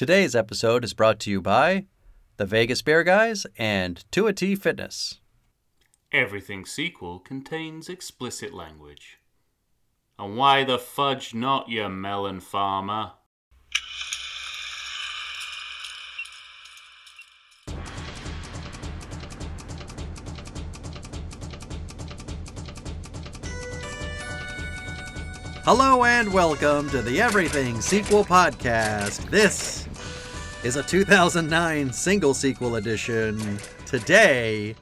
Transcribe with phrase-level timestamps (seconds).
[0.00, 1.84] Today's episode is brought to you by
[2.38, 5.20] the Vegas Bear Guys and 2T Fitness.
[6.10, 9.18] Everything sequel contains explicit language.
[10.18, 13.12] And why the fudge not, you melon farmer?
[25.66, 29.28] Hello and welcome to the Everything Sequel Podcast.
[29.28, 29.79] This
[30.62, 33.58] is a 2009 single sequel edition.
[33.86, 34.74] Today,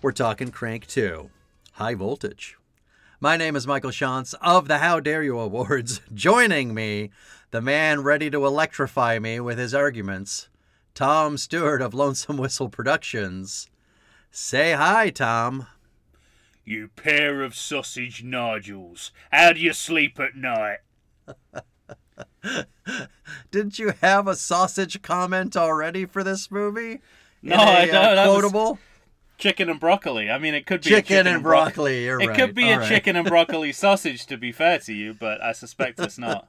[0.00, 1.28] we're talking Crank 2
[1.72, 2.56] High Voltage.
[3.20, 6.00] My name is Michael Shantz of the How Dare You Awards.
[6.14, 7.10] Joining me,
[7.50, 10.48] the man ready to electrify me with his arguments,
[10.94, 13.68] Tom Stewart of Lonesome Whistle Productions.
[14.30, 15.66] Say hi, Tom.
[16.64, 19.12] You pair of sausage nodules.
[19.30, 20.78] How do you sleep at night?
[23.50, 27.00] Didn't you have a sausage comment already for this movie?
[27.42, 28.18] No, a, I don't.
[28.18, 28.78] uh, quotable
[29.38, 30.28] chicken and broccoli.
[30.30, 32.04] I mean, it could be chicken, a chicken and bro- broccoli.
[32.04, 32.36] You're It right.
[32.36, 32.88] could be a All right.
[32.88, 36.48] chicken and broccoli sausage, to be fair to you, but I suspect it's not.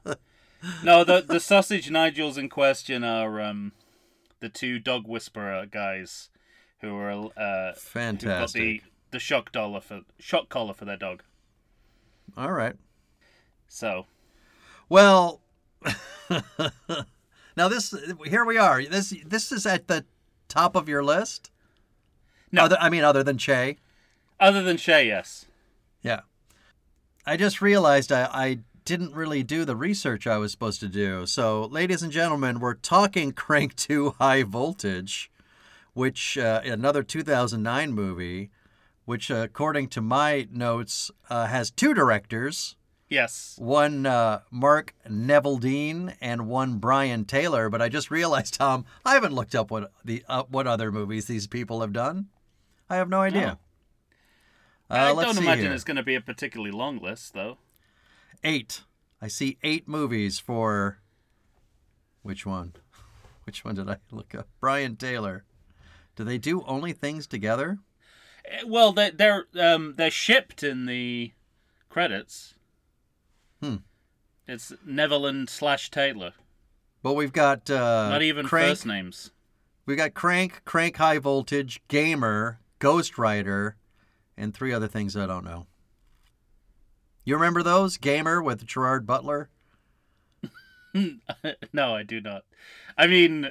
[0.82, 3.72] No, the the sausage Nigels in question are um,
[4.40, 6.28] the two dog whisperer guys
[6.80, 11.22] who are uh, who've got the the shock dollar for shock collar for their dog.
[12.36, 12.74] All right.
[13.68, 14.06] So
[14.88, 15.40] Well,
[17.56, 17.94] now this
[18.26, 18.84] here we are.
[18.84, 20.04] This this is at the
[20.48, 21.50] top of your list.
[22.52, 22.64] No.
[22.64, 23.76] Other, I mean, other than Che.
[24.38, 25.46] other than Shay, yes.
[26.02, 26.20] Yeah.
[27.26, 31.26] I just realized I, I didn't really do the research I was supposed to do.
[31.26, 35.30] So, ladies and gentlemen, we're talking Crank 2 High Voltage,
[35.92, 38.50] which uh, another 2009 movie,
[39.04, 42.74] which, uh, according to my notes, uh, has two directors.
[43.10, 43.56] Yes.
[43.58, 47.68] One uh, Mark Neveldine and one Brian Taylor.
[47.68, 51.26] But I just realized, Tom, I haven't looked up what the uh, what other movies
[51.26, 52.28] these people have done.
[52.88, 53.58] I have no idea.
[54.88, 55.74] Uh, I let's don't imagine here.
[55.74, 57.58] it's going to be a particularly long list, though.
[58.42, 58.82] eight.
[59.20, 60.98] I see eight movies for.
[62.22, 62.72] Which one?
[63.44, 64.48] Which one did I look up?
[64.60, 65.44] Brian Taylor.
[66.16, 67.78] Do they do only things together?
[68.44, 71.32] Eh, Well, they, they're um, they're shipped in the
[71.88, 72.54] credits.
[73.62, 73.76] Hmm.
[74.46, 76.32] It's Neveldine slash Taylor.
[77.02, 78.68] But we've got uh, Not even Crank.
[78.68, 79.30] first names.
[79.86, 83.76] We got Crank, Crank High Voltage, Gamer, Ghost Rider,
[84.36, 85.66] and three other things I don't know.
[87.24, 87.96] You remember those?
[87.96, 89.48] Gamer with Gerard Butler.
[91.72, 92.44] no, I do not.
[92.98, 93.50] I mean,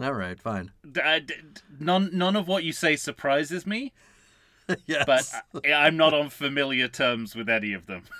[0.00, 0.70] All right, fine.
[0.90, 3.92] d- I- d- d- none none of what you say surprises me,
[4.86, 5.04] yes.
[5.06, 8.02] but I, I'm not on familiar terms with any of them.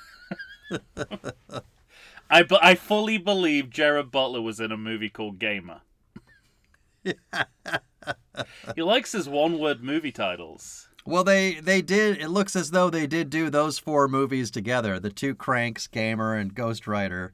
[2.30, 5.80] I, bu- I fully believe Jared Butler was in a movie called Gamer.
[7.04, 10.88] he likes his one word movie titles.
[11.06, 12.20] Well, they they did.
[12.20, 16.34] It looks as though they did do those four movies together: the two Cranks, Gamer,
[16.34, 17.32] and Ghost Rider,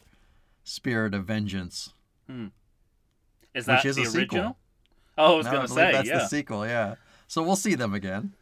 [0.63, 1.93] Spirit of Vengeance.
[2.29, 2.49] Hmm.
[3.53, 4.57] Is that is the a sequel.
[5.19, 6.19] Oh, I was No, going to say, that's yeah.
[6.19, 6.67] the sequel.
[6.67, 6.97] Yeah.
[7.29, 8.35] So we'll see them again.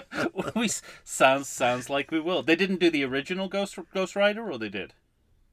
[0.56, 0.68] we
[1.04, 2.42] sounds sounds like we will.
[2.42, 4.94] They didn't do the original Ghost Ghost Rider, or they did.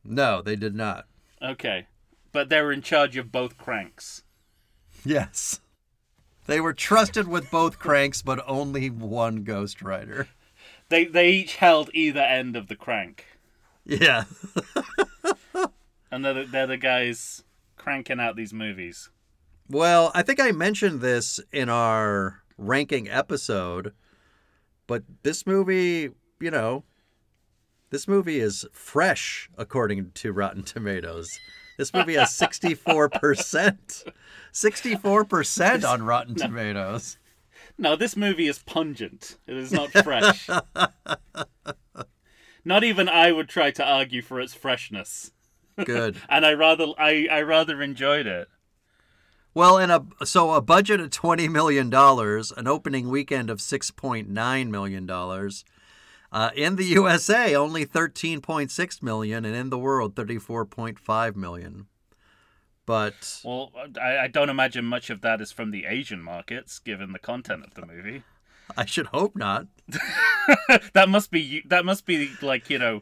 [0.03, 1.05] No, they did not.
[1.41, 1.87] Okay,
[2.31, 4.23] but they were in charge of both cranks.
[5.05, 5.59] Yes.
[6.47, 10.27] They were trusted with both Cranks, but only one Ghost Rider.
[10.89, 13.25] They they each held either end of the crank,
[13.85, 14.23] Yeah.
[16.11, 17.43] and they're the, they're the guys
[17.77, 19.09] cranking out these movies.
[19.69, 23.93] Well, I think I mentioned this in our ranking episode,
[24.89, 26.83] but this movie, you know,
[27.91, 31.29] this movie is fresh according to Rotten Tomatoes.
[31.77, 34.11] This movie has 64%.
[34.51, 37.17] 64% on Rotten Tomatoes.
[37.77, 39.37] No, this movie is pungent.
[39.45, 40.49] It is not fresh.
[42.65, 45.31] not even I would try to argue for its freshness,
[45.85, 46.17] Good.
[46.29, 48.47] and I rather I, I rather enjoyed it.
[49.53, 54.69] Well, in a so a budget of 20 million dollars, an opening weekend of 6.9
[54.69, 55.65] million dollars.
[56.31, 61.87] Uh, in the USA, only 13.6 million, and in the world, 34.5 million.
[62.85, 67.13] But Well, I, I don't imagine much of that is from the Asian markets, given
[67.13, 68.23] the content of the movie.
[68.77, 69.67] I should hope not.
[70.93, 73.01] that must be that must be like you know,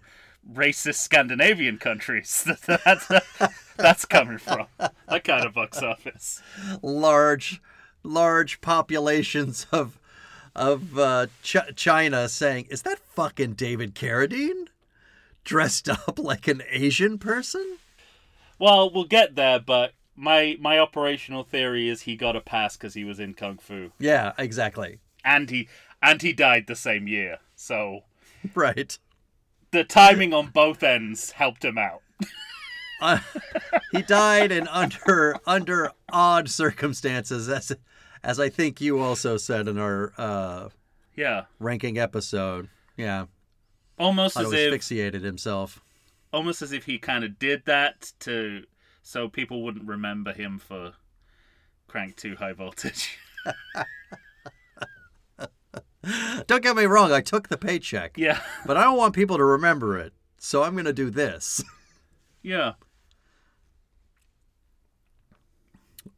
[0.49, 2.43] racist Scandinavian countries.
[2.67, 3.07] that, that's
[3.77, 6.41] that's coming from that kind of box office.
[6.81, 7.61] Large,
[8.03, 9.99] large populations of
[10.55, 14.67] of uh, Ch- China saying, "Is that fucking David Carradine
[15.43, 17.77] dressed up like an Asian person?"
[18.59, 22.95] Well, we'll get there, but my my operational theory is he got a pass because
[22.95, 24.97] he was in Kung Fu, Yeah, exactly.
[25.23, 25.67] and he
[26.01, 27.37] and he died the same year.
[27.55, 28.01] So
[28.55, 28.97] Right.
[29.71, 32.01] the timing on both ends helped him out.
[33.01, 33.19] Uh,
[33.91, 37.71] he died in under under odd circumstances, as
[38.23, 40.69] as I think you also said in our uh,
[41.15, 42.69] Yeah, ranking episode.
[42.95, 43.25] Yeah,
[43.99, 45.81] almost as if asphyxiated himself.
[46.33, 48.63] almost as if he kind of did that to
[49.03, 50.93] so people wouldn't remember him for
[51.87, 53.17] Crank Two High Voltage.
[56.47, 59.43] Don't get me wrong, I took the paycheck, yeah, but I don't want people to
[59.43, 61.61] remember it, so I'm gonna do this.
[62.41, 62.73] yeah.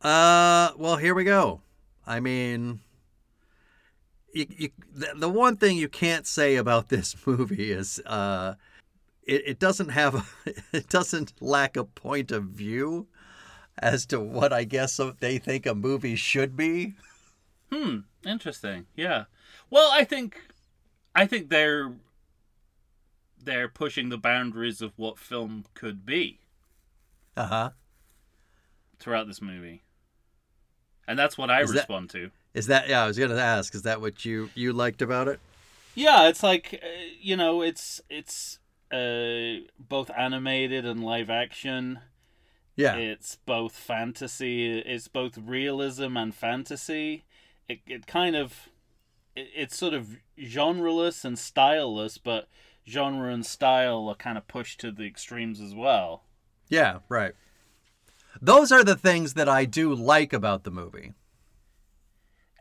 [0.02, 1.62] Uh, well, here we go.
[2.08, 2.80] I mean,
[4.34, 8.56] you, you, the, the one thing you can't say about this movie is uh,
[9.24, 10.34] it, it doesn't have
[10.74, 13.08] it doesn't lack a point of view
[13.78, 16.96] as to what I guess they think a movie should be.
[17.72, 18.00] Hmm.
[18.26, 18.88] Interesting.
[18.96, 19.26] Yeah.
[19.70, 20.42] Well, I think,
[21.16, 21.94] I think they're
[23.42, 26.42] they're pushing the boundaries of what film could be
[27.38, 27.70] Uh huh.
[29.00, 29.84] throughout this movie,
[31.10, 32.32] and that's what I Is that- respond to.
[32.54, 33.04] Is that yeah?
[33.04, 33.76] I was gonna ask.
[33.76, 35.40] Is that what you you liked about it?
[35.96, 36.88] Yeah, it's like uh,
[37.20, 38.60] you know, it's it's
[38.92, 42.00] uh, both animated and live action.
[42.76, 42.96] Yeah.
[42.96, 44.80] It's both fantasy.
[44.80, 47.26] It's both realism and fantasy.
[47.68, 48.70] It it kind of
[49.36, 52.48] it, it's sort of genreless and styleless, but
[52.88, 56.24] genre and style are kind of pushed to the extremes as well.
[56.70, 57.00] Yeah.
[57.10, 57.34] Right.
[58.42, 61.14] Those are the things that I do like about the movie.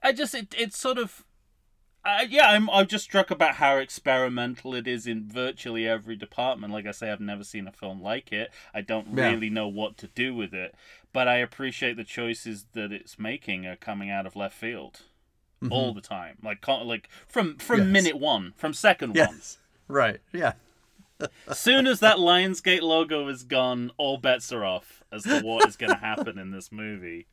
[0.03, 1.25] I just it it's sort of
[2.05, 6.73] uh, yeah, I'm I'm just struck about how experimental it is in virtually every department.
[6.73, 8.51] Like I say, I've never seen a film like it.
[8.73, 9.31] I don't Yeah.
[9.31, 10.75] really know what to do with it,
[11.13, 15.01] but I appreciate the choices that it's making are coming out of left field
[15.71, 16.39] all the time.
[16.43, 17.89] Like like from from Yes.
[17.89, 19.41] minute one, from second one.
[19.89, 20.21] Right.
[20.33, 20.53] Yeah.
[21.49, 25.69] As soon as that Lionsgate logo is gone, all bets are off as to what
[25.69, 27.27] is going to happen in this movie.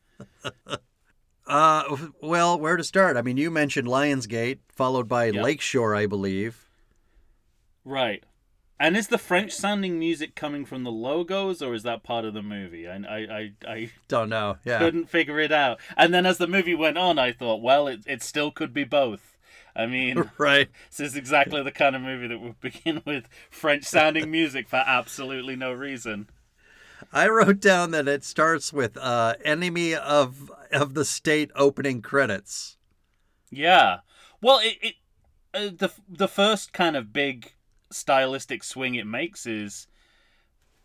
[1.47, 3.17] Uh, well, where to start?
[3.17, 5.43] I mean, you mentioned Lionsgate, followed by Yep.
[5.43, 6.69] Lakeshore, I believe.
[7.83, 8.23] Right.
[8.79, 12.33] And is the French sounding music coming from the logos or is that part of
[12.33, 12.87] the movie?
[12.89, 14.57] I I I, I Don't know.
[14.65, 14.79] Yeah.
[14.79, 15.79] couldn't figure it out.
[15.95, 18.83] And then as the movie went on, I thought, well, it it still could be
[18.83, 19.34] both.
[19.75, 20.69] I mean, Right.
[20.89, 24.83] this is exactly the kind of movie that would begin with French sounding music for
[24.85, 26.29] absolutely no reason.
[27.11, 32.77] I wrote down that it starts with uh, "Enemy of of the State" opening credits.
[33.51, 33.99] Yeah.
[34.41, 34.95] Well, it, it
[35.53, 37.53] uh, the the first kind of big
[37.91, 39.87] stylistic swing it makes is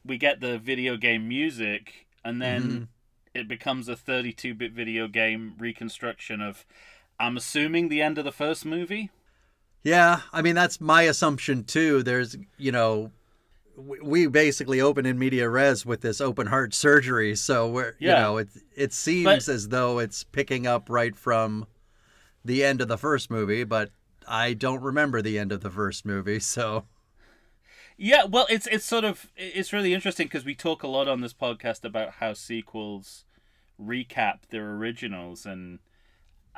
[0.05, 2.89] we get the video game music and then
[3.35, 6.65] it becomes a 32-bit video game reconstruction of
[7.21, 9.11] I'm assuming the end of the first movie.
[9.85, 12.03] Yeah, I mean that's my assumption too.
[12.03, 13.13] There's, you know,
[13.77, 18.37] we- basically open in media res with this open heart surgery, so we're, you know,
[18.39, 21.67] it it seems But- as though it's picking up right from
[22.45, 23.91] the end of the first movie, but
[24.29, 26.85] I don't remember the end of the first movie, so
[27.97, 31.21] Yeah, well, it's it's sort of it's really interesting because we talk a lot on
[31.21, 33.25] this podcast about how sequels
[33.81, 35.79] recap their originals, and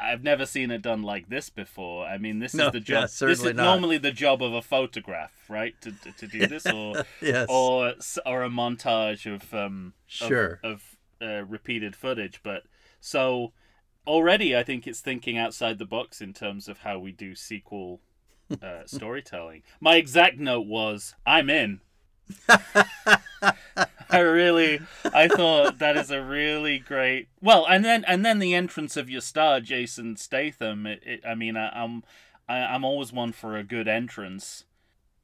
[0.02, 2.06] I've never seen it done like this before.
[2.06, 3.11] I mean, this No, is the yeah, job.
[3.11, 3.56] this is not.
[3.56, 5.75] normally the job of a photograph, right?
[5.82, 7.47] To to, to do this, or yes.
[7.49, 7.94] or
[8.26, 10.61] or a montage of um of- Sure.
[10.62, 12.40] of, uh, repeated footage.
[12.42, 12.64] But
[13.00, 13.52] so
[14.06, 18.00] already, I think it's thinking outside the box in terms of how we do sequel
[18.61, 19.62] uh, storytelling.
[19.80, 21.80] My exact note was, "I'm in."
[24.10, 27.28] I really, I thought that is a really great.
[27.40, 30.86] Well, and then and then the entrance of your star, Jason Statham.
[30.86, 32.02] It, it, I mean, I, I'm
[32.48, 34.64] I, I'm always one for a good entrance,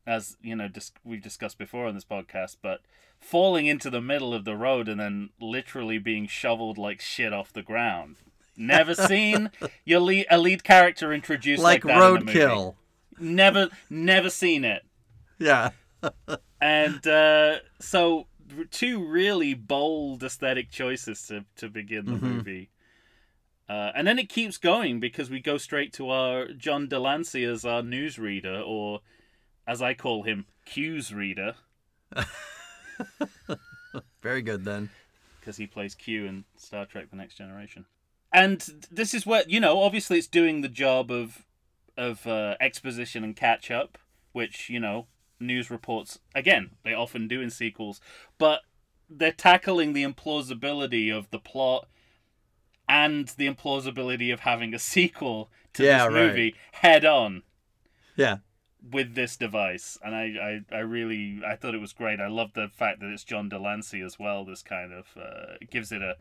[0.07, 2.57] as you know, dis- we've discussed before on this podcast.
[2.63, 2.81] But
[3.21, 7.53] falling into the middle of the road and then literally being shoveled like shit off
[7.53, 8.17] the ground.
[8.57, 9.51] Never seen
[9.85, 12.39] your lead, a lead character introduced like like, that in a movie.
[12.39, 12.75] roadkill.
[13.21, 14.85] Never, never seen it
[15.39, 15.71] Yeah.
[16.61, 18.27] and uh, so
[18.71, 22.21] two really bold aesthetic choices to, to begin the Mhm.
[22.23, 22.71] movie
[23.69, 27.45] uh, and then it keeps going because we go straight to our John de Lancie
[27.45, 29.01] as our newsreader or
[29.67, 31.55] as i call him Q's reader
[34.23, 34.91] Very good then.
[35.41, 37.85] because he plays q in star trek the next generation
[38.33, 41.45] and this is where you know obviously it's doing the job of
[41.97, 43.99] of uh, exposition and catch up
[44.33, 45.07] which you know
[45.41, 48.01] news reports again they often do in sequels
[48.39, 48.63] but
[49.09, 51.87] they're tackling the implausibility of the plot
[52.89, 56.27] and the implausibility of having a sequel to Yeah, this right.
[56.29, 57.43] movie head on
[58.17, 58.39] Yeah.
[58.83, 62.21] with this device and I, I, I really I thought it was great.
[62.21, 64.45] I love the fact that it's John de Lancie as well.
[64.45, 66.17] This kind of uh, gives it a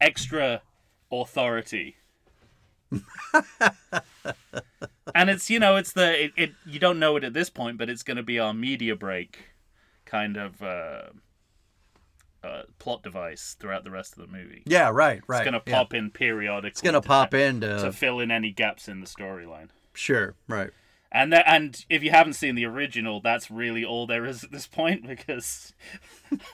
[0.00, 0.62] extra
[1.10, 1.96] authority.
[5.14, 7.78] and it's you know it's the it, it you don't know it at this point,
[7.78, 9.38] but it's going to be our media break
[10.04, 11.02] kind of uh,
[12.42, 14.62] uh, plot device throughout the rest of the movie.
[14.66, 15.38] Yeah, right, right.
[15.38, 15.76] It's going to yeah.
[15.76, 16.70] pop in periodically.
[16.70, 19.68] It's going to to pop in to to fill in any gaps in the storyline.
[19.92, 20.70] sure, right.
[21.12, 24.52] And that, and if you haven't seen the original, that's really all there is at
[24.52, 25.72] this point because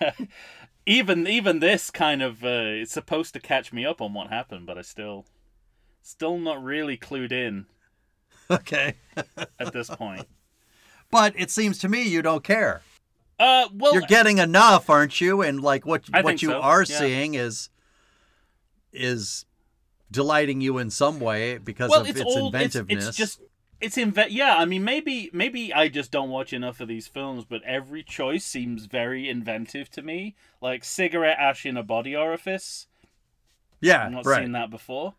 [0.86, 4.66] even even this kind of uh, it's supposed to catch me up on what happened,
[4.66, 5.26] but I still
[6.06, 7.66] still not really clued in
[8.50, 8.94] Okay.
[9.58, 10.26] at this point.
[11.10, 12.82] But it seems to me you don't care.
[13.38, 15.42] Uh, well, You're getting enough, aren't you?
[15.42, 16.98] And like what I what you so, are yeah.
[16.98, 17.68] seeing is
[18.92, 19.44] is
[20.10, 23.08] delighting you in some way because well, of it's its all it's, inventiveness.
[23.08, 23.40] it's just
[23.80, 27.44] it's inve- yeah i mean maybe maybe i just don't watch enough of these films
[27.44, 32.86] but every choice seems very inventive to me like cigarette ash in a body orifice
[33.80, 35.14] yeah, i've not right, seen that before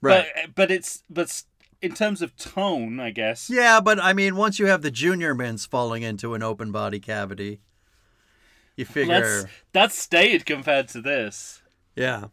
[0.00, 0.26] right.
[0.34, 1.42] but but it's but
[1.80, 5.34] in terms of tone i guess Yeah, but I mean, once you have the junior
[5.34, 7.60] mints falling into an open body cavity,
[8.76, 9.20] you figure.
[9.20, 11.62] that's that's stayed compared to this
[11.94, 12.26] yeah,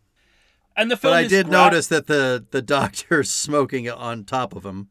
[0.76, 1.14] and the film.
[1.14, 4.90] but I did gra- notice that the the doctor's smoking on top of him.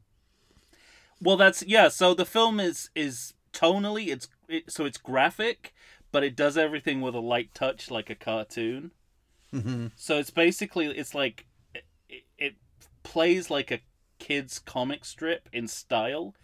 [1.20, 1.88] Well, that's yeah.
[1.88, 5.72] So the film is is tonally it's it, so it's graphic,
[6.12, 8.90] but it does everything with a light touch like a cartoon.
[9.52, 9.86] Mm-hmm.
[9.94, 11.46] So it's basically it's like
[12.08, 12.54] it, it
[13.04, 13.80] plays like a
[14.18, 16.34] kid's comic strip in style,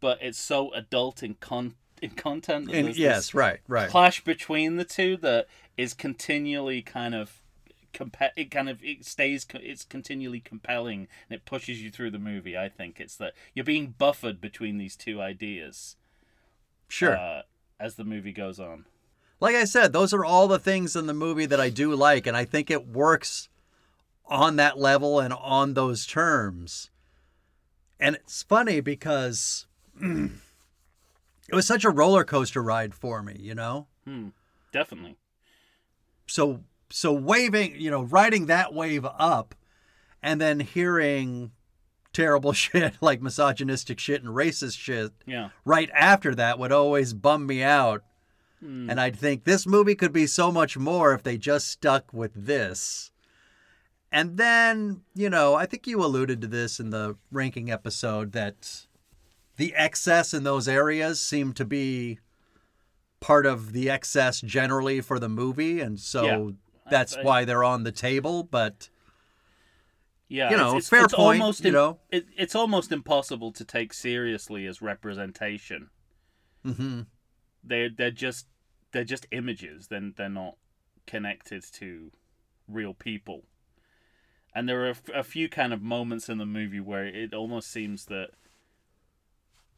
[0.00, 2.66] but it's so adult in con in content.
[2.66, 3.88] that And yes, right, right.
[3.88, 5.46] clash between the two that
[5.76, 7.40] is continually kind of
[7.94, 12.18] compa- it kind of it stays it's continually compelling and it pushes you through the
[12.18, 15.96] movie i think it's that you're being buffered between these two ideas
[16.88, 17.14] Sure.
[17.16, 17.42] uh,
[17.78, 18.86] as the movie goes on
[19.40, 22.28] like I said, those are all the things in the movie that I do like,
[22.28, 23.48] and I think it works
[24.26, 26.90] on that level and on those terms.
[28.00, 29.66] And it's funny because
[30.00, 33.86] it was such a roller coaster ride for me, you know?
[34.04, 34.28] hmm.
[34.72, 35.16] definitely
[36.26, 39.54] So so waving, you know, riding that wave up
[40.22, 41.52] and then hearing
[42.12, 47.46] terrible shit like misogynistic shit and racist shit yeah right after that would always bum
[47.46, 48.02] me out.
[48.60, 48.90] Hmm.
[48.90, 52.32] And I'd think this movie could be so much more if they just stuck with
[52.34, 53.11] this.
[54.14, 58.86] And then, you know, I think you alluded to this in the ranking episode that
[59.56, 62.18] the excess in those areas seemed to be
[63.20, 65.80] part of the excess generally for the movie.
[65.80, 66.50] And so Yeah.
[66.90, 68.42] that's I- why they're on the table.
[68.42, 68.90] But
[70.28, 71.98] yeah You know, it's, it's, fair it's point, almost you know.
[72.10, 75.90] it, it's almost impossible to take seriously as representation
[76.64, 77.06] mhm.
[77.64, 78.46] they're they're just
[78.92, 79.88] they're just images.
[79.88, 80.56] Then they're not
[81.06, 82.12] connected to
[82.68, 83.44] real people.
[84.54, 87.32] And there are a, f- a few kind of moments in the movie where it
[87.32, 88.30] almost seems that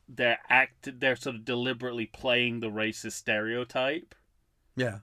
[0.08, 4.14] they're act they're sort of deliberately playing the racist stereotype
[4.76, 4.98] yeah.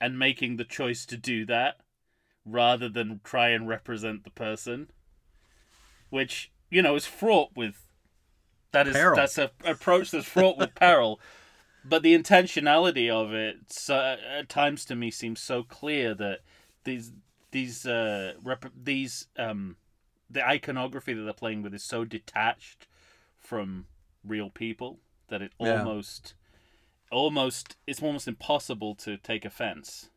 [0.00, 1.80] and making the choice to do that
[2.44, 4.90] rather than try and represent the person
[6.10, 7.86] which you know is fraught with
[8.72, 9.16] that is Peril.
[9.16, 11.20] that's a approach that's fraught with peril
[11.84, 16.40] but the intentionality of it so, at times to me seems so clear that
[16.84, 17.12] these
[17.50, 19.76] these uh rep- these um
[20.30, 22.86] the iconography that they're playing with is so detached
[23.38, 23.86] from
[24.24, 25.78] real people that it Yeah.
[25.78, 26.34] almost
[27.10, 30.10] almost it's almost impossible to take offense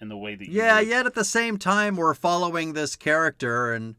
[0.00, 3.72] in the way that you Yeah, yet at the same time we're following this character
[3.72, 3.96] and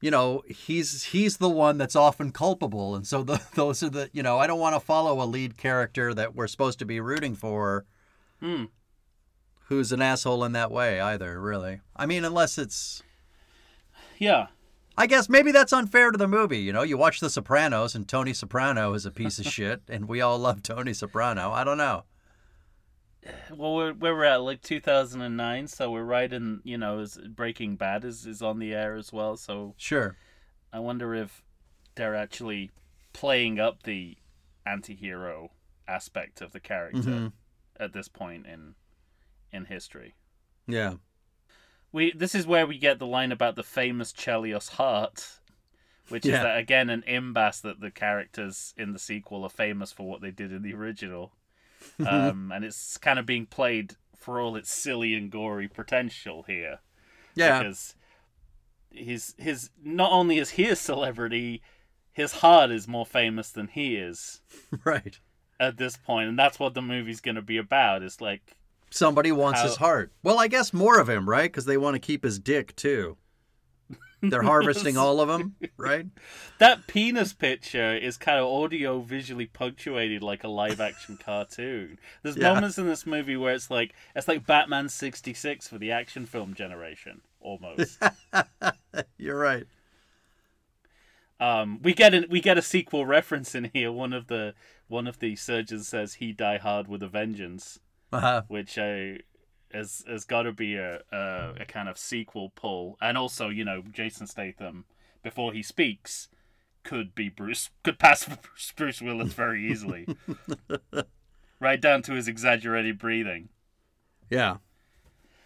[0.00, 4.10] you know, he's he's the one that's often culpable and so the, those are the,
[4.12, 7.00] you know, I don't want to follow a lead character that we're supposed to be
[7.00, 7.84] rooting for
[8.40, 8.66] Hmm.
[9.68, 11.80] Who's an asshole in that way either, really.
[11.96, 13.02] I mean, unless it's
[14.18, 14.46] yeah
[14.96, 16.82] I guess maybe that's unfair to the movie, you know.
[16.82, 20.38] You watch The Sopranos and Tony Soprano is a piece of shit and we all
[20.38, 21.52] love Tony Soprano.
[21.52, 22.02] I don't know.
[23.54, 28.04] well we're, we're at like 2009 so we're right in you know is breaking bad
[28.04, 30.16] is, is on the air as well so Sure.
[30.72, 31.42] i wonder if
[31.96, 32.70] they're actually
[33.12, 34.16] playing up the
[34.64, 35.50] anti-hero
[35.88, 37.32] aspect of the character Mhm.
[37.78, 38.76] at this point in
[39.52, 40.14] in history
[40.66, 40.94] Yeah.
[41.92, 45.38] we this is where we get the line about the famous Chelios heart,
[46.08, 50.06] which is that again an imbas that the characters in the sequel are famous for
[50.08, 51.32] what they did in the original,
[52.06, 56.80] um, and it's kind of being played for all its silly and gory potential here.
[57.34, 57.60] Yeah.
[57.60, 57.94] Because
[58.90, 61.62] his his not only is he a celebrity,
[62.12, 64.40] his heart is more famous than he is
[64.84, 65.20] right.
[65.60, 68.02] at this point, and that's what the movie's going to be about.
[68.02, 68.57] Is like
[68.90, 70.12] Somebody wants his heart.
[70.22, 71.50] Well, I guess more of him, right?
[71.50, 73.16] Because they want to keep his dick too.
[74.20, 76.06] They're harvesting all of them, right?
[76.58, 81.98] that penis picture is kind of audio visually punctuated like a live action cartoon.
[82.22, 82.54] There's Yeah.
[82.54, 86.54] moments in this movie where it's like it's like Batman 66 for the action film
[86.54, 88.02] generation almost.
[89.18, 89.66] You're right.
[91.40, 93.92] um, we get an, we get a sequel reference in here.
[93.92, 94.54] One of the
[94.88, 97.78] one of the surgeons says he die hard with a vengeance,
[98.12, 98.42] Uh-huh.
[98.48, 99.18] which uh,
[99.72, 102.96] has has got to be a, a a kind of sequel pull.
[103.00, 104.84] And also, you know, Jason Statham
[105.22, 106.28] before he speaks
[106.84, 110.06] could be Bruce could pass for Bruce, Bruce Willis very easily,
[111.60, 113.50] right down to his exaggerated breathing.
[114.30, 114.56] Yeah.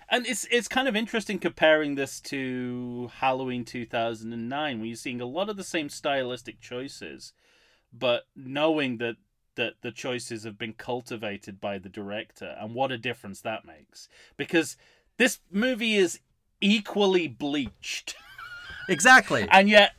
[0.09, 5.27] And it's it's kind of interesting comparing this to Halloween 2009, where you're seeing a
[5.27, 7.33] lot of the same stylistic choices,
[7.93, 9.17] but knowing that
[9.55, 14.09] that the choices have been cultivated by the director, and what a difference that makes.
[14.37, 14.77] Because
[15.17, 16.21] this movie is
[16.61, 18.15] equally bleached,
[18.89, 19.47] Exactly.
[19.51, 19.93] and yet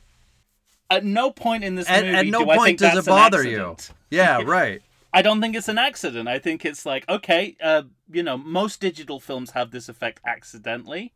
[0.90, 3.10] at no point in this At, movie at no do I point think does it
[3.10, 3.76] bother you.
[4.10, 4.82] Yeah, right.
[5.12, 6.28] I don't think it's an accident.
[6.28, 11.12] I think it's like, okay, uh, you know, most digital films have this effect accidentally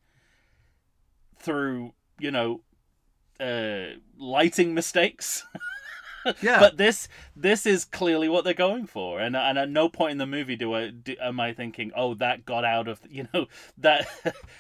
[1.40, 2.60] through, you know,
[3.40, 5.44] uh, lighting mistakes.
[6.42, 6.58] Yeah.
[6.60, 10.18] but this this is clearly what they're going for, and and at no point in
[10.18, 13.46] the movie do I do, am I thinking, oh, that got out of you know
[13.78, 14.06] that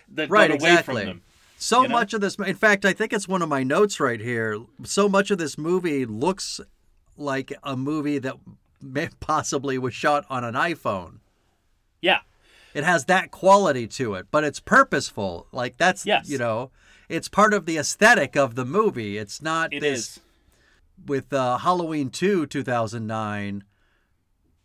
[0.08, 1.02] that Right, got away exactly.
[1.02, 1.22] from them.
[1.58, 1.92] So you know?
[1.96, 4.58] much of this, in fact, I think it's one of my notes right here.
[4.84, 6.60] So much of this movie looks
[7.16, 8.36] like a movie that
[8.80, 11.18] may possibly was shot on an iPhone.
[12.00, 12.20] Yeah,
[12.74, 15.48] It has that quality to it, but it's purposeful.
[15.50, 16.28] Like that's Yes.
[16.30, 16.70] you know,
[17.08, 19.18] it's part of the aesthetic of the movie.
[19.18, 20.20] It's not it this is.
[21.06, 23.64] With uh, Halloween 2 2009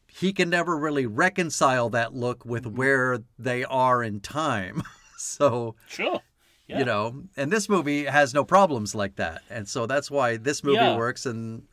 [0.08, 2.76] he can never really reconcile that look with Mm-hmm.
[2.78, 4.84] where they are in time.
[5.18, 6.22] so, Sure.
[6.68, 6.80] Yeah.
[6.80, 9.42] you know, and this movie has no problems like that.
[9.50, 10.96] And so that's why this movie Yeah.
[10.98, 11.64] works and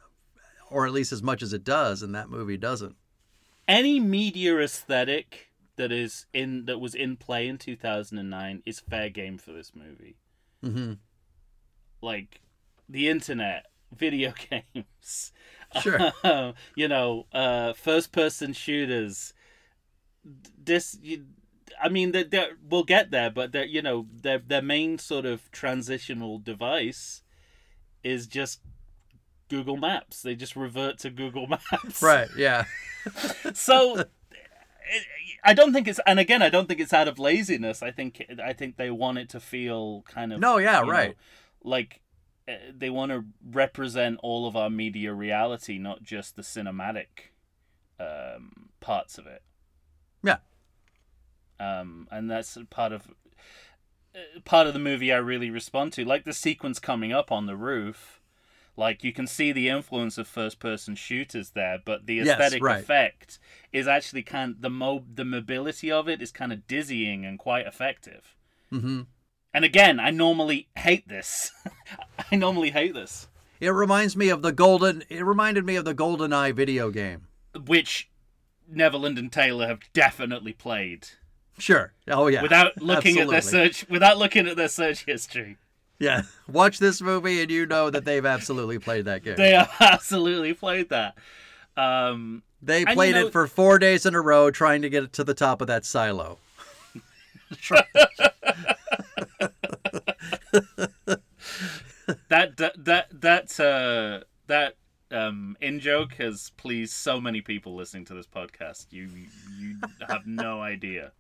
[0.71, 2.97] or at least as much as it does and that movie doesn't.
[3.69, 9.37] any media aesthetic that is in that was in play in 2009 is fair game
[9.39, 10.17] for this movie
[10.65, 10.99] Mhm.
[12.03, 12.41] like
[12.89, 15.33] the internet video games
[15.83, 16.13] Sure.
[16.77, 19.33] you know uh first person shooters
[20.63, 21.27] this you,
[21.83, 22.27] I mean, they
[22.69, 27.23] we'll get there, but they're, you know, their their main sort of transitional device
[28.05, 28.61] is just
[29.49, 30.21] Google Maps.
[30.23, 32.03] They just revert to Google Maps.
[32.03, 32.65] right, yeah.
[33.55, 34.11] So it-
[35.43, 37.83] I don't think it's, and again, I don't think it's out of laziness.
[37.83, 40.93] I think I think they want it to feel kind of No, yeah, you know,
[40.93, 41.17] right.
[41.63, 42.10] like uh,
[42.73, 47.33] they want to represent all of our media reality, not just the cinematic
[47.99, 49.43] um, parts of it.
[50.23, 50.39] Yeah.
[51.59, 53.09] Um, and that's part of
[54.15, 57.47] uh, part of the movie I really respond to, like the sequence coming up on
[57.47, 58.21] the roof.
[58.77, 62.81] Like you can see the influence of first-person shooters there, but the Yes, aesthetic right.
[62.83, 63.39] effect
[63.73, 67.67] is actually kind the mo the mobility of it is kind of dizzying and quite
[67.67, 68.35] effective.
[68.73, 69.07] Mhm.
[69.53, 71.53] And again, I normally hate this.
[72.33, 73.27] I normally hate this,
[73.61, 77.27] It reminds me of the golden it reminded me of the Golden Eye video game.
[77.67, 78.09] which
[78.73, 81.09] Neveldine and Taylor have definitely played
[81.59, 81.93] Sure.
[82.09, 82.43] Oh yeah.
[82.43, 85.57] without looking at their search without looking at their search history.
[85.99, 86.23] Yeah.
[86.49, 89.37] Watch this movie and you know that they've absolutely played that game.
[89.37, 91.17] They have absolutely played that.
[91.77, 95.03] Um, They you played know- it for four days in a row trying to get
[95.05, 96.39] it to the top of that silo.
[100.53, 104.77] That that that that uh, that
[105.11, 108.87] um, in joke has pleased so many people listening to this podcast.
[108.91, 109.09] You
[109.59, 109.77] you
[110.09, 111.13] have no idea.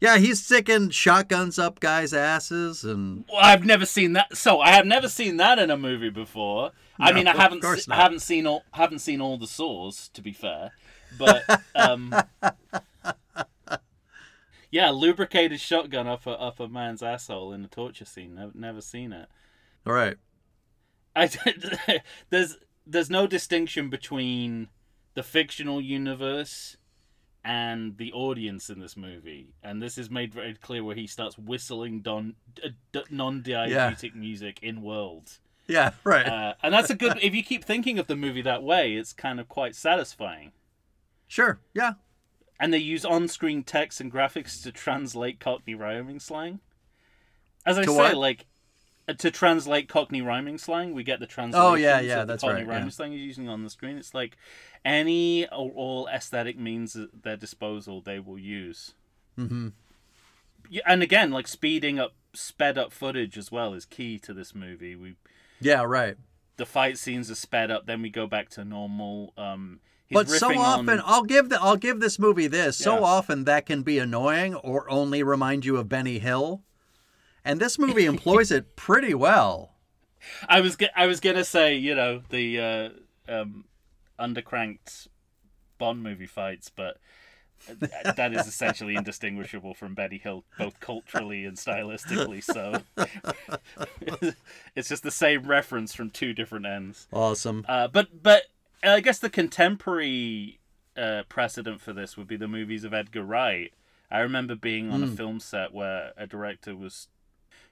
[0.00, 4.34] Yeah, he's sticking shotguns up guys' asses and Well, I've never seen that.
[4.34, 6.70] So I have never seen that in a movie before.
[6.98, 10.32] I mean, I haven't se- haven't seen all haven't seen all the saws to be
[10.32, 10.70] fair,
[11.18, 11.42] but
[11.74, 12.14] um,
[14.70, 18.34] yeah, lubricated shotgun up a up a man's asshole in a torture scene.
[18.34, 19.28] Never, never seen it.
[19.86, 20.16] all right.
[21.16, 21.28] I
[22.30, 24.68] there's there's no distinction between
[25.14, 26.76] the fictional universe
[27.42, 31.38] and the audience in this movie, and this is made very clear where he starts
[31.38, 32.68] whistling don, uh,
[33.10, 36.26] non-diegetic music in world, Yeah, right.
[36.26, 37.18] uh, and that's a good.
[37.22, 40.52] if you keep thinking of the movie that way, it's kind of quite satisfying.
[41.28, 41.60] Sure.
[41.74, 41.94] Yeah.
[42.60, 46.60] And they use on-screen text and graphics to translate Cockney rhyming slang.
[47.66, 48.16] As I To say, what?
[48.16, 48.46] like
[49.08, 51.66] uh, to translate Cockney rhyming slang, we get the translation.
[51.66, 52.90] Oh, yeah, yeah, that's Cockney right, rhyming yeah.
[52.90, 53.96] slang you're using on the screen.
[53.96, 54.36] It's like
[54.84, 58.92] any or all aesthetic means at their disposal, they will use.
[59.38, 59.68] Mm-hmm.
[60.68, 64.54] Yeah, and again, like speeding up, sped up footage as well is key to this
[64.54, 64.94] movie.
[64.94, 65.16] We
[65.60, 65.82] Yeah.
[65.82, 66.16] Right.
[66.56, 69.32] the fight scenes are sped up, then we go back to normal.
[69.36, 72.76] Um, But so often, on- I'll give the I'll give this movie this.
[72.76, 76.62] So often that can be annoying or only remind you of Benny Hill,
[77.44, 79.74] and this movie employs it pretty well.
[80.48, 82.88] I was I was gonna say, you know, the uh,
[83.32, 83.64] um,
[84.18, 85.08] undercranked
[85.78, 86.98] Bond movie fights, but
[87.78, 92.42] that is essentially indistinguishable from Benny Hill, both culturally and stylistically.
[92.42, 92.82] So
[94.74, 97.06] it's just the same reference from two different ends.
[97.12, 97.64] Awesome.
[97.68, 98.44] Uh, but but
[98.82, 100.60] I guess the contemporary
[100.96, 103.72] uh, precedent for this would be the movies of Edgar Wright.
[104.10, 107.08] I remember being on a film set where a director was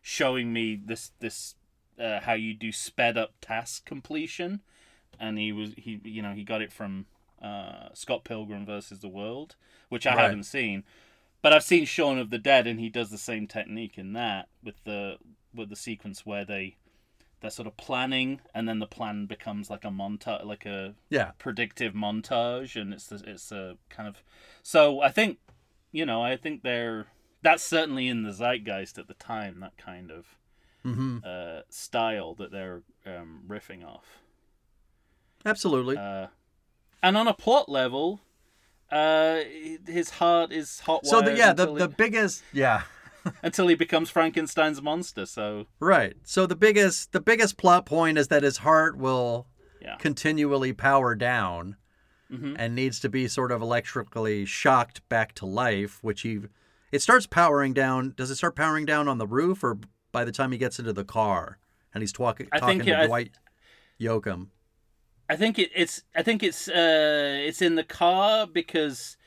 [0.02, 1.56] showing me this this
[1.98, 4.60] uh, how you do sped up task completion,
[5.18, 7.06] and he was he you know he got it from
[7.42, 9.56] uh, Scott Pilgrim versus the World,
[9.88, 10.22] which I Right.
[10.24, 10.84] haven't seen,
[11.42, 14.48] but I've seen Shaun of the Dead, and he does the same technique in that
[14.62, 15.16] with the
[15.52, 16.76] with the sequence where they
[17.40, 21.32] they're sort of planning, and then the plan becomes like a montage, like a Yeah.
[21.38, 24.22] predictive montage, and it's it's a kind of
[24.62, 25.38] so I think
[25.92, 27.06] you know I think they're
[27.42, 30.26] that's certainly in the zeitgeist at the time that kind of
[30.84, 31.18] Mm-hmm.
[31.24, 34.06] uh, style that they're um, riffing off.
[35.44, 35.96] Absolutely.
[35.96, 36.28] Uh,
[37.02, 38.20] and on a plot level,
[38.90, 39.40] uh,
[39.86, 41.04] his heart is hot.
[41.04, 42.82] so the, yeah, the the he, biggest yeah.
[43.42, 45.26] until he becomes Frankenstein's monster.
[45.26, 46.14] So Right.
[46.24, 49.46] So the biggest the biggest plot point is that his heart will
[49.80, 49.96] Yeah.
[49.96, 51.76] continually power down
[52.30, 52.56] Mhm.
[52.58, 56.40] and needs to be sort of electrically shocked back to life, which he
[56.92, 58.14] it starts powering down.
[58.16, 59.78] Does it start powering down on the roof or
[60.12, 61.58] by the time he gets into the car
[61.94, 63.32] and he's talking talking think to I- Dwight
[64.00, 64.48] Yoakam?
[65.30, 69.17] I think it, it's I think it's uh it's in the car because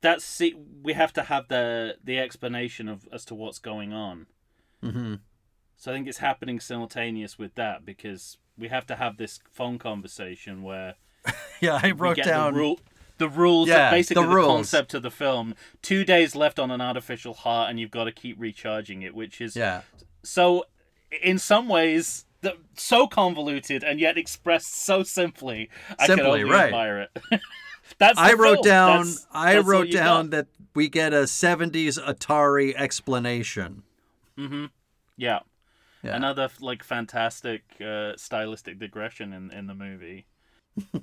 [0.00, 4.26] that's see, we have to have the the explanation of as to what's going on.
[4.82, 5.14] Mm-hmm.
[5.76, 9.78] So I think it's happening simultaneous with that because we have to have this phone
[9.78, 10.94] conversation where
[11.60, 12.80] Yeah, I wrote down the rule
[13.18, 14.48] the rules Yeah, basically the the, rules.
[14.48, 15.54] concept of the film.
[15.82, 19.40] Two days left on an artificial heart and you've got to keep recharging it, which
[19.40, 19.82] is Yeah.
[20.22, 20.64] so
[21.22, 25.68] in some ways the, so convoluted and yet expressed so simply.
[25.98, 26.66] I can Simply, only right.
[26.66, 27.40] admire it.
[27.98, 28.64] that's the I wrote film.
[28.64, 30.30] down That's- I that's wrote down got.
[30.36, 33.82] that we get a 70s Atari explanation.
[34.38, 34.66] Mm-hmm.
[35.16, 35.40] yeah.
[36.02, 36.14] Yeah.
[36.14, 40.26] Another like fantastic uh, stylistic digression in, in the movie.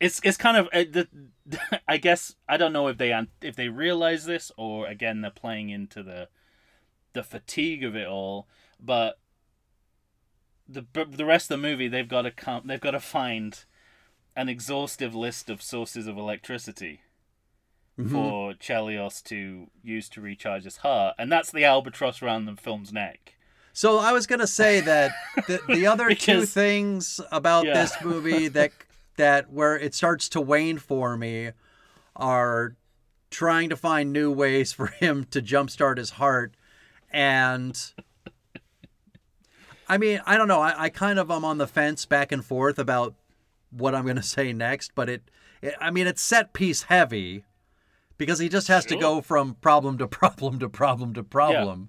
[0.00, 1.08] it's it's kind of uh, the,
[1.88, 5.70] I guess I don't know if they if they realize this or again they're playing
[5.70, 6.28] into the
[7.12, 8.46] the fatigue of it all,
[8.80, 9.18] but
[10.68, 13.64] the the rest of the movie they've got to come they've got to find
[14.34, 17.00] an exhaustive list of sources of electricity
[17.98, 18.12] mm-hmm.
[18.12, 22.92] for Chelios to use to recharge his heart, and that's the albatross around the film's
[22.92, 23.34] neck.
[23.72, 25.12] So I was gonna say that
[25.46, 27.74] the, the other two things about Yeah.
[27.74, 28.72] this movie that
[29.16, 31.50] that where it starts to wane for me
[32.16, 32.76] are
[33.30, 36.54] trying to find new ways for him to jumpstart his heart,
[37.10, 37.92] and
[39.88, 42.44] I mean I don't know I, I kind of am on the fence back and
[42.44, 43.14] forth about
[43.72, 45.30] what I'm gonna say next, but it,
[45.60, 47.44] it I mean it's set piece heavy
[48.18, 51.88] because he just has to go from problem to problem to problem to problem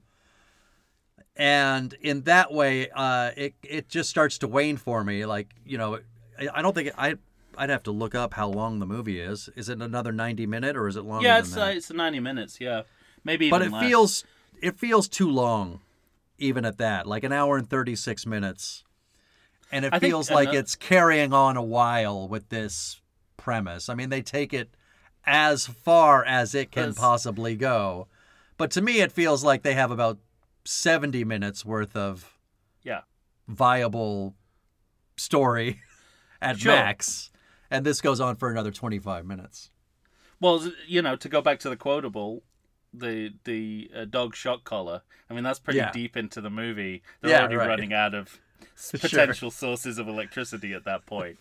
[1.35, 5.77] and in that way uh it it just starts to wane for me like you
[5.77, 5.99] know
[6.39, 7.15] i, I don't think it, i
[7.57, 10.77] i'd have to look up how long the movie is is it another 90 minute
[10.77, 12.59] or is it longer yeah, than it's that uh, it's ninety minutes.
[12.59, 12.83] Yeah,
[13.23, 13.49] maybe.
[13.49, 13.83] but it less.
[13.83, 14.23] feels
[14.61, 15.81] it feels too long
[16.37, 18.83] even at that like an hour and 36 minutes
[19.73, 23.01] and it I think feels like it's carrying on a while with this
[23.37, 24.69] premise i mean they take it
[25.25, 28.07] as far as it can possibly go
[28.57, 30.19] but to me it feels like they have about
[30.63, 32.37] 70 minutes worth of
[32.83, 33.01] Yeah.
[33.47, 34.35] viable
[35.17, 35.79] story
[36.41, 36.73] at Sure.
[36.73, 37.31] max
[37.69, 39.71] and this goes on for another 25 minutes
[40.39, 42.43] Well, you know, to go back to the quotable,
[42.93, 45.01] the the uh, dog shock collar.
[45.29, 45.91] I mean, that's pretty Yeah.
[45.91, 47.01] deep into the movie.
[47.21, 47.67] They're Yeah, already right.
[47.69, 48.39] running out of
[48.75, 48.99] s- Sure.
[48.99, 51.37] potential sources of electricity at that point.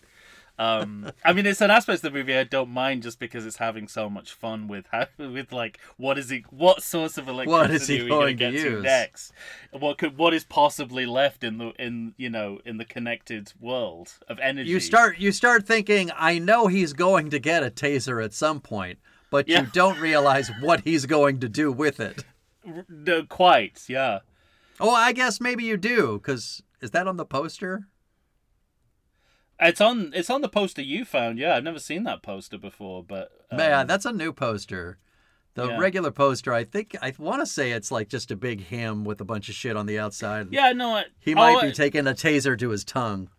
[0.59, 3.57] Um, I mean, it's an aspect of the movie I don't mind just because it's
[3.57, 7.71] having so much fun with how, with like what is he what source of What
[7.71, 8.83] is he electricity are we going to to get to use?
[8.83, 9.33] next?
[9.71, 14.13] What could what is possibly left in the in you know in the connected world
[14.27, 14.69] of energy?
[14.69, 18.59] You start you start thinking, I know he's going to get a taser at some
[18.61, 18.99] point,
[19.31, 19.61] but Yeah.
[19.61, 22.23] you don't realize what he's going to do with it.
[22.87, 24.19] No, quite yeah.
[24.79, 27.87] Oh, I guess maybe you do, because is that on the poster?
[29.59, 31.39] It's on it's on the poster you found.
[31.39, 34.97] Yeah, I've never seen that poster before, but um, Man, that's a new poster.
[35.55, 35.77] The Yeah.
[35.77, 39.21] regular poster, I think, I want to say it's like just a big him with
[39.21, 40.47] a bunch of shit on the outside.
[40.51, 43.29] yeah, no, I, He might oh, be taking a taser to his tongue.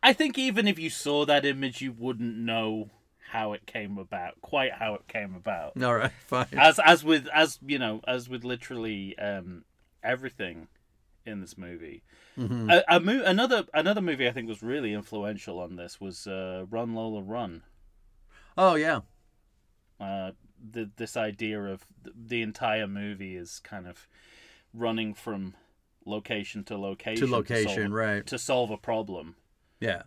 [0.00, 2.90] I think even if you saw that image, you wouldn't know
[3.32, 5.82] how it came about, quite how it came about.
[5.82, 6.46] All right, fine.
[6.56, 9.64] As as with as you know, as with literally um,
[10.02, 10.68] everything
[11.26, 12.02] in this movie.
[12.36, 12.72] Mhm.
[12.72, 16.64] A, a mo- another another movie I think was really influential on this was uh,
[16.70, 17.62] Run Lola Run.
[18.56, 19.00] Oh yeah,
[20.00, 20.32] Uh,
[20.72, 24.08] the this idea of the entire movie is kind of
[24.74, 25.54] running from
[26.04, 28.26] location to location to location, solve, right?
[28.26, 29.36] to solve a problem.
[29.80, 30.02] Yeah.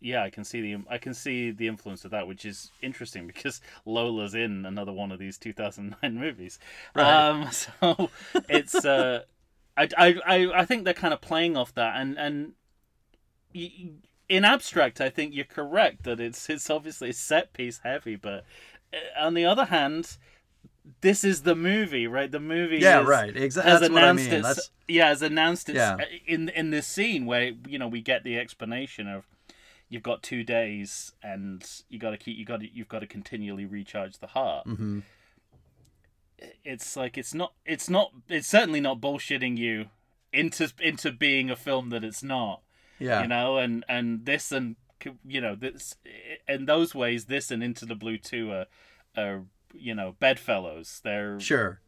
[0.00, 3.26] yeah, I can see the I can see the influence of that, which is interesting
[3.26, 6.58] because Lola's in another one of these 2009 movies.
[6.94, 7.28] Right.
[7.28, 8.10] Um, so
[8.48, 9.22] it's uh,
[9.76, 12.52] I, I I I think they're kind of playing off that, and and
[14.28, 18.44] in abstract, I think you're correct that it's it's obviously set piece heavy, but
[18.92, 20.16] uh, on the other hand.
[21.02, 22.30] This is the movie, right?
[22.30, 23.36] The movie Yeah, is, right.
[23.36, 23.70] Exactly.
[23.70, 24.40] has That's what I announced mean.
[24.40, 25.96] its That's yeah has announced its Yeah.
[26.26, 29.26] in in this scene where you know we get the explanation of
[29.88, 33.66] you've got two days and you got to keep you got you've got to continually
[33.66, 35.00] recharge the heart hmm
[36.64, 39.86] it's like it's not it's not it's certainly not bullshitting you
[40.32, 42.62] into into being a film that it's not
[42.98, 43.22] yeah.
[43.22, 44.76] you know and and this and
[45.26, 45.96] you know this
[46.48, 48.66] in those ways this and into the blue 2 are,
[49.16, 49.42] are
[49.74, 51.80] you know bedfellows they're Sure.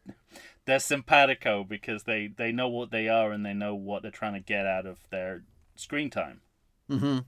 [0.64, 4.34] they're simpatico because they they know what they are and they know what they're trying
[4.34, 5.42] to get out of their
[5.76, 6.40] screen time
[6.88, 7.18] hmm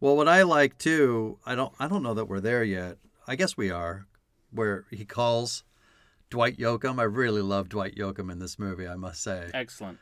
[0.00, 2.98] Well, what I like too, I don't, I don't know that we're there yet.
[3.26, 4.06] I guess we are,
[4.52, 5.64] where he calls
[6.30, 6.98] Dwight Yoakam.
[6.98, 8.86] I really love Dwight Yoakam in this movie.
[8.86, 9.98] I must say, excellent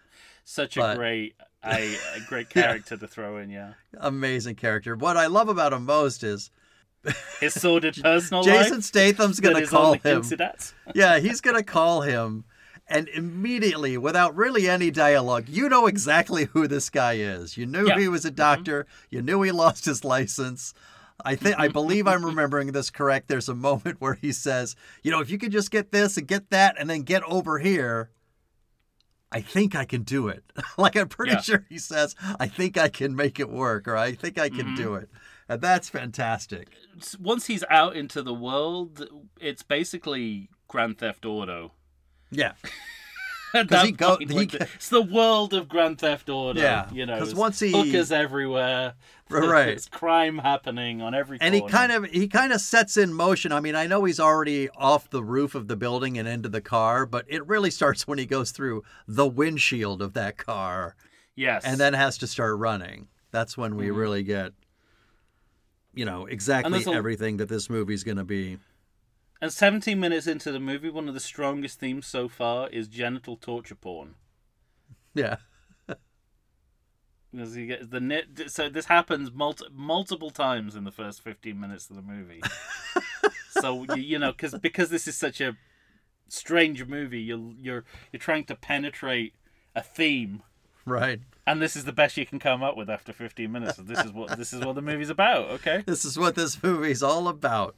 [0.47, 1.35] such a But- great
[1.67, 4.95] I, a great character to throw in yeah amazing character.
[4.95, 6.51] What I love about him most is
[7.41, 10.23] his sordid personal Jason Statham's gonna call him.
[10.95, 12.45] yeah, he's gonna call him,
[12.87, 17.57] and immediately, without really any dialogue, you know exactly who this guy is.
[17.57, 17.99] You knew Yeah.
[17.99, 18.37] he was a mm-hmm.
[18.37, 18.87] doctor.
[19.11, 20.73] You knew he lost his license.
[21.25, 23.29] I think I believe I'm remembering this correct.
[23.29, 26.27] There's a moment where he says, "You know, if you could just get this and
[26.29, 28.11] get that, and then get over here."
[29.33, 30.45] I think I can do it.
[30.79, 31.41] like I'm pretty Yeah.
[31.41, 34.57] sure he says, "I think I can make it work," or "I think I Mm-hmm.
[34.75, 35.11] can do it,"
[35.49, 36.69] and that's fantastic.
[37.19, 39.07] Once he's out into the world,
[39.41, 41.73] it's basically Grand Theft Auto.
[42.31, 42.53] Yeah,
[43.55, 46.61] At 'Cause that he go- he it's the world of Grand Theft Auto.
[46.61, 48.95] Yeah, you know, 'cause it's once he- hookers everywhere,
[49.31, 49.69] Right.
[49.69, 51.39] It's crime happening on every.
[51.41, 54.21] and he kind of he kind of sets in motion i mean i know he's
[54.21, 58.07] already off the roof of the building and into the car but it really starts
[58.07, 60.95] when he goes through the windshield of that car
[61.35, 63.97] yes, and then has to start running that's when we Mhm.
[63.97, 64.53] really get
[65.93, 68.59] you know exactly a- everything that this movie's going to be
[69.41, 73.37] and 17 minutes into the movie, one of the strongest themes so far is genital
[73.37, 74.15] torture porn.
[75.15, 75.37] yeah
[77.33, 81.61] Because you get the net, so this happens multi- multiple times in the first fifteen
[81.61, 82.41] minutes of the movie.
[83.51, 85.57] so you, you know, because because this is such a
[86.29, 89.35] strange movie, you're you're you're trying to penetrate
[89.75, 90.45] a theme,
[90.87, 93.77] right and this is the best you can come up with after fifteen minutes.
[93.77, 95.51] This is what this is what the movie's about.
[95.51, 95.83] Okay.
[95.87, 97.75] this is what this movie's all about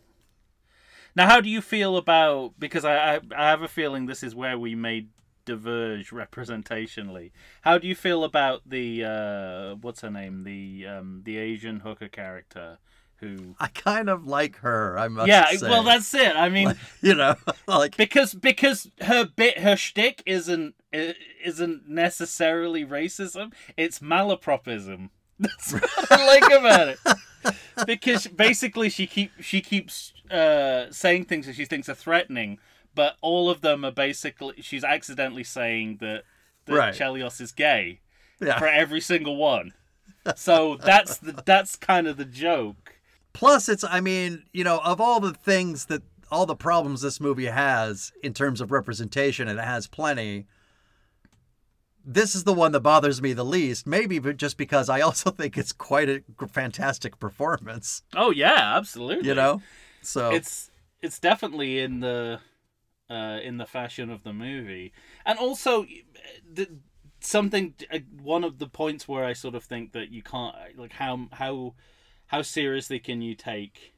[1.19, 2.53] Now, how do you feel about?
[2.61, 5.07] Because I I, I have a feeling this is where we may
[5.45, 7.33] diverge representationally.
[7.63, 10.45] How do you feel about the uh, what's her name?
[10.45, 12.79] The um, the Asian hooker character
[13.17, 13.57] who.
[13.59, 16.37] i kind of like her i must Yeah, say well, that's it.
[16.37, 17.35] I mean, you know
[17.67, 23.53] like because because her bit her shtick isn't isn't necessarily racism.
[23.77, 25.11] It's malapropism.
[25.49, 26.99] That's what I like about it.
[27.87, 32.59] Because basically she keep she keeps uh, saying things that she thinks are threatening,
[32.95, 36.25] but all of them are basically she's accidentally saying that
[36.67, 36.95] that Right.
[36.95, 38.01] Chelios is gay
[38.41, 39.73] yeah for every single one.
[40.37, 42.97] So that's the that's kind of the joke.
[43.33, 47.21] Plus, it's, I mean, you know, of all the things that, all the problems this
[47.21, 50.47] movie has in terms of representation, and it has plenty,
[52.09, 53.87] this is the one that bothers me the least.
[53.87, 58.03] Maybe, but just because I also think it's quite a fantastic performance.
[58.17, 59.29] Oh yeah, absolutely.
[59.29, 59.63] You know,
[60.01, 60.71] so it's
[61.03, 62.41] it's definitely in the
[63.11, 64.93] uh, in the fashion of the movie,
[65.27, 65.87] and also
[66.51, 66.69] the,
[67.21, 67.75] something.
[67.93, 71.29] uh, One of the points where I sort of think that you can't like how
[71.33, 71.75] how
[72.29, 73.95] how seriously can you take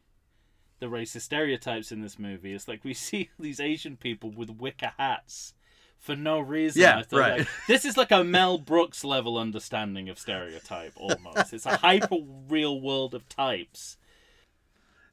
[0.81, 2.55] the racist stereotypes in this movie?
[2.55, 5.55] It's like we see these Asian people with wicker hats
[6.01, 6.83] for no reason.
[6.83, 7.39] Yeah, I right.
[7.41, 11.53] like, this is like a Mel Brooks level understanding of stereotype almost.
[11.53, 12.17] it's a hyper
[12.49, 13.99] real world of types.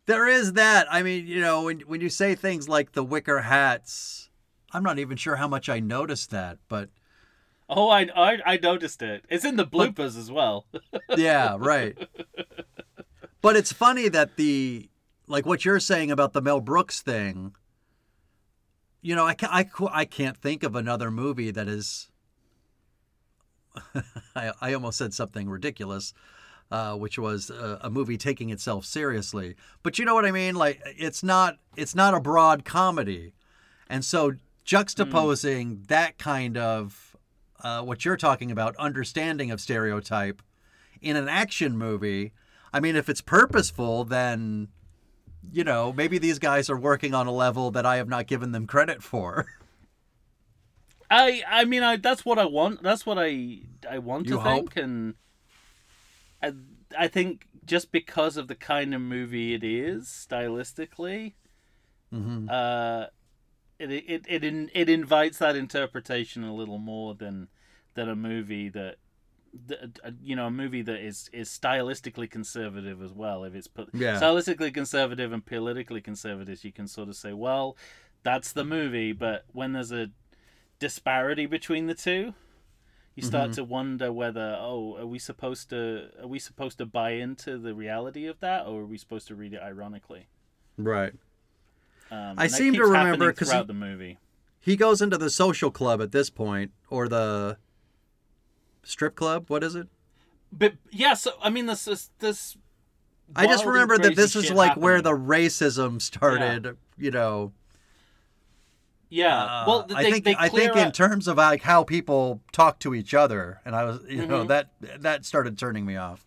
[0.05, 0.87] there is that.
[0.89, 4.29] I mean, you know, when when you say things like the wicker hats,
[4.71, 6.89] I'm not even sure how much I noticed that, but
[7.69, 9.25] Oh, I, I I noticed it.
[9.29, 10.67] It's in the bloopers as well.
[11.17, 11.97] yeah, right.
[13.41, 14.89] But it's funny that the
[15.27, 17.53] like what you're saying about the Mel Brooks thing.
[19.01, 22.09] You know, I can't, I, I can't think of another movie that is.
[24.35, 26.13] I, I almost said something ridiculous,
[26.71, 29.55] uh, which was a, a movie taking itself seriously.
[29.83, 30.55] But you know what I mean?
[30.55, 33.33] Like it's not it's not a broad comedy,
[33.87, 34.33] and so
[34.65, 37.15] juxtaposing that kind of
[37.63, 40.41] uh, what you're talking about, understanding of stereotype,
[41.01, 42.33] in an action movie.
[42.73, 44.67] I mean, if it's purposeful, then
[45.51, 48.51] you know maybe these guys are working on a level that I have not given
[48.51, 49.47] them credit for.
[51.09, 52.83] I I mean I that's what I want.
[52.83, 54.73] That's what I I want You to hope?
[54.73, 55.13] think, and
[56.43, 56.53] I
[56.97, 61.33] I think just because of the kind of movie it is stylistically,
[62.13, 62.49] mm-hmm.
[62.49, 63.05] uh,
[63.79, 67.47] it it it in, it invites that interpretation a little more than
[67.93, 68.97] than a movie that.
[70.03, 73.43] Uh, You know, a movie that is is stylistically conservative as well.
[73.43, 74.19] If it's po- Yeah.
[74.19, 77.75] stylistically conservative and politically conservative, you can sort of say, well,
[78.23, 79.11] that's the movie.
[79.13, 80.11] But when there's a
[80.79, 82.33] disparity between the two,
[83.15, 87.11] you start to wonder whether, oh, are we supposed to are we supposed to buy
[87.11, 90.27] into the reality of that, or are we supposed to read it ironically?
[90.77, 91.13] Right.
[92.11, 94.17] Um, I seem to remember, happening 'cause throughout he- the movie.
[94.59, 97.57] He goes into the social club at this point, or the
[98.87, 99.45] strip club.
[99.49, 99.87] What is it?
[100.51, 102.57] But yeah, so I mean, this is this
[103.35, 106.77] I just remember that this is like where the racism started.
[106.97, 107.51] You know,
[109.09, 109.43] yeah.
[109.43, 112.79] Uh, well, they, I think they I think in terms of like how people talk
[112.79, 114.47] to each other, and I was, you know, Mhm.
[114.47, 114.71] that
[115.01, 116.25] that started turning me off.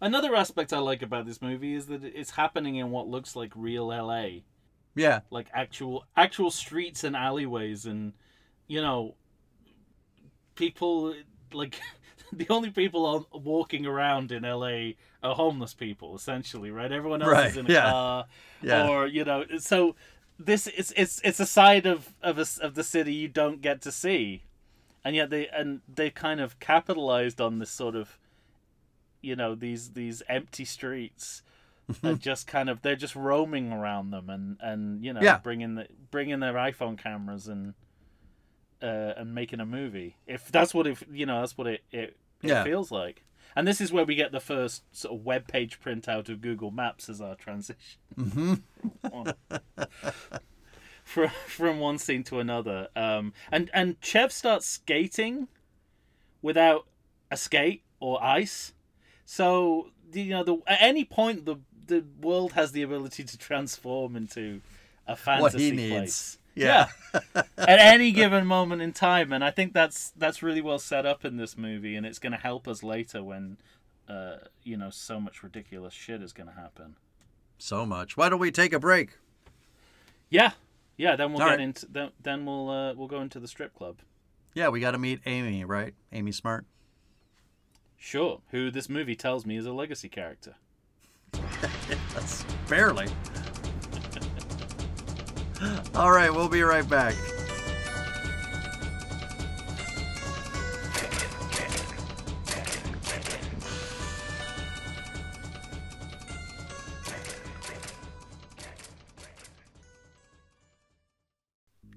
[0.00, 3.52] another aspect I like about this movie is that it's happening in what looks like
[3.54, 4.42] real LA.
[4.94, 8.12] Yeah, like actual actual streets and alleyways and
[8.66, 9.14] you know
[10.54, 11.14] people
[11.52, 11.80] like
[12.32, 17.30] the only people on, walking around in LA are homeless people essentially right everyone else
[17.32, 17.90] Right, is in a yeah.
[17.90, 18.24] car
[18.62, 19.94] yeah, or you know so
[20.38, 23.80] this is it's it's a side of of a of the city you don't get
[23.82, 24.42] to see
[25.04, 28.18] and yet they and they kind of capitalized on this sort of
[29.22, 31.42] you know these these empty streets
[31.90, 32.06] mm-hmm.
[32.06, 35.38] and just kind of they're just roaming around them and and you know Yeah.
[35.38, 37.74] bringing the bringing their iPhone cameras and
[38.82, 42.16] uh, and making a movie if that's what it you know that's what it it,
[42.42, 42.64] it Yeah.
[42.64, 46.28] feels like and this is where we get the first sort of web page printout
[46.28, 48.54] of Google Maps as our transition hmm
[51.04, 52.88] from from one scene to another.
[52.96, 55.48] Um, and and Chev starts skating
[56.42, 56.86] without
[57.30, 58.72] a skate or ice.
[59.24, 64.16] So you know, the, at any point the the world has the ability to transform
[64.16, 64.60] into
[65.06, 65.92] a fantasy what he needs.
[65.92, 66.38] place.
[66.56, 66.88] Yeah.
[67.34, 67.46] at
[67.78, 71.36] any given moment in time, and I think that's that's really well set up in
[71.36, 73.58] this movie, and it's going to help us later when.
[74.08, 76.94] Uh, you know, so much ridiculous shit is going to happen.
[77.58, 78.16] so much.
[78.16, 79.18] Why don't we take a break?
[80.30, 80.52] Yeah,
[80.96, 81.16] yeah.
[81.16, 81.60] Then we'll All get right.
[81.60, 83.96] into then, then we'll uh, we'll go into the strip club.
[84.54, 85.92] Yeah, we got to meet Amy, right?
[86.12, 86.66] Amy Smart.
[87.98, 90.54] Sure, who this movie tells me is a legacy character.
[92.14, 93.08] That's barely.
[95.94, 97.14] All right, we'll be right back.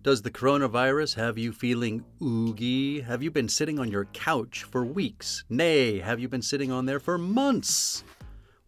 [0.02, 3.02] Does the coronavirus have you feeling oogie?
[3.02, 5.44] Have you been sitting on your couch for weeks?
[5.50, 8.04] Nay, have you been sitting on there for months?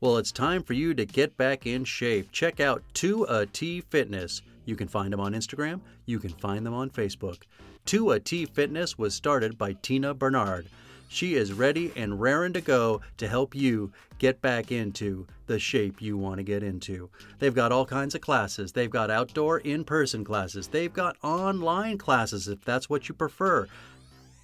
[0.01, 2.31] Well, it's time for you to get back in shape.
[2.31, 4.41] Check out 2AT Fitness.
[4.65, 7.43] You can find them on Instagram, you can find them on Facebook.
[7.85, 10.67] 2AT Fitness was started by Tina Bernard.
[11.09, 16.01] She is ready and raring to go to help you get back into the shape
[16.01, 17.09] you want to get into.
[17.39, 18.71] They've got all kinds of classes.
[18.71, 20.67] They've got outdoor in person classes.
[20.67, 23.67] They've got online classes if that's what you prefer.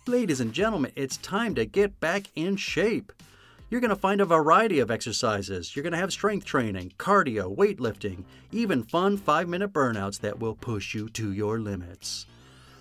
[0.07, 3.13] Ladies and gentlemen, it's time to get back in shape.
[3.69, 5.75] You're going to find a variety of exercises.
[5.75, 10.55] You're going to have strength training, cardio, weightlifting, even fun five minute burnouts that will
[10.55, 12.25] push you to your limits.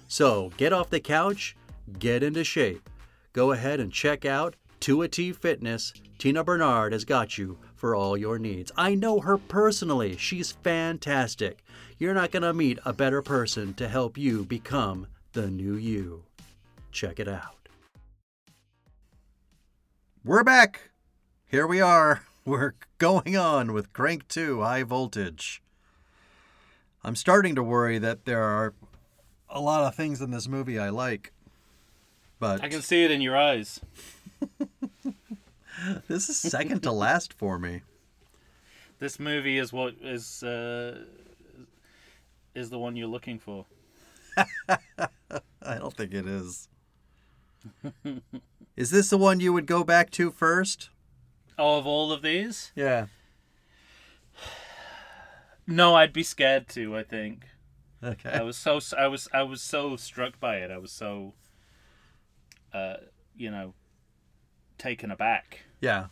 [0.07, 1.57] So get off the couch,
[1.99, 2.89] get into shape.
[3.33, 5.93] Go ahead and check out 2T Fitness.
[6.19, 8.71] Tina Bernard has got you for all your needs.
[8.77, 10.17] I know her personally.
[10.17, 11.65] She's fantastic.
[11.99, 16.23] You're not going to meet a better person to help you become the new you.
[16.93, 17.56] Check it out.
[20.27, 20.91] We're back.
[21.47, 22.23] Here we are.
[22.45, 25.63] We're going on with Crank 2 High Voltage.
[27.05, 28.75] I'm starting to worry that there are
[29.49, 31.33] a lot of things in this movie I like.
[32.41, 33.81] But I can see it in your eyes.
[36.09, 37.83] this is second to last for me.
[38.99, 41.05] This movie is what is uh,
[42.55, 43.67] is the one you're looking for.
[44.67, 46.67] I don't think it is.
[48.77, 50.91] Is this the one you would go back to first?
[51.59, 52.73] Oh, of all of these?
[52.75, 53.07] Yeah.
[55.69, 56.97] No, I'd be scared to.
[56.97, 57.45] I think.
[58.01, 58.31] Okay.
[58.31, 60.71] I was so I was I was so struck by it.
[60.71, 61.35] I was so,
[62.73, 62.99] uh,
[63.37, 63.75] you know,
[64.79, 65.65] taken aback.
[65.81, 66.07] Yeah.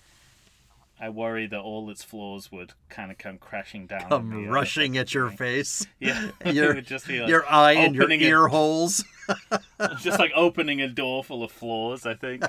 [1.00, 4.08] I worry that all its flaws would kind of come crashing down.
[4.08, 5.86] Come rushing at your face.
[5.98, 9.04] Yeah, Your- just like Your eye and your opening a- ear holes.
[10.00, 12.06] just like opening a door full of flaws.
[12.06, 12.44] I think.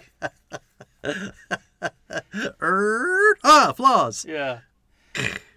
[2.62, 4.26] Er, ah, flaws.
[4.28, 4.60] Yeah.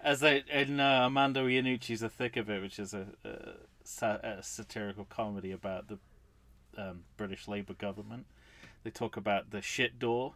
[0.01, 4.43] As they in uh, Armando Iannucci's The Thick of It, which is a, a, a
[4.43, 5.97] satirical comedy about the
[6.77, 8.25] um, British Labour government,
[8.83, 10.35] they talk about the shit door.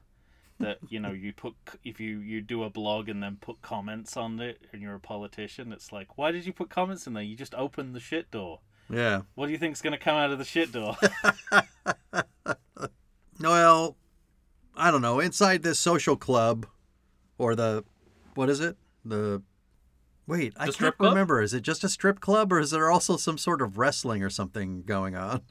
[0.59, 4.15] That you know, you put if you you do a blog and then put comments
[4.15, 5.73] on it, and you're a politician.
[5.73, 7.23] It's like, why did you put comments in there?
[7.23, 8.59] You just opened the shit door.
[8.89, 9.21] Yeah.
[9.35, 10.95] What do you think's going to come out of the shit door?
[13.39, 13.97] Well,
[14.75, 15.19] I don't know.
[15.19, 16.65] Inside this social club,
[17.37, 17.83] or the,
[18.35, 18.77] what is it?
[19.03, 19.41] The,
[20.27, 21.11] wait, I The can't strip club?
[21.13, 21.41] remember.
[21.41, 24.29] Is it just a strip club, or is there also some sort of wrestling or
[24.29, 25.41] something going on?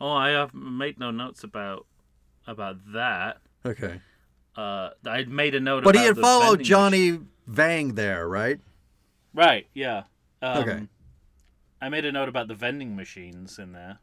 [0.00, 1.86] oh, I have made no notes about
[2.46, 3.38] about that.
[3.64, 4.00] Okay.
[4.56, 5.84] Uh, I made a note.
[5.84, 8.58] But about he had the followed Johnny Vang there, right?
[9.32, 10.04] Right, yeah.
[10.42, 10.80] Um, Okay.
[11.80, 13.98] I made a note about the vending machines in there.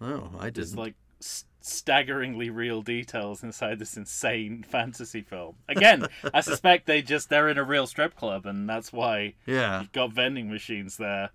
[0.00, 0.76] Oh, I didn't.
[0.76, 5.56] like s- staggeringly real details inside this insane fantasy film.
[5.68, 9.80] Again, I suspect they just they're in a real strip club and that's why yeah.
[9.80, 11.30] you've got vending machines there.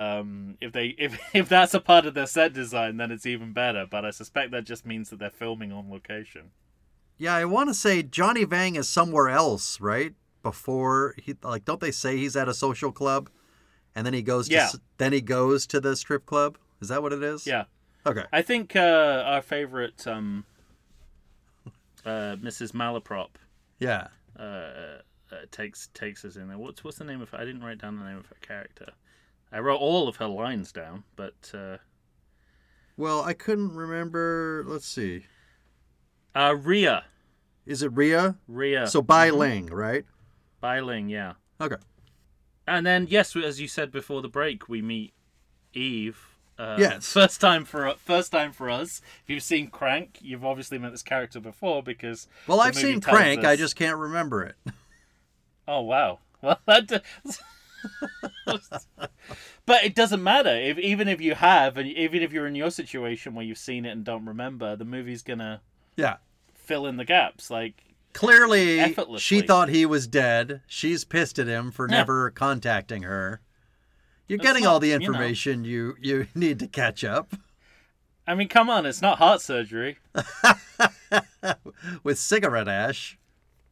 [0.00, 3.52] Um, if they if if that's a part of their set design, then it's even
[3.52, 3.86] better.
[3.88, 6.50] But I suspect that just means that they're filming on location.
[7.18, 10.14] Yeah, I want to say Johnny Vang is somewhere else, right?
[10.42, 13.28] Before he like, don't they say he's at a social club,
[13.94, 14.64] and then he goes to Yeah.
[14.66, 16.56] s- then he goes to the strip club?
[16.80, 17.46] Is that what it is?
[17.46, 17.64] Yeah.
[18.06, 18.24] Okay.
[18.32, 20.44] I think uh, our favorite um,
[22.06, 22.70] uh, Mrs.
[22.72, 23.30] Malaprop
[23.80, 24.08] Yeah.
[24.38, 25.00] uh, uh,
[25.50, 26.56] takes takes us in there.
[26.56, 27.34] What's what's the name of?
[27.34, 28.92] I didn't write down the name of her character.
[29.52, 31.78] I wrote all of her lines down, but uh,
[32.96, 34.62] Well, I couldn't remember.
[34.66, 35.26] Let's see.
[36.34, 37.04] Uh, Ria,
[37.66, 38.36] Is it Ria?
[38.46, 38.86] Ria.
[38.86, 40.04] So Bai Ling, right?
[40.60, 41.34] Bai Ling, yeah.
[41.60, 41.76] Okay.
[42.66, 45.14] And then yes, as you said before the break, we meet
[45.72, 46.18] Eve.
[46.58, 47.12] Uh, Yes.
[47.12, 49.00] First time for first time for us.
[49.22, 52.26] If you've seen Crank, you've obviously met this character before because.
[52.46, 53.44] Well, I've seen Crank.
[53.44, 54.56] I just can't remember it.
[55.70, 56.20] Oh wow.
[56.42, 56.86] Well, that.
[56.86, 57.40] does-
[59.66, 60.54] but it doesn't matter.
[60.56, 63.84] If even if you have, and even if you're in your situation where you've seen
[63.84, 65.60] it and don't remember, the movie's gonna
[65.98, 66.16] Yeah.
[66.54, 67.50] fill in the gaps.
[67.50, 67.82] Like
[68.14, 70.62] Clearly, she thought he was dead.
[70.66, 71.98] She's pissed at him for Yeah.
[71.98, 73.42] never contacting her.
[74.26, 75.04] You're It's getting not- all the you know.
[75.04, 77.34] information you, you need to catch up
[78.26, 79.96] I mean, come on, it's not heart surgery.
[82.02, 83.18] with cigarette ash.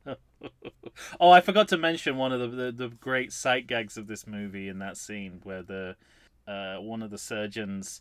[1.21, 4.27] Oh, I forgot to mention one of the, the, the great sight gags of this
[4.27, 5.97] movie in that scene where the
[6.49, 8.01] uh, one of the surgeons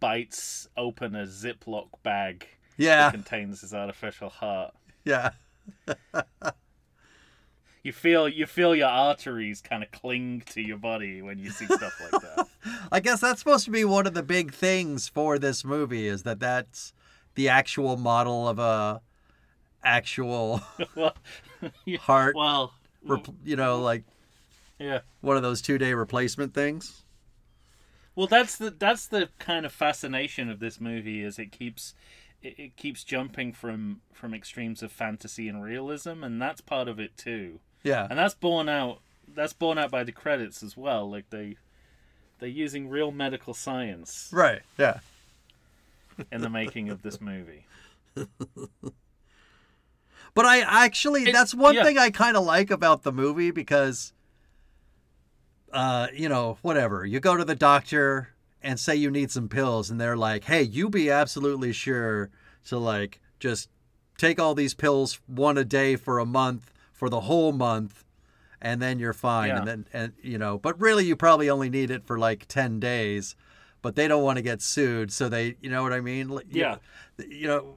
[0.00, 2.46] bites open a Ziploc bag
[2.76, 4.74] Yeah, that contains his artificial heart.
[5.04, 5.30] yeah.
[7.84, 11.66] You feel you feel your arteries kind of cling to your body when you see
[11.66, 12.46] stuff like that.
[12.92, 16.22] I guess that's supposed to be one of the big things for this movie is
[16.22, 16.92] that that's
[17.34, 19.00] the actual model of a
[19.82, 20.60] actual
[20.94, 21.16] well,
[21.84, 22.72] yeah, heart, well,
[23.04, 24.04] rep- you know, like
[24.78, 25.00] yeah.
[25.20, 27.02] one of those two day replacement things.
[28.14, 31.94] Well, that's the that's the kind of fascination of this movie is it keeps
[32.42, 36.98] it, it keeps jumping from from extremes of fantasy and realism, and that's part of
[37.00, 37.60] it too.
[37.82, 38.06] Yeah.
[38.08, 39.00] And that's borne out
[39.34, 41.10] that's borne out by the credits as well.
[41.10, 41.56] Like they
[42.38, 44.28] they're using real medical science.
[44.32, 44.62] Right.
[44.78, 44.98] Yeah.
[46.30, 47.66] in the making of this movie.
[50.34, 51.84] But I actually, It- that's one yeah.
[51.84, 54.14] thing I kind of like about the movie because,
[55.72, 57.04] uh, you know, whatever.
[57.04, 58.30] You go to the doctor
[58.62, 62.30] and say you need some pills, and they're like, hey, you be absolutely sure
[62.66, 63.68] to, like, just
[64.18, 68.04] take all these pills one a day for a month, for the whole month,
[68.60, 69.48] and then you're fine.
[69.48, 69.58] Yeah.
[69.58, 72.78] And then, and, you know, but really you probably only need it for like 10
[72.78, 73.34] days.
[73.80, 76.30] But they don't want to get sued, so they, you know what I mean?
[76.30, 76.76] You Yeah.
[77.18, 77.74] you know,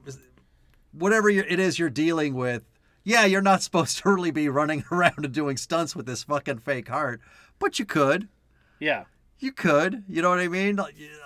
[0.92, 2.62] whatever it is you're dealing with,
[3.04, 6.60] yeah, you're not supposed to really be running around and doing stunts with this fucking
[6.60, 7.22] fake heart,
[7.58, 8.28] but you could.
[8.80, 9.06] Yeah.
[9.40, 10.04] You could.
[10.08, 10.80] You know what I mean?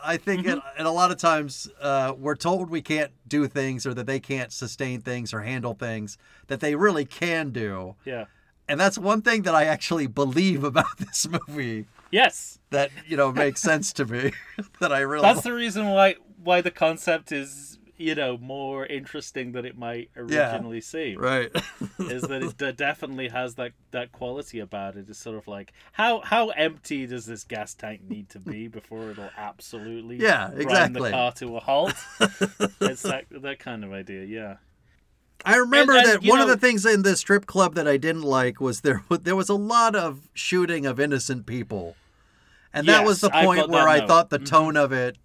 [0.03, 3.85] I think, it, and a lot of times uh, we're told we can't do things
[3.85, 7.95] or that they can't sustain things or handle things that they really can do.
[8.05, 8.25] Yeah.
[8.67, 12.59] And that's one thing that I actually believe about this movie Yes.
[12.71, 14.31] that, you know, makes sense to me.
[14.79, 19.51] that I really That's the reason why why the concept is, you know, more interesting
[19.51, 20.51] than it might Yeah.
[20.53, 21.19] originally seem.
[21.19, 21.51] Right.
[21.99, 25.05] is that it d- definitely has that that quality about it.
[25.09, 29.11] It's sort of like how how empty does this gas tank need to be before
[29.11, 31.01] it'll absolutely Yeah, exactly.
[31.01, 31.93] the car to a halt?
[32.81, 34.55] it's that that kind of idea, yeah.
[35.45, 37.97] I remember And- and, that one of the things in this strip club that I
[37.97, 41.95] didn't like was there there was a lot of shooting of innocent people.
[42.73, 44.07] And that was the point got where I note.
[44.07, 44.45] thought the Mhm.
[44.45, 45.17] tone of it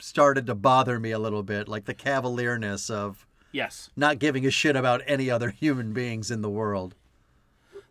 [0.00, 4.50] started to bother me a little bit, like the cavalierness of Yes, not giving a
[4.50, 6.94] shit about any other human beings in the world.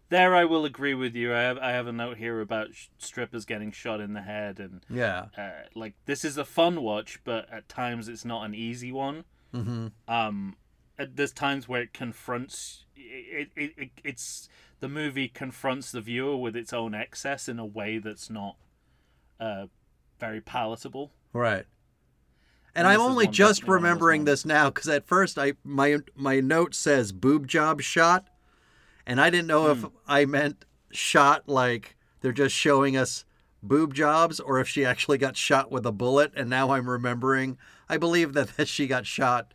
[0.09, 1.33] there I will agree with you.
[1.35, 4.59] I have I have a note here about sh- strippers getting shot in the head
[4.59, 5.25] and Yeah.
[5.37, 9.23] uh, like this is a fun watch, but at times it's not an easy one.
[9.53, 10.55] hmm um
[11.15, 14.49] there's times where it confronts it, it, it it's
[14.81, 18.55] the movie confronts the viewer with its own excess in a way that's not
[19.39, 19.67] uh
[20.19, 21.65] very palatable Right.
[22.79, 25.37] And And I'm only just definitely one of those remembering this now because at first
[25.37, 28.27] I my my note says boob job shot,
[29.05, 29.85] and I didn't know Hmm.
[29.85, 33.25] if I meant shot like they're just showing us
[33.61, 36.31] boob jobs or if she actually got shot with a bullet.
[36.37, 37.57] And now I'm remembering.
[37.89, 39.53] I believe that, that she got shot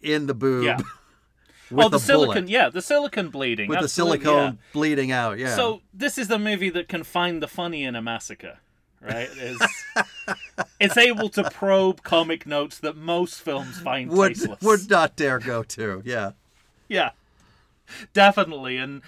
[0.00, 0.78] in the boob Yeah.
[1.70, 4.72] with oh the silicon bullet, yeah the silicon bleeding with the silicone yeah.
[4.72, 5.38] bleeding out.
[5.38, 5.54] Yeah.
[5.56, 8.58] so this is the movie that can find the funny in a massacre
[9.02, 9.84] right it's,
[10.80, 15.38] it's able to probe comic notes that most films find would tasteless would not dare
[15.38, 16.02] go to.
[16.04, 16.32] Yeah.
[16.88, 17.10] Yeah,
[18.12, 19.02] definitely, and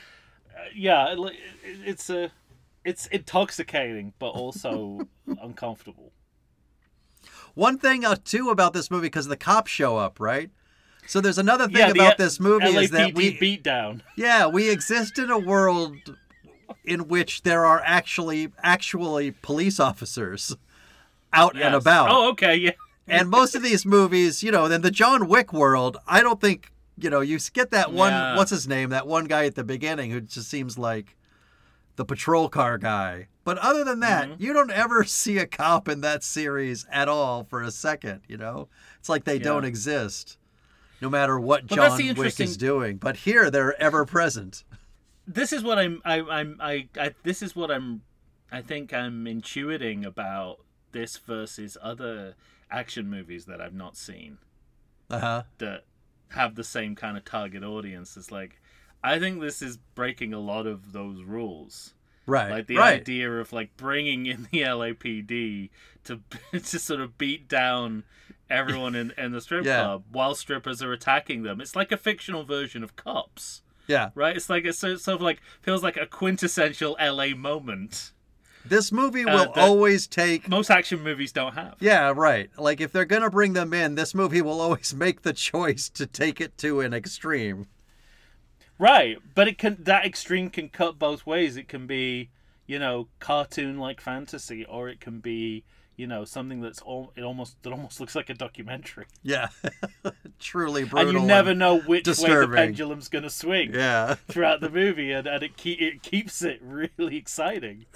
[0.51, 2.31] uh, yeah, it, it- it's a,
[2.85, 5.07] it's intoxicating, but also
[5.43, 6.13] uncomfortable.
[7.55, 10.51] One thing uh, too about this movie because the cops show up, right?
[11.07, 14.03] So there's another thing yeah, about A- this movie is that we beat down.
[14.17, 16.17] yeah we exist in a world
[16.85, 20.57] in which there are actually actually police officers
[21.33, 22.11] out and about.
[22.11, 22.71] Oh, okay, yeah,
[23.09, 26.71] And most of these movies, you know, in the John Wick world, I don't think
[26.97, 28.13] you know you get that one.
[28.13, 28.37] Yeah.
[28.37, 28.91] What's his name?
[28.91, 31.17] That one guy at the beginning who just seems like
[31.97, 33.29] the patrol car guy.
[33.45, 34.43] But other than that, Mm-hmm.
[34.43, 38.21] you don't ever see a cop in that series at all for a second.
[38.29, 40.39] You know, it's like they don't exist,
[41.01, 42.97] no matter what Well, John Wick is doing.
[42.97, 44.65] But here, they're ever present.
[45.27, 48.03] This is what I'm, I, I'm, I, I, this is what I'm,
[48.51, 50.59] I think I'm intuiting about
[50.93, 52.35] this versus other
[52.71, 54.39] action movies that I've not seen.
[55.11, 55.43] Uh huh.
[55.59, 55.85] that
[56.29, 58.17] have the same kind of target audience.
[58.17, 58.61] It's like
[59.03, 61.95] I think this is breaking a lot of those rules.
[62.27, 62.51] Right.
[62.51, 63.01] Like the right.
[63.01, 65.69] idea of like bringing in the LAPD
[66.05, 66.21] to
[66.53, 68.05] to sort of beat down
[68.49, 69.83] everyone in, in the strip Yeah.
[69.83, 71.61] club while strippers are attacking them.
[71.61, 74.11] It's like a fictional version of cops, Yeah.
[74.15, 74.37] right?
[74.37, 78.13] It's like it's sort of like feels like a quintessential LA moment.
[78.67, 81.77] This movie Uh, will the- always take Most action movies don't have.
[81.81, 82.49] Yeah, right.
[82.59, 86.07] Like if they're gonna bring them in, this movie will always make the choice to
[86.07, 87.67] take it to an extreme.
[88.79, 91.57] Right, but it can that extreme can cut both ways.
[91.57, 92.31] It can be,
[92.67, 95.63] you know, cartoon like fantasy, or it can be,
[95.97, 99.49] you know, something that's all it almost that almost looks like a documentary, Yeah,
[100.41, 101.11] truly brutal.
[101.11, 105.27] and you never know which way the pendulum's gonna swing Yeah, throughout the movie, and,
[105.27, 107.87] and it keep, it keeps it really exciting.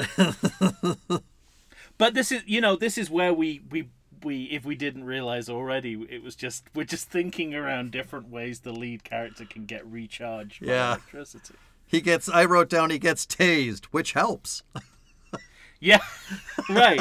[1.98, 3.88] but this is, you know, this is where we we
[4.22, 8.60] we if we didn't realize already, it was just we're just thinking around different ways
[8.60, 10.88] the lead character can get recharged by Yeah.
[10.94, 11.54] electricity.
[11.86, 12.28] he gets.
[12.28, 14.62] I wrote down he gets tased, which helps.
[15.80, 16.00] Yeah,
[16.68, 17.00] right.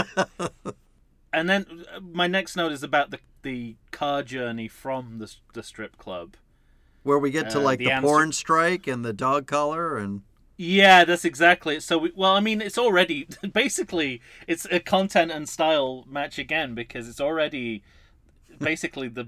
[1.34, 5.64] And then uh, my next note is about the the car journey from the the
[5.64, 6.36] strip club.
[7.04, 9.98] Where we get to Uh, like the the, answer- porn strike and the dog collar
[9.98, 10.24] and
[10.58, 11.84] Yeah, that's exactly it.
[11.84, 16.74] So, we, well, I mean, it's already basically it's a content and style match again
[16.76, 17.84] because it's already
[18.60, 19.26] basically the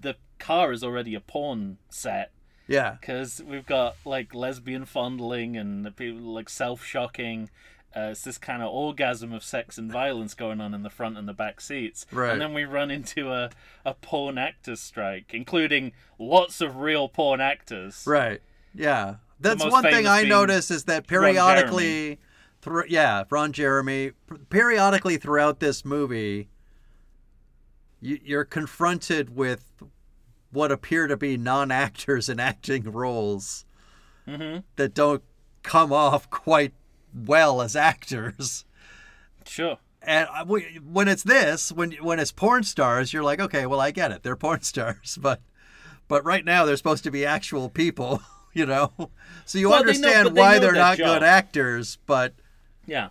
[0.00, 2.32] the car is already a porn set
[2.66, 2.96] Yeah.
[3.00, 7.50] because we've got like lesbian fondling and the people like self shocking.
[7.94, 11.18] Uh, it's this kind of orgasm of sex and violence going on in the front
[11.18, 12.06] and the back seats.
[12.10, 12.32] Right.
[12.32, 13.50] And then we run into a,
[13.84, 18.04] a porn actors strike, including lots of real porn actors.
[18.06, 18.40] Right.
[18.74, 19.16] Yeah.
[19.40, 22.18] That's one thing I notice is that periodically,
[22.60, 24.12] thro- yeah, Ron Jeremy,
[24.50, 26.48] periodically throughout this movie,
[28.00, 29.82] you, you're confronted with
[30.50, 33.64] what appear to be non-actors in acting roles
[34.26, 35.22] hmm that don't
[35.64, 36.72] come off quite
[37.14, 38.64] well as actors.
[39.46, 39.78] Sure.
[40.02, 43.90] And uh, when it's this, when when it's porn stars, you're like, okay, well, I
[43.92, 44.22] get it.
[44.22, 45.40] They're porn stars, but
[46.08, 48.20] but right now they're supposed to be actual people,
[48.52, 48.92] you know.
[49.44, 51.06] So you Well, they know- understand they why they're not job.
[51.20, 52.34] good actors, but
[52.86, 53.10] Yeah.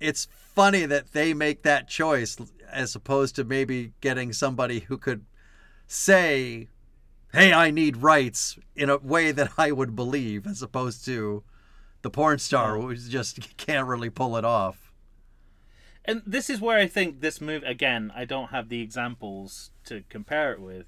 [0.00, 2.36] it's funny that they make that choice
[2.70, 5.24] as opposed to maybe getting somebody who could
[5.86, 6.68] say,
[7.32, 11.44] "Hey, I need rights" in a way that I would believe, as opposed to
[12.06, 14.92] the porn star who just can't really pull it off.
[16.04, 18.12] And this is where I think this movie again.
[18.14, 20.86] I don't have the examples to compare it with,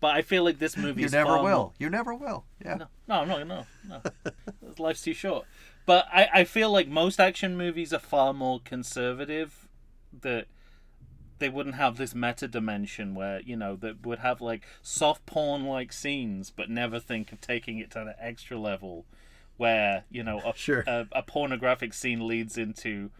[0.00, 1.56] but I feel like this movie You is never far will.
[1.58, 2.44] more- You never will.
[2.64, 2.76] Yeah.
[3.08, 4.02] No, no, no, no, no.
[4.78, 5.46] Life's too short.
[5.84, 9.66] But I, I feel like most action movies are far more conservative.
[10.20, 10.46] That
[11.40, 15.64] they wouldn't have this meta dimension where you know that would have like soft porn
[15.66, 19.06] like scenes, but never think of taking it to the extra level,
[19.56, 20.84] where you know a, Sure.
[20.86, 23.10] a, a pornographic scene leads into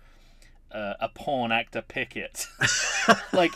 [0.71, 2.47] uh, a porn actor picket.
[3.33, 3.53] like,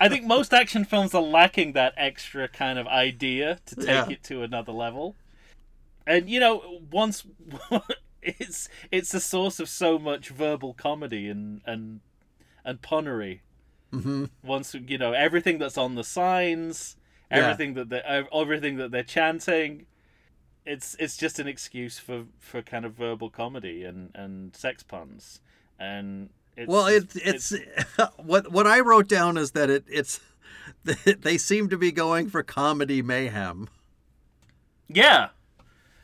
[0.00, 4.08] I think most action films are lacking that extra kind of idea to take Yeah.
[4.10, 5.16] it to another level.
[6.06, 7.24] And you know, once
[8.22, 12.00] it's it's a source of so much verbal comedy and and
[12.64, 13.40] and punnery.
[13.92, 16.96] hmm Once you know everything that's on the signs,
[17.30, 17.38] Yeah.
[17.40, 18.00] everything that they
[18.32, 19.86] everything that they're chanting,
[20.64, 25.40] it's it's just an excuse for for kind of verbal comedy and and sex puns.
[25.78, 27.54] And it's, Well, it, it's,
[28.16, 30.20] what what I wrote down is that it it's
[30.84, 33.68] they seem to be going for comedy mayhem.
[34.88, 35.28] yeah.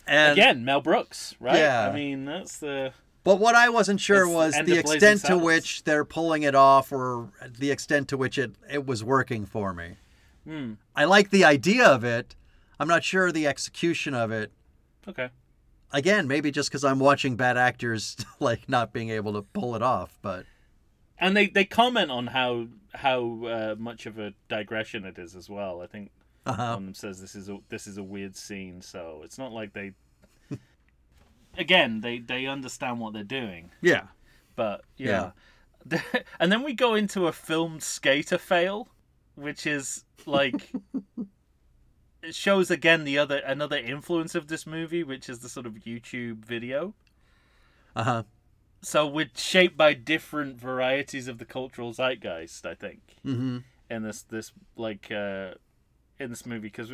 [0.07, 1.57] And Again, Mel Brooks, right?
[1.59, 1.91] Yeah.
[1.91, 2.93] I mean, that's the
[3.25, 7.29] But what I wasn't sure was the extent to which they're pulling it off, or
[7.59, 9.97] the extent to which it it was working for me.
[10.45, 10.73] hmm.
[10.97, 12.35] I like the idea of it.
[12.79, 14.53] I'm not sure the execution of it.
[15.07, 15.31] Okay.
[15.93, 19.83] Again, maybe just because I'm watching bad actors like not being able to pull it
[19.83, 20.19] off.
[20.23, 20.45] But
[21.19, 25.49] And they, they comment on how how uh, much of a digression it is as
[25.49, 25.81] well.
[25.83, 26.11] I think
[26.47, 29.39] uh one of them says this is a this is a weird scene, so it's
[29.39, 29.93] not like they.
[31.59, 34.09] Again, they they understand what they're doing, yeah,
[34.57, 35.33] but yeah.
[36.41, 38.89] and then we go into a filmed skater fail,
[39.35, 40.71] which is like.
[42.29, 45.73] It shows again the other another influence of this movie, which is the sort of
[45.77, 46.93] YouTube video.
[47.97, 48.23] uh huh,
[48.83, 53.59] So we're shaped by different varieties of the cultural zeitgeist, I think, mm-hmm.
[53.89, 55.53] in this this like uh,
[56.19, 56.93] in this movie because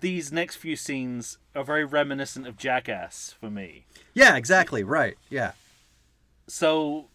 [0.00, 3.86] these next few scenes are very reminiscent of Jackass for me.
[4.12, 5.52] yeah, exactly, right, yeah,
[6.46, 7.06] So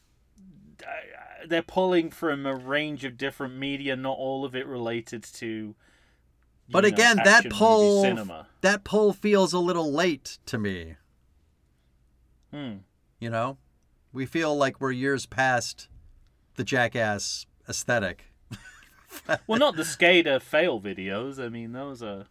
[1.48, 5.76] they're pulling from a range of different media, not all of it related to.
[6.70, 8.48] But know, again, that action movie pull cinema.
[8.62, 10.96] that pull feels a little late to me.
[12.52, 12.74] Hmm.
[13.20, 13.58] You know,
[14.14, 15.88] we feel like we're years past
[16.56, 18.26] the jackass aesthetic.
[19.48, 21.44] Well, not the skater fail videos.
[21.44, 22.26] I mean, those are.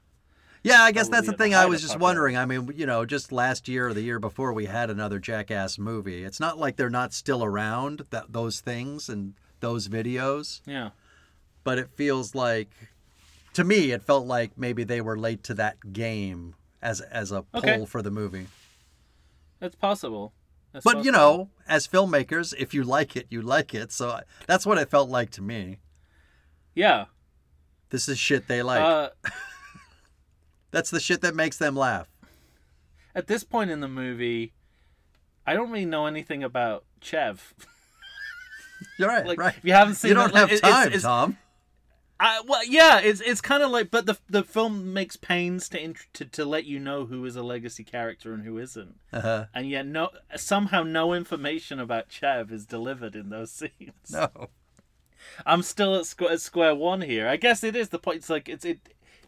[0.63, 2.37] Yeah, I guess that's the at the thing I was just wondering.
[2.37, 5.79] I mean, you know, just last year or the year before, we had another Jackass
[5.79, 6.23] movie.
[6.23, 10.91] It's not like they're not still around, that those things and those videos, Yeah.
[11.65, 12.69] but it feels like,
[13.57, 17.45] to me, it felt like maybe they were late to that game as as a
[17.55, 17.85] Okay.
[17.87, 18.47] for the movie.
[19.61, 20.33] That's possible.
[20.73, 23.93] That's But you know, as filmmakers, if you like it, you like it.
[23.93, 25.79] So I- that's what it felt like to me.
[26.75, 27.07] Yeah.
[27.91, 28.81] This is shit they like.
[28.81, 29.09] Uh,
[30.71, 32.09] that's the shit that makes them laugh.
[33.15, 34.53] at this point in the movie,
[35.47, 37.55] I don't really know anything about Chev.
[38.99, 39.55] You're right, Like, right.
[39.57, 40.15] if you haven't seen, it.
[40.15, 41.39] You don't it, like, have it's- time, it's- Tom.
[42.19, 45.83] I, well, yeah, it's it's kind of like, but the the film makes pains to,
[45.83, 49.47] int- to to let you know who is a legacy character and who isn't, Uh-huh.
[49.55, 54.11] and yet no somehow no information about Chev is delivered in those scenes.
[54.11, 54.31] No.
[55.45, 57.29] I'm still at, squ- at square one here.
[57.29, 58.19] I guess it is the point.
[58.19, 58.81] It's like it's it,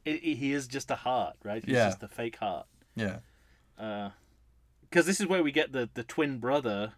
[0.07, 1.63] it, it- he is just a heart, right?
[1.65, 1.89] He's Yeah.
[1.89, 2.67] just a fake heart.
[2.97, 3.19] Yeah.
[3.77, 6.95] because this is where we get the the twin brother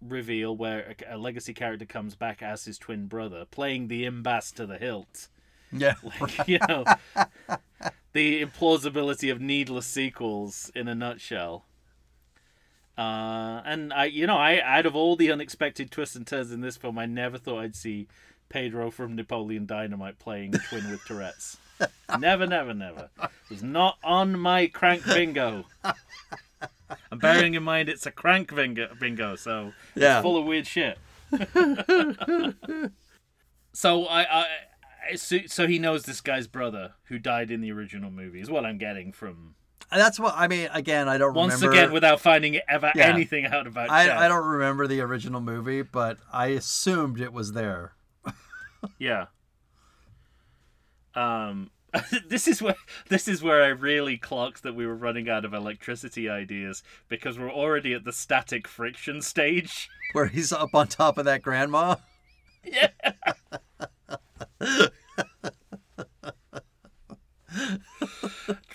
[0.00, 4.54] reveal where a, a legacy character comes back as his twin brother, playing the imbas
[4.54, 5.28] to the hilt.
[5.72, 5.94] Yeah.
[6.20, 6.84] Like, you know,
[8.12, 11.64] the implausibility of needless sequels in a nutshell.
[12.96, 16.62] Uh, and I, you know, I out of all the unexpected twists and turns in
[16.62, 18.08] this film, I never thought I'd see
[18.48, 21.58] Pedro from Napoleon Dynamite playing twin with Tourette's.
[22.18, 23.10] never, never, never.
[23.22, 25.66] It was not on my crank bingo.
[27.10, 30.18] And bearing in mind it's a crank bingo, bingo so Yeah.
[30.18, 30.98] it's full of weird shit.
[33.72, 34.46] so I, I, I-
[35.16, 38.64] so, so he knows this guy's brother who died in the original movie is what
[38.66, 39.54] I'm getting from
[39.92, 40.68] That's what I mean.
[40.72, 41.72] Again, I don't once remember.
[41.78, 43.06] again without finding ever Yeah.
[43.06, 43.88] anything out about.
[43.88, 47.92] I, I don't remember the original movie, but I assumed it was there.
[48.98, 49.26] Yeah.
[51.14, 51.70] Um,
[52.28, 52.74] this is where
[53.08, 57.38] this is where I really clocked that we were running out of electricity ideas because
[57.38, 59.88] we're already at the static friction stage.
[60.12, 61.96] Where he's up on top of that grandma.
[62.64, 62.88] Yeah.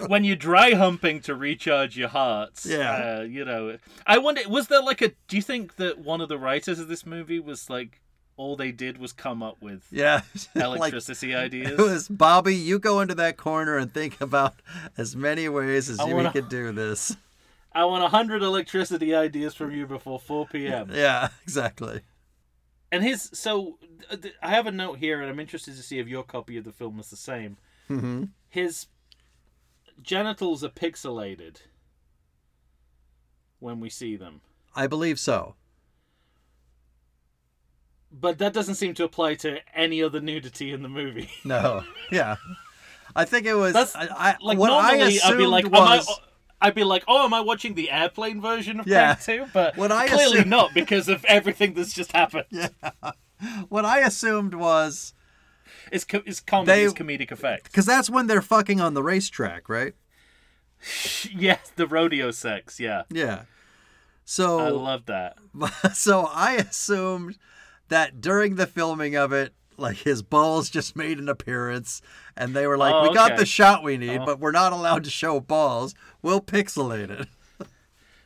[0.08, 3.18] when you're dry humping to recharge your hearts, Yeah.
[3.20, 3.78] uh, you know.
[4.06, 5.10] I wonder, was there like a?
[5.28, 8.02] Do you think that one of the writers of this movie was like
[8.38, 10.22] all they did was come up with Yeah.
[10.56, 11.72] like electricity ideas?
[11.72, 12.56] it was Bobby.
[12.56, 14.56] You go into that corner and think about
[14.98, 17.16] as many ways as I we wanna- could do this.
[17.74, 20.90] I want a hundred electricity ideas from you before four p.m.
[20.94, 22.02] Yeah, exactly.
[22.92, 23.78] And his so
[24.10, 26.66] uh, I have a note here, and I'm interested to see if your copy of
[26.66, 27.56] the film is the same.
[27.88, 28.88] hmm His
[30.02, 31.58] genitals are pixelated
[33.60, 34.42] when we see them,
[34.76, 35.56] I believe so.
[38.12, 41.30] But that doesn't seem to apply to any other nudity in the movie.
[41.46, 41.84] No.
[42.12, 42.36] Yeah.
[43.16, 43.74] I think it was.
[43.74, 46.08] That's I, I, like what I normally assumed I'd be like, was.
[46.08, 46.16] am
[46.62, 46.68] I?
[46.68, 49.16] I'd be like, oh, am I watching the airplane version of Yeah.
[49.16, 49.48] 2?
[49.52, 52.46] But What I clearly assume- not because of everything that's just happened.
[52.52, 52.68] Yeah.
[53.70, 55.14] What I assumed was
[55.92, 57.64] It's, co- it's comedy, They- it's comedic effect.
[57.64, 59.94] because that's when they're fucking on the racetrack, right?
[61.36, 63.04] yes, the rodeo sex, yeah.
[63.10, 63.44] Yeah.
[64.24, 64.60] So.
[64.60, 65.38] I love that.
[65.94, 67.38] so I assumed
[67.92, 72.02] that during the filming of it, like his balls just made an appearance,
[72.36, 73.40] and they were like, Oh, "We got okay.
[73.42, 74.26] the shot we need, Oh.
[74.26, 75.94] but we're not allowed to show balls.
[76.22, 77.28] We'll pixelate it."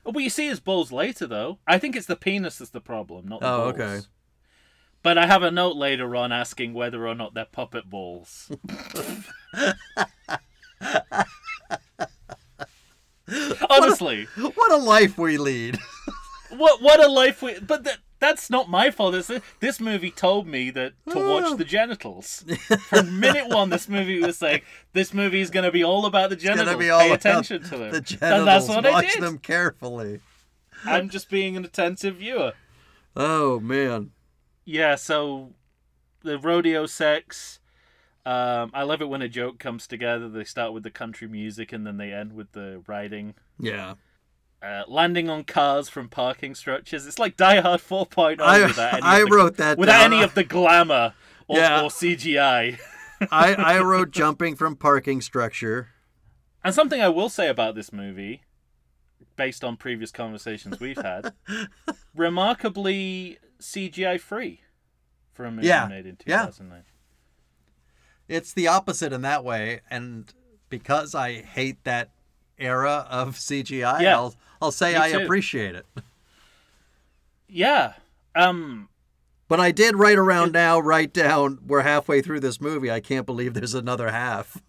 [0.08, 1.58] Oh, but you see his balls later, though.
[1.66, 3.74] I think it's the penis that's the problem, not the Oh, balls.
[3.74, 4.00] okay.
[5.02, 8.52] But I have a note later on asking whether or not they're puppet balls.
[13.70, 15.80] Honestly, What a life we lead.
[16.50, 17.60] what what a life we.
[17.60, 19.14] But that that's not my fault.
[19.14, 22.44] This this movie told me that to watch the genitals.
[22.88, 24.62] From minute one, this movie was saying
[24.94, 26.78] this movie is going to be all about the genitals.
[26.78, 27.92] Be all Pay about attention to them.
[27.92, 28.46] the and genitals.
[28.46, 29.24] that's what I Watch did.
[29.24, 30.22] them carefully.
[30.86, 32.54] I'm just being an attentive viewer.
[33.16, 34.12] Oh man.
[34.66, 35.54] Yeah, so
[36.24, 37.60] the rodeo sex.
[38.26, 40.28] Um, I love it when a joke comes together.
[40.28, 43.36] They start with the country music and then they end with the riding.
[43.60, 43.94] Yeah.
[44.62, 47.06] Uh, landing on cars from parking structures.
[47.06, 50.14] It's like Die Hard 4.0 I without any, I the, wrote that without down.
[50.14, 51.14] any of the glamour
[51.48, 51.82] or, Yeah.
[51.84, 52.80] or CGI.
[53.32, 55.90] I I wrote jumping from parking structure.
[56.64, 58.42] And something I will say about this movie,
[59.36, 61.34] based on previous conversations we've had,
[62.16, 64.62] remarkably CGI free
[65.32, 66.46] for a movie Yeah, made in yeah.
[66.46, 66.84] 2009.
[68.28, 70.34] It's the opposite in that way, and
[70.70, 72.10] because I hate that
[72.58, 74.16] era of CGI, Yeah.
[74.16, 75.20] I'll I'll say I too.
[75.20, 75.86] appreciate it.
[77.48, 77.94] Yeah.
[78.36, 78.90] Um,
[79.48, 82.90] But I did right around now write down we're halfway through this movie.
[82.92, 84.62] I can't believe there's another half.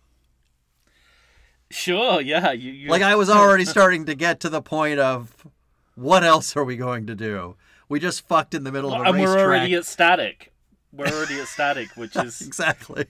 [1.70, 2.52] Sure, yeah.
[2.52, 5.46] You, Like I was already starting to get to the point of
[5.94, 7.56] what else are we going to do?
[7.88, 10.52] We just fucked in the middle of a and we're already at static.
[10.92, 13.06] We're already at static, which is, exactly.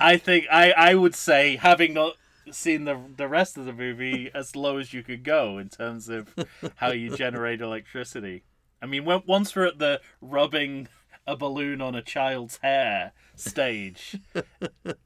[0.00, 2.14] I think, I, I would say, having not
[2.54, 6.08] seen the the rest of the movie, as low as you could go in terms
[6.08, 6.34] of
[6.76, 8.44] how you generate electricity.
[8.82, 10.88] I mean, when, once we're at the rubbing
[11.26, 14.18] a balloon on a child's hair stage,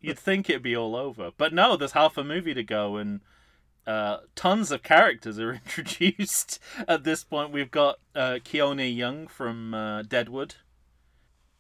[0.01, 1.31] you'd think it'd be all over.
[1.37, 3.21] But no, there's half a movie to go, and
[3.87, 7.53] uh, tons of characters are introduced at this point.
[7.53, 10.57] We've got uh, Keone Young from uh, Deadwood.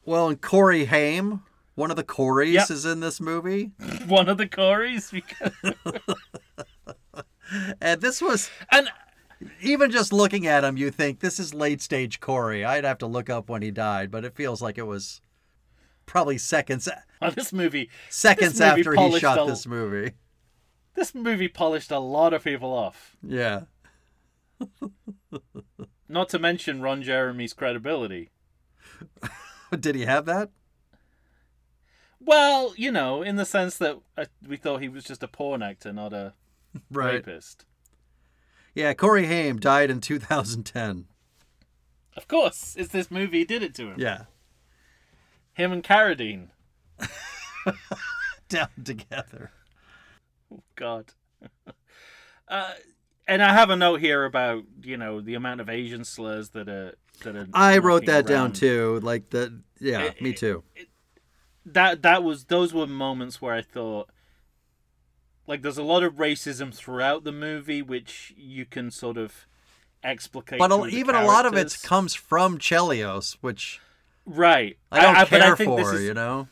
[0.04, 1.42] Well, and Corey Haim,
[1.74, 2.70] one of the Coreys, Yep.
[2.70, 3.72] is in this movie,
[4.06, 5.10] one of the Coreys.
[5.10, 5.52] Because...
[7.80, 8.88] and this was And
[9.60, 12.64] even just looking at him, you think this is late stage Corey.
[12.64, 15.20] I'd have to look up when he died, but it feels like it was
[16.06, 16.88] probably seconds
[17.20, 20.12] well, oh, this movie, seconds movie after he shot a- this movie.
[20.94, 23.16] this movie polished a lot of people off.
[23.22, 23.62] Yeah.
[26.08, 28.30] not to mention Ron Jeremy's credibility.
[29.78, 30.50] Did he have that?
[32.24, 35.62] Well, you know, in the sense that uh, we thought he was just a porn
[35.62, 36.34] actor, not a
[36.90, 37.66] rapist.
[38.74, 41.06] Yeah, Corey Haim died in 2010.
[42.16, 43.94] Of course, it's this movie did it to him.
[43.98, 44.22] Yeah.
[45.52, 46.48] Him and Carradine.
[48.48, 49.50] Down together.
[50.52, 51.12] Oh, God.
[52.48, 52.72] uh,
[53.26, 56.68] and I have a note here about you know the amount of Asian slurs that
[56.68, 57.46] are that are.
[57.54, 59.00] I wrote that down too.
[59.02, 60.62] Like the yeah, It- me too.
[61.66, 64.10] That that was those were moments where I thought,
[65.46, 69.46] like, there's a lot of racism throughout the movie, which you can sort of
[70.02, 70.58] explicate.
[70.58, 73.80] But a- even a lot of it comes from Chelios, which
[74.26, 74.76] right.
[74.92, 76.48] I don't but care think this for, is- you know?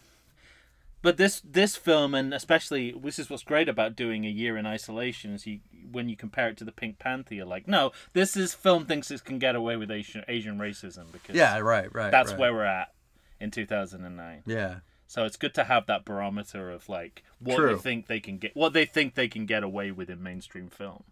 [1.03, 4.67] But this this film, and especially this is what's great about doing a year in
[4.67, 5.59] isolation, is you
[5.91, 9.11] when you compare it to the Pink Panther, you're like, no, this is film thinks
[9.11, 12.13] it can get away with Asian Asian racism because Yeah, right, right.
[12.13, 12.39] that's right.
[12.39, 12.93] where we're at
[13.41, 14.45] in 2009.
[14.47, 14.77] Yeah.
[15.13, 17.77] So it's good to have that barometer of like what True.
[17.77, 20.71] they think they can get, what they think they can get away with in mainstream
[20.71, 21.05] film.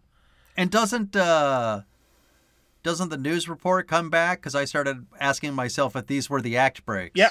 [0.57, 1.81] And doesn't uh
[2.81, 6.57] doesn't the news report come back cuz I started asking myself if these were the
[6.57, 7.13] act breaks.
[7.13, 7.29] Yeah.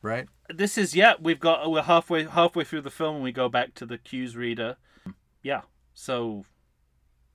[0.00, 0.28] Right?
[0.48, 3.74] This is yeah, we've got we're halfway halfway through the film and we go back
[3.74, 4.76] to the cues reader.
[5.42, 5.62] Yeah.
[5.92, 6.44] So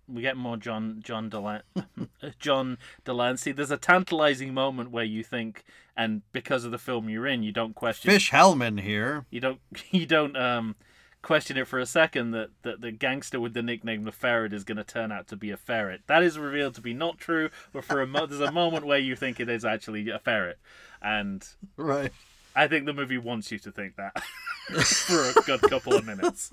[0.07, 1.61] we get more John John Delan-
[2.39, 3.51] John de Lancie.
[3.51, 5.63] There's a tantalizing moment where you think
[5.97, 9.25] and because of the film you're in, you don't question Fish Hellman here.
[9.31, 9.59] you don't
[9.91, 10.75] you don't um
[11.21, 14.63] question it for a second that, that the gangster with the nickname the ferret is
[14.63, 16.01] going to turn out to be a ferret.
[16.05, 18.99] That is revealed to be not true, but for a mo- there's a moment where
[18.99, 20.59] you think it is actually a ferret,
[21.01, 21.43] and
[21.77, 22.11] Right.
[22.55, 24.21] I think the movie wants you to think that
[24.85, 26.51] for a good couple of minutes.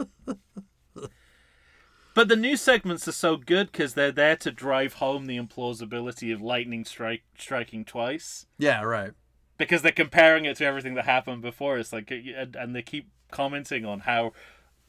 [2.14, 6.32] But the news segments are so good because they're there to drive home the implausibility
[6.34, 9.12] of lightning strike striking twice Yeah, right.
[9.56, 11.78] because they're comparing it to everything that happened before.
[11.78, 14.32] It's like, and and they keep commenting on how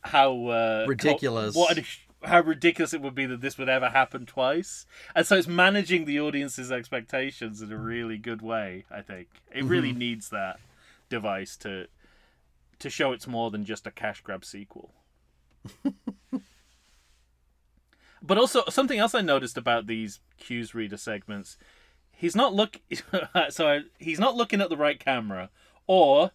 [0.02, 1.54] how uh, Ridiculous.
[1.56, 1.80] co- what
[2.26, 4.86] how ridiculous it would be that this would ever happen twice.
[5.16, 8.86] And so it's managing the audience's expectations in a really good way.
[8.92, 10.00] I think it really Mm-hmm.
[10.00, 10.60] needs that
[11.10, 11.88] device to
[12.80, 14.94] to show it's more than just a cash grab sequel.
[18.26, 21.58] But also something else I noticed about these cues reader segments,
[22.14, 22.80] he's not look
[23.50, 25.50] so he's not looking at the right camera,
[25.88, 26.32] or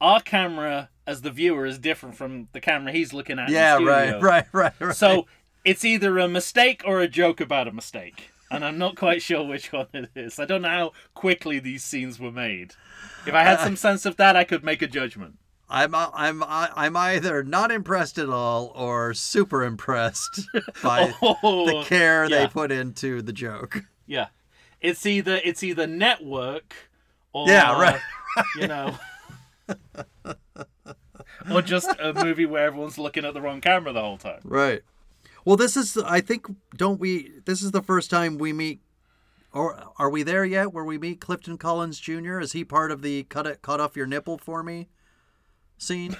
[0.00, 3.48] our camera as the viewer is different from the camera he's looking at.
[3.48, 4.94] Yeah, right, right, right, right.
[4.94, 5.26] So
[5.64, 9.44] it's either a mistake or a joke about a mistake, and I'm not quite sure
[9.44, 10.38] which one it is.
[10.40, 12.74] I don't know how quickly these scenes were made.
[13.26, 15.38] If I had uh, some sense of that, I could make a judgment.
[15.70, 20.48] I'm uh, I'm uh, I'm either not impressed at all or super impressed
[20.82, 22.40] by Oh, the care yeah.
[22.40, 23.84] they put into the joke.
[24.06, 24.26] Yeah,
[24.80, 26.74] it's either it's either network
[27.32, 28.00] or Yeah, right.
[28.36, 28.98] Uh, you know,
[31.52, 34.40] or just a movie where everyone's looking at the wrong camera the whole time.
[34.44, 34.82] Right.
[35.44, 36.46] Well, this is I think
[36.76, 38.80] don't we this is the first time we meet
[39.52, 42.40] or are we there yet where we meet Clifton Collins Jr.
[42.40, 44.88] Is he part of the cut it cut off your nipple for me
[45.80, 46.16] scene?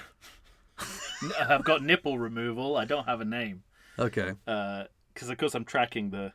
[1.39, 2.75] I've got nipple removal.
[2.75, 3.63] I don't have a name
[3.99, 4.33] Okay.
[4.47, 6.33] Uh, because of course I'm tracking the.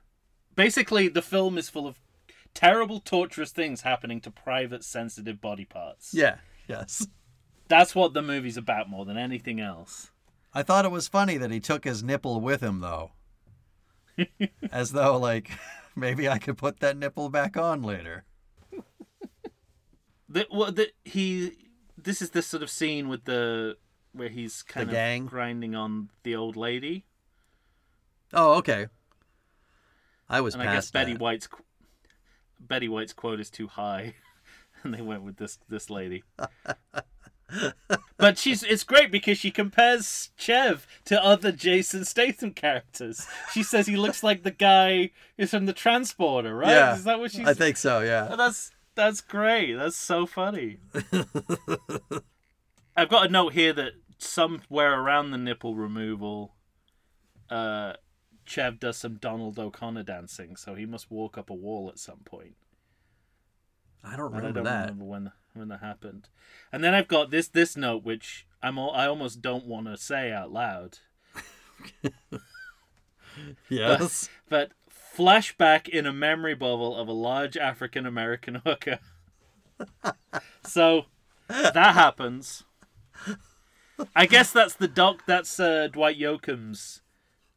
[0.54, 1.98] Basically, the film is full of
[2.54, 6.14] terrible, torturous things happening to private, sensitive body parts.
[6.14, 6.36] Yeah.
[6.68, 7.06] Yes.
[7.68, 10.10] That's what the movie's about more than anything else.
[10.54, 13.12] I thought it was funny that he took his nipple with him though.
[14.72, 15.50] As though like
[15.96, 18.24] maybe I could put that nipple back on later.
[20.28, 21.52] The, well, the, he.
[22.06, 23.76] This is the sort of scene with the
[24.12, 25.26] where he's kind of gang?
[25.26, 27.04] grinding on the old lady,
[28.32, 28.86] Oh, okay.
[30.28, 31.20] I was and I guess Betty that.
[31.20, 31.48] White's
[32.58, 34.14] Betty White's quote is too high,
[34.82, 36.22] and they went with this this lady.
[38.16, 43.26] but she's it's great because she compares Chev to other Jason Statham characters.
[43.52, 46.70] She says he looks like the guy who's from the Transporter, right?
[46.70, 47.46] Yeah, Is that what she's?
[47.46, 48.34] I think so, yeah.
[48.36, 49.74] That's that's great.
[49.74, 50.78] That's so funny.
[52.96, 56.54] I've got a note here that somewhere around the nipple removal,
[57.50, 57.92] uh,
[58.46, 62.20] Chev does some Donald O'Connor dancing, so he must walk up a wall at some
[62.24, 62.56] point.
[64.02, 64.80] I don't And I remember don't that.
[64.90, 66.28] remember when when that happened.
[66.72, 69.96] And then I've got this this note which I'm al- I almost don't want to
[69.96, 70.98] say out loud.
[73.68, 74.28] Yes.
[74.48, 74.72] But
[75.16, 78.98] flashback in a memory bubble of a large African American hooker.
[80.64, 81.06] so
[81.48, 82.64] that happens.
[84.14, 85.22] I guess that's the doc.
[85.26, 87.02] That's uh, Dwight Yoakam's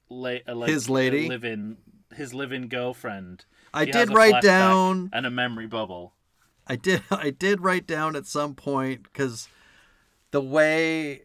[0.10, 1.28] la- uh, like, His lady?
[1.28, 1.78] live-in
[2.16, 3.46] his live-in girlfriend.
[3.74, 5.10] I She did write down.
[5.14, 6.14] and a memory bubble.
[6.66, 7.04] I did.
[7.12, 9.48] I did write down at some point because
[10.32, 11.24] the way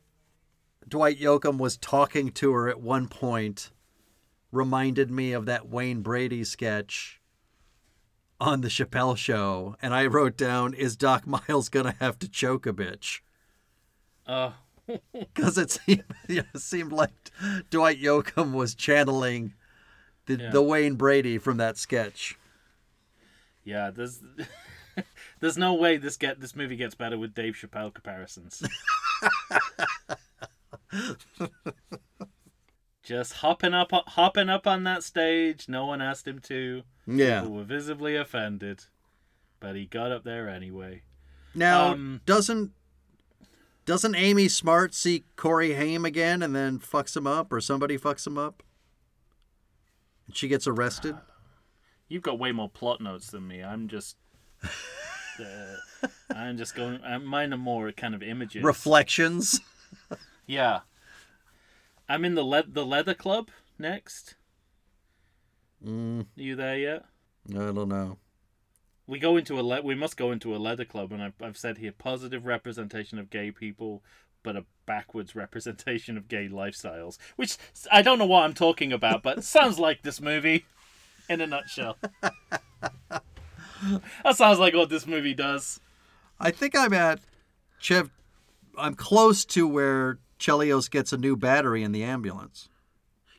[0.87, 3.71] Dwight Yoakam was talking to her at one point
[4.55, 7.21] reminded me of that Wayne Brady sketch
[8.41, 12.67] on the Chappelle Show, and I wrote down, "Is Doc Miles gonna have to choke
[12.67, 13.21] a bitch?"
[14.27, 14.53] Uh.
[14.87, 17.11] Oh, Because it seemed it seemed like
[17.71, 19.55] Dwight Yoakam was channeling
[20.27, 20.51] the Yeah.
[20.51, 22.37] the Wayne Brady from that sketch.
[23.65, 23.91] yeah.
[23.91, 24.21] There's
[25.41, 28.63] there's no way this get this movie gets better with Dave Chappelle comparisons.
[33.05, 35.69] Just hopping up, hopping up on that stage.
[35.69, 36.83] No one asked him to.
[37.07, 37.41] Yeah.
[37.41, 38.87] People were visibly offended,
[39.61, 41.03] but he got up there anyway.
[41.55, 42.73] Now, Um, doesn't
[43.85, 48.27] doesn't Amy Smart see Corey Haim again and then fucks him up, or somebody fucks
[48.27, 48.63] him up?
[50.27, 51.17] And she gets arrested.
[52.09, 53.63] You've got way more plot notes than me.
[53.63, 54.17] I'm just.
[55.37, 57.01] Uh, I'm just going.
[57.25, 58.63] Mine are more kind of images.
[58.63, 59.61] Reflections.
[60.47, 60.83] Yeah.
[62.09, 64.35] I'm in the le- the leather club next.
[65.85, 67.05] Mm, Are you there yet?
[67.51, 68.19] I don't know.
[69.07, 71.59] We go into a le- we must go into a leather club, and I've, I've
[71.59, 74.03] said here positive representation of gay people,
[74.43, 77.19] but a backwards representation of gay lifestyles.
[77.37, 77.57] Which
[77.93, 80.65] I don't know what I'm talking about, but sounds like this movie,
[81.29, 81.99] in a nutshell.
[83.13, 83.23] that
[84.37, 85.81] sounds like what this movie does.
[86.41, 87.21] I think I'm at
[87.79, 88.11] Chev.
[88.77, 92.69] I'm close to where Chelios gets a new battery in the ambulance.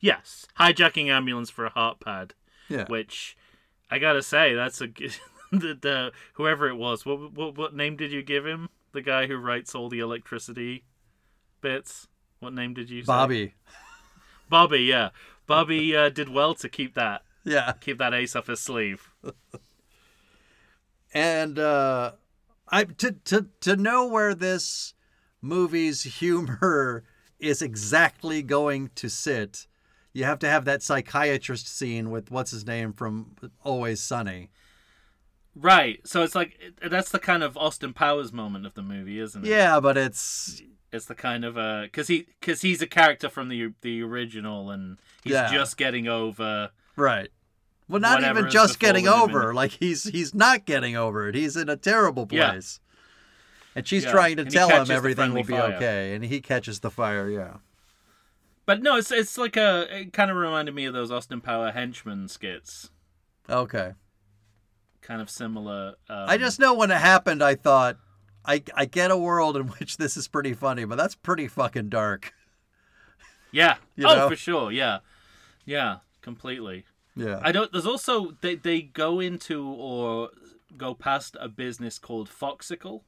[0.01, 2.33] Yes, hijacking ambulance for a heart pad.
[2.67, 2.85] Yeah.
[2.87, 3.37] which
[3.91, 4.87] I gotta say that's a
[5.51, 7.05] the, the whoever it was.
[7.05, 8.69] What, what what name did you give him?
[8.91, 10.83] The guy who writes all the electricity
[11.61, 12.07] bits.
[12.39, 13.05] What name did you say?
[13.07, 13.53] Bobby.
[14.49, 15.09] Bobby, yeah.
[15.45, 17.73] Bobby uh, did well to keep that Yeah.
[17.79, 19.11] keep that ace off his sleeve.
[21.13, 22.13] and uh,
[22.69, 24.93] I to to to know where this
[25.45, 27.03] movie's humor
[27.39, 29.67] is exactly going to sit,
[30.13, 34.49] you have to have that psychiatrist scene with what's his name from Always Sunny.
[35.55, 36.05] Right.
[36.05, 39.49] So it's like that's the kind of Austin Powers moment of the movie, isn't it?
[39.49, 43.47] Yeah, but it's It's the kind of uh, because he because he's a character from
[43.49, 45.51] the the original, and he's Yeah.
[45.53, 46.71] just getting over.
[46.95, 47.29] right.
[47.87, 49.53] Well, not even just getting over.
[49.53, 51.35] Like he's he's not getting over it.
[51.35, 52.51] He's in a terrible Yeah.
[52.51, 52.79] place.
[53.76, 55.73] And she's Yeah, trying to and tell him everything will be fire.
[55.73, 57.30] okay, and he catches the fire.
[57.30, 57.57] Yeah.
[58.65, 61.71] But no, it's it's like a it kind of reminded me of those Austin Power
[61.71, 62.89] henchman skits.
[63.49, 63.93] Okay.
[65.01, 65.95] Kind of similar.
[66.09, 67.97] Um, I just know when it happened, I thought,
[68.43, 71.89] I I get a world in which this is pretty funny, but that's pretty fucking
[71.89, 72.34] dark.
[73.51, 73.76] yeah.
[73.95, 74.30] you oh, know?
[74.30, 74.71] for sure.
[74.71, 74.99] Yeah,
[75.65, 76.86] yeah, completely.
[77.15, 77.39] Yeah.
[77.43, 77.71] I don't.
[77.71, 80.30] There's also they they go into or
[80.76, 83.01] go past a business called Foxicle.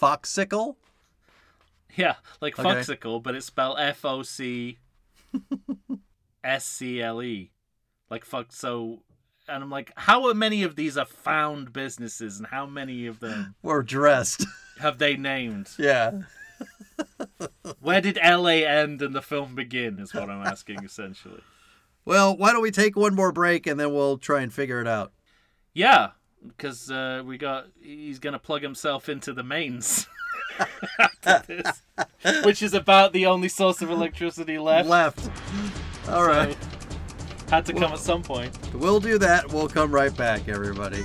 [0.00, 0.76] Foxicle?
[1.96, 2.68] Yeah, like Okay.
[2.68, 4.78] Foxicle, but it's spelled F O C
[6.44, 7.50] S C L E.
[8.08, 8.52] Like fuck.
[8.52, 9.02] So,
[9.48, 13.54] and I'm like, how many of these are found businesses, and how many of them
[13.62, 14.46] We're dressed.
[14.80, 15.70] have they named?
[15.78, 16.22] yeah.
[17.80, 19.98] Where did LA end and the film begin?
[19.98, 21.40] Is what I'm asking essentially.
[22.04, 24.86] Well, why don't we take one more break and then we'll try and figure it
[24.88, 25.12] out.
[25.72, 26.10] Yeah,
[26.46, 30.06] because uh, we got he's gonna plug himself into the mains.
[31.24, 31.82] after this,
[32.44, 34.88] which is about the only source of electricity left.
[34.88, 35.30] Left.
[36.08, 36.56] All right.
[36.62, 38.56] So, had to come at some point.
[38.74, 39.52] We'll do that.
[39.52, 41.04] We'll come right back, everybody.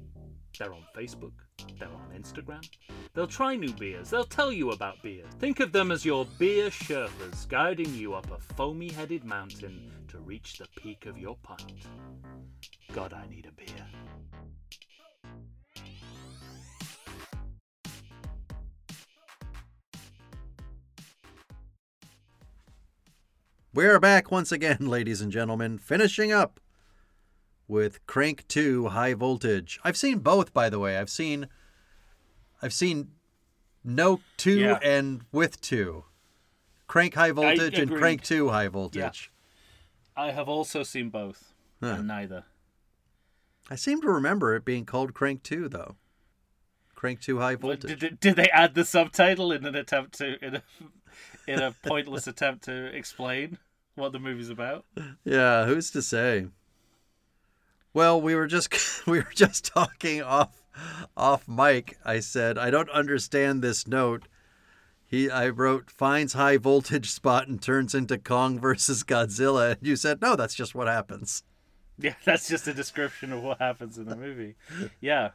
[0.57, 1.33] They're on Facebook.
[1.79, 2.67] They're on Instagram.
[3.13, 4.09] They'll try new beers.
[4.09, 5.23] They'll tell you about beer.
[5.39, 10.19] Think of them as your beer Sherpas guiding you up a foamy headed mountain to
[10.19, 11.87] reach the peak of your pint.
[12.93, 13.85] God, I need a beer.
[23.73, 26.59] We're back once again, ladies and gentlemen, finishing up
[27.71, 29.79] with Crank 2 High Voltage.
[29.81, 30.97] I've seen both by the way.
[30.97, 31.47] I've seen
[32.61, 33.11] I've seen
[33.83, 34.79] No 2 Yeah.
[34.83, 36.03] and with 2.
[36.87, 37.89] Crank High Voltage and.
[37.95, 39.31] Crank 2 High Voltage.
[40.17, 41.95] I have also seen both, Huh.
[41.99, 42.43] and neither.
[43.69, 45.95] I seem to remember it being called Crank 2 though.
[46.93, 47.99] Crank 2 High Voltage.
[47.99, 50.63] did, did they add the subtitle in an attempt to in a
[51.47, 53.57] in a pointless attempt to explain
[53.95, 54.85] what the movie's about?
[55.23, 56.47] Yeah, who's to say?
[57.93, 58.73] Well, we were just
[59.07, 60.61] we were just talking off
[61.17, 61.97] off mic.
[62.05, 64.27] I said, I don't understand this note.
[65.05, 69.71] He I wrote finds high voltage spot and turns into Kong versus Godzilla.
[69.77, 71.43] And you said, No, that's just what happens.
[71.99, 74.55] Yeah, that's just a description of what happens in the movie.
[75.01, 75.31] Yeah,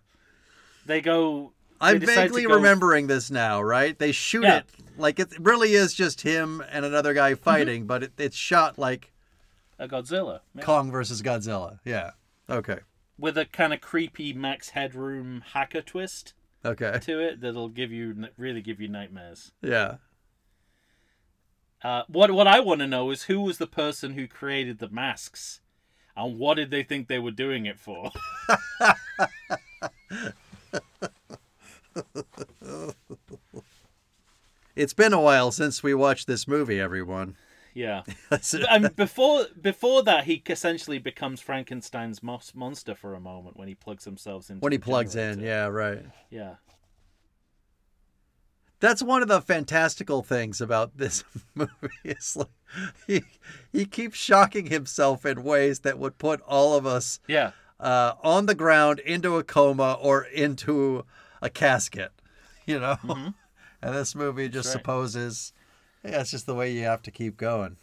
[0.85, 1.53] they go.
[1.81, 3.97] they I'm vaguely go- remembering this now, right?
[3.97, 4.57] They shoot Yeah.
[4.57, 4.65] it
[4.99, 7.43] like it really is just him and another guy Mm-hmm.
[7.45, 9.13] fighting, but it, it's shot like
[9.79, 10.63] a Godzilla yeah.
[10.63, 11.79] Kong versus Godzilla.
[11.85, 12.13] Yeah.
[12.49, 12.79] Okay.
[13.19, 16.35] with a kind of creepy Max Headroom hacker twist
[16.65, 16.99] Okay.
[17.03, 19.53] to it that'll give you really give you nightmares.
[19.63, 19.97] Yeah.
[21.83, 24.89] Uh, what what I want to know is who was the person who created the
[24.89, 25.61] masks,
[26.17, 28.11] and what did they think they were doing it for?
[34.75, 37.37] It's been a while since we watched this movie, everyone.
[37.77, 38.03] Yeah,
[38.71, 44.05] and before before that he essentially becomes Frankenstein's monster for a moment when he plugs
[44.05, 46.03] himself into when he plugs in, yeah, right.
[46.31, 46.55] yeah.
[48.79, 51.25] That's one of the fantastical things about this
[51.55, 51.71] movie.
[52.05, 52.49] It's like
[53.07, 53.23] he
[53.73, 58.47] he keeps shocking himself in ways that would put all of us Yeah, uh, on
[58.47, 61.05] the ground into a coma or into
[61.43, 62.13] a casket,
[62.67, 62.97] you know.
[63.83, 64.77] And this movie just Mm-hmm.
[64.79, 64.81] Right.
[64.81, 65.53] supposes,
[66.07, 67.77] yeah, it's just the way you have to keep going.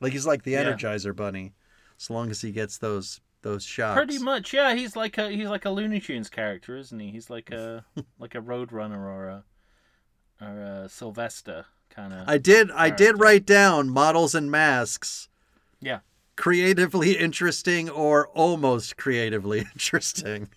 [0.00, 0.64] Like he's like the Yeah.
[0.64, 1.52] Energizer Bunny,
[2.00, 3.96] as long as he gets those those shots.
[3.96, 4.52] pretty much.
[4.52, 7.10] Yeah, he's like a he's like a Looney Tunes character, isn't he?
[7.10, 7.84] He's like a
[8.18, 9.44] like a Roadrunner or a
[10.40, 12.28] or a Sylvester kind of.
[12.28, 15.28] I did I did write down models and masks.
[15.80, 16.00] Yeah.
[16.36, 20.48] Creatively interesting or almost creatively interesting.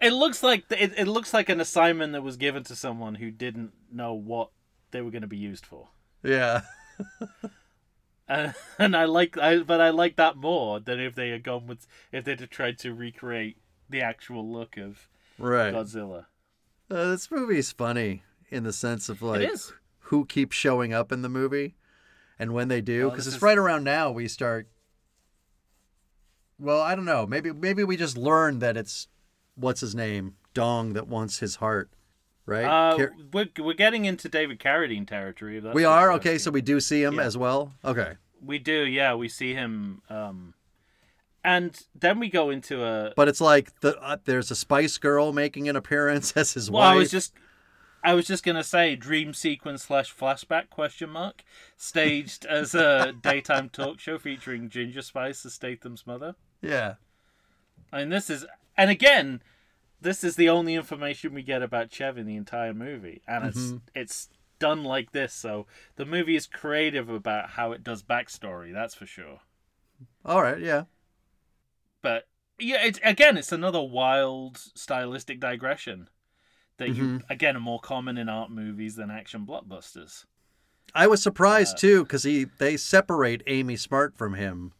[0.00, 3.30] It looks like it, it looks like an assignment that was given to someone who
[3.30, 4.50] didn't know what
[4.96, 5.88] they were going to be used for.
[6.22, 6.62] Yeah.
[8.28, 11.68] Uh, and I like I but I like that more than if they had gone
[11.68, 13.56] with if they'd have tried to recreate
[13.88, 15.72] the actual look of Right.
[15.72, 16.26] Godzilla.
[16.90, 19.48] Uh, this movie's funny in the sense of like
[20.00, 21.76] who keeps showing up in the movie
[22.36, 24.66] and when they do because this it's is- right around now we start
[26.58, 29.06] well i don't know maybe maybe we just learned that it's
[29.54, 31.90] what's his name dong that wants his heart
[32.46, 35.60] right Uh, Car- we're, we're getting into David Carradine territory.
[35.60, 37.22] we are okay so we do see him Yeah.
[37.24, 39.14] as well okay We do, yeah.
[39.14, 40.54] We see him, um,
[41.42, 43.12] and then we go into a.
[43.16, 46.82] but it's like the uh, there's a spice girl making an appearance as his Well,
[46.82, 47.32] wife I was just,
[48.04, 51.42] I was just gonna say dream sequence slash flashback question mark
[51.76, 56.34] staged as a daytime talk show featuring Ginger Spice as Statham's mother.
[56.60, 56.94] yeah
[57.92, 58.44] I mean, this is,
[58.76, 59.42] and again,
[60.06, 63.58] this is the only information we get about Chev in the entire movie, and it's
[63.58, 63.76] Mm-hmm.
[63.94, 64.28] it's
[64.58, 65.34] done like this.
[65.34, 68.72] So the movie is creative about how it does backstory.
[68.72, 69.40] That's for sure.
[70.24, 70.84] all right yeah
[72.02, 72.26] but
[72.58, 76.08] yeah, it's again, it's another wild stylistic digression
[76.78, 77.32] that you Mm-hmm.
[77.32, 80.24] again are more common in art movies than action blockbusters.
[80.94, 84.72] i was surprised Uh, too because he they separate amy smart from him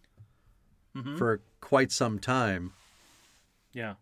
[0.95, 1.19] Mhm.
[1.19, 2.73] for quite some time
[3.73, 3.95] Yeah,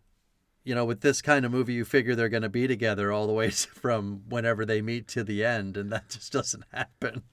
[0.65, 3.27] you know, with this kind of movie, you figure they're going to be together all
[3.27, 7.23] the way from whenever they meet to the end, and that just doesn't happen.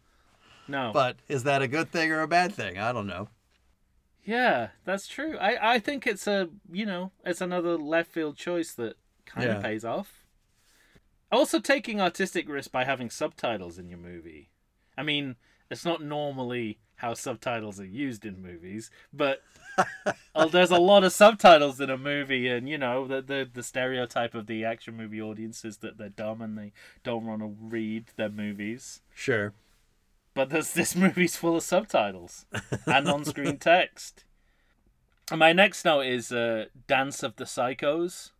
[0.69, 2.79] no, But is that a good thing or a bad thing?
[2.79, 3.29] I don't know.
[4.25, 5.37] yeah, that's true.
[5.39, 8.97] I I think it's a you know it's another left field choice that
[9.27, 10.25] kind of pays off.
[11.31, 14.51] Also, taking artistic risk by having subtitles in your movie.
[14.99, 15.37] I mean,
[15.73, 19.43] it's not normally how subtitles are used in movies, but
[20.35, 23.63] oh, there's a lot of subtitles in a movie, and you know the, the the
[23.63, 26.73] stereotype of the action movie audience is that they're dumb and they
[27.03, 29.01] don't want to read their movies.
[29.15, 29.53] Sure.
[30.35, 32.47] But this this movie's full of subtitles
[32.87, 34.25] and on-screen text.
[35.31, 38.31] And my next note is uh, "Dance of the Psychos."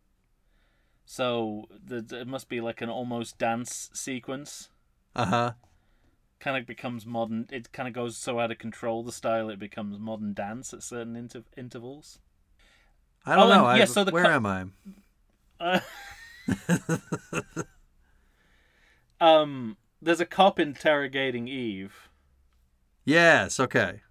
[1.05, 4.69] So the, it must be like an almost dance sequence.
[5.15, 5.51] Uh huh.
[6.43, 7.47] Kind of becomes modern.
[7.51, 9.01] It kind of goes so out of control.
[9.01, 12.19] The style it becomes modern dance at certain inter- intervals.
[13.25, 13.65] I don't Oh, and- know.
[13.65, 14.65] I, yeah, so the where am I?
[15.57, 15.79] Uh,
[19.21, 22.09] um, there's a cop interrogating Eve,
[23.05, 23.57] Yes.
[23.59, 24.01] Okay.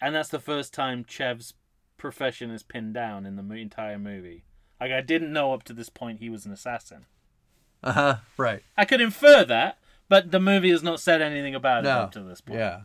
[0.00, 1.54] and that's the first time Chev's
[1.96, 4.44] profession is pinned down in the entire movie.
[4.80, 7.06] Like I didn't know up to this point he was an assassin.
[7.82, 8.16] Uh huh.
[8.36, 8.62] Right.
[8.76, 9.78] I could infer that,
[10.10, 12.58] but the movie has not said anything about it up to this point.
[12.58, 12.80] Yeah.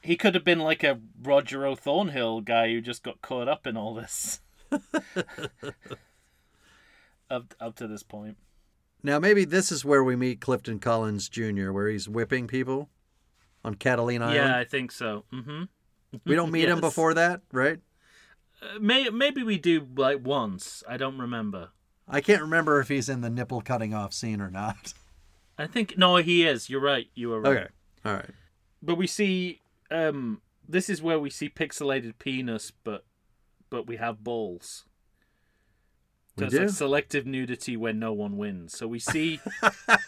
[0.00, 1.74] He could have been like a Roger O.
[1.74, 4.40] Thornhill guy who just got caught up in all this.
[7.30, 8.38] up up to this point.
[9.02, 12.88] Now maybe this is where we meet Clifton Collins Jr., where he's whipping people
[13.64, 14.36] on Catalina Island.
[14.36, 15.24] Yeah, I think so.
[15.30, 15.64] hmm
[16.24, 17.80] We don't meet him before that, right?
[18.62, 20.84] Uh, may, maybe we do like once.
[20.88, 21.70] I don't remember.
[22.08, 24.94] I can't remember if he's in the nipple cutting off scene or not.
[25.62, 26.68] I think no, he is.
[26.68, 27.06] You're right.
[27.14, 27.56] You are right.
[27.56, 27.66] Okay.
[28.04, 28.30] All right.
[28.82, 29.60] But we see
[29.90, 33.04] um this is where we see pixelated penis, but
[33.70, 34.84] but we have balls.
[36.36, 38.76] We like selective nudity when no one wins.
[38.76, 39.38] So we see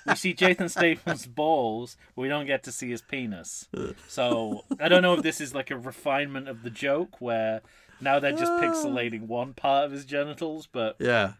[0.07, 3.69] we see Jason Statham's balls, but we don't get to see his penis.
[4.09, 7.61] So I don't know if this is like a refinement of the joke where
[8.01, 11.35] now they're just pixelating one part of his genitals, but Yeah.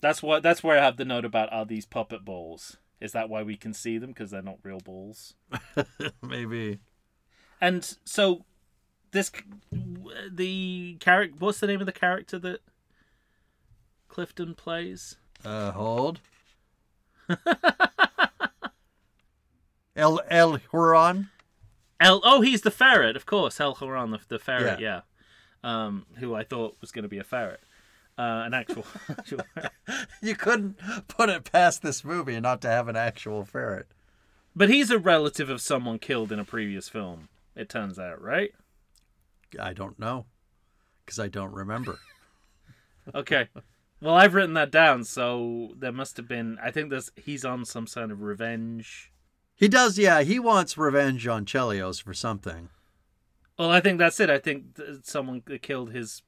[0.00, 2.78] that's what that's where I have the note about are these puppet balls?
[3.00, 5.34] Is that why we can see them because they're not real balls?
[6.22, 6.80] Maybe.
[7.60, 8.44] And so
[9.10, 9.30] this
[10.30, 12.60] the character what's the name of the character that
[14.08, 15.16] Clifton plays?
[15.44, 16.20] Uh, hold.
[19.96, 21.30] El El Huron.
[22.00, 23.60] El Oh, he's the ferret, of course.
[23.60, 25.00] El Huron, the, the ferret, yeah.
[25.64, 27.60] Um, who I thought was going to be a ferret.
[28.18, 28.84] Uh, an actual.
[30.22, 33.86] You couldn't put it past this movie not to have an actual ferret.
[34.56, 38.50] But he's a relative of someone killed in a previous film, it turns out, right?
[39.60, 40.26] I don't know,
[41.04, 41.98] because I don't remember.
[43.14, 43.48] Okay.
[44.00, 46.58] Well, I've written that down, so there must have been.
[46.62, 49.12] I think there's he's on some sort of revenge.
[49.54, 50.22] He does, yeah.
[50.22, 52.68] He wants revenge on Chelios for something.
[53.58, 54.28] Well, I think that's it.
[54.28, 56.22] I think someone killed his,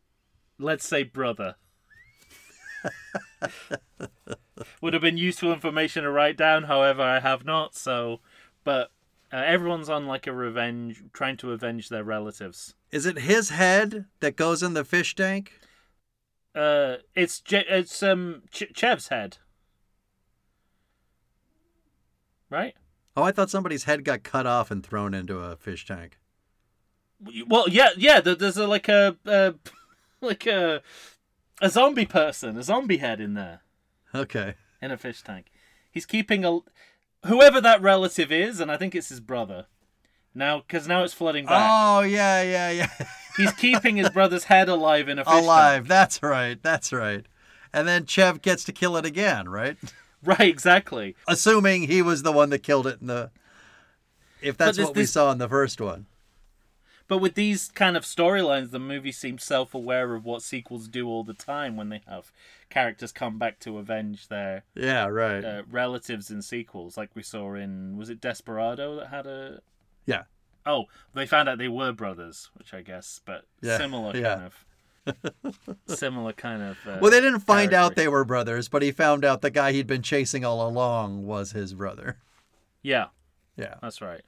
[0.59, 1.57] let's say, brother.
[4.81, 6.65] Would have been useful information to write down.
[6.65, 7.75] However, I have not.
[7.75, 8.21] So,
[8.65, 8.91] but
[9.33, 12.75] uh, everyone's on like a revenge, trying to avenge their relatives.
[12.91, 15.53] Is it his head that goes in the fish tank?
[16.55, 19.39] Uh, it's Je- it's um Ch- Chev's head,
[22.51, 22.75] right?
[23.17, 26.19] Oh, I thought somebody's head got cut off and thrown into a fish tank.
[27.47, 28.21] Well, yeah, yeah.
[28.21, 29.53] There's a like a, uh
[30.21, 30.83] like a
[31.61, 33.61] a zombie person, a zombie head in there.
[34.15, 34.55] Okay.
[34.81, 35.47] in a fish tank.
[35.91, 36.61] He's keeping a
[37.27, 39.67] whoever that relative is, and I think it's his brother.
[40.35, 41.69] Now, because now it's flooding back.
[41.71, 43.07] Oh, yeah, yeah, yeah.
[43.37, 45.45] He's keeping his brother's head alive in a fish tank.
[45.45, 45.77] Alive.
[45.79, 45.89] tank.
[45.89, 46.63] That's right.
[46.63, 47.25] That's right.
[47.73, 49.77] And then Chev gets to kill it again, right?
[50.25, 51.15] Right, exactly.
[51.29, 53.31] Assuming he was the one that killed it in the.
[54.43, 56.07] If that's what we this- saw in the first one.
[57.09, 61.25] But with these kind of storylines, the movie seems self-aware of what sequels do all
[61.25, 62.31] the time when they have
[62.69, 65.43] characters come back to avenge their Yeah, right.
[65.43, 69.61] uh, relatives in sequels, like we saw in was it Desperado that had a
[70.05, 70.25] yeah.
[70.67, 74.35] oh they found out they were brothers, which I guess, but Yeah, similar yeah.
[74.35, 74.65] kind of
[75.87, 76.77] similar kind of.
[76.87, 79.73] Uh, Well, they didn't find out they were brothers, but he found out the guy
[79.73, 82.19] he'd been chasing all along was his brother.
[82.83, 83.07] Yeah,
[83.57, 83.77] Yeah.
[83.81, 84.21] that's right.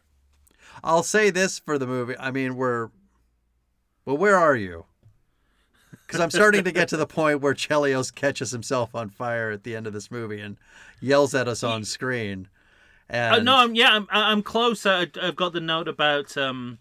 [0.82, 2.14] I'll say this for the movie.
[2.18, 2.90] I mean, we're.
[4.04, 4.86] Well, where are you?
[6.06, 9.62] Because I'm starting to get to the point where Chelios catches himself on fire at
[9.62, 10.56] the end of this movie and
[11.00, 12.48] yells at us on screen.
[13.08, 14.86] And Uh, no, I'm, yeah, I'm, I'm close.
[14.86, 16.78] I, I've got the note about um,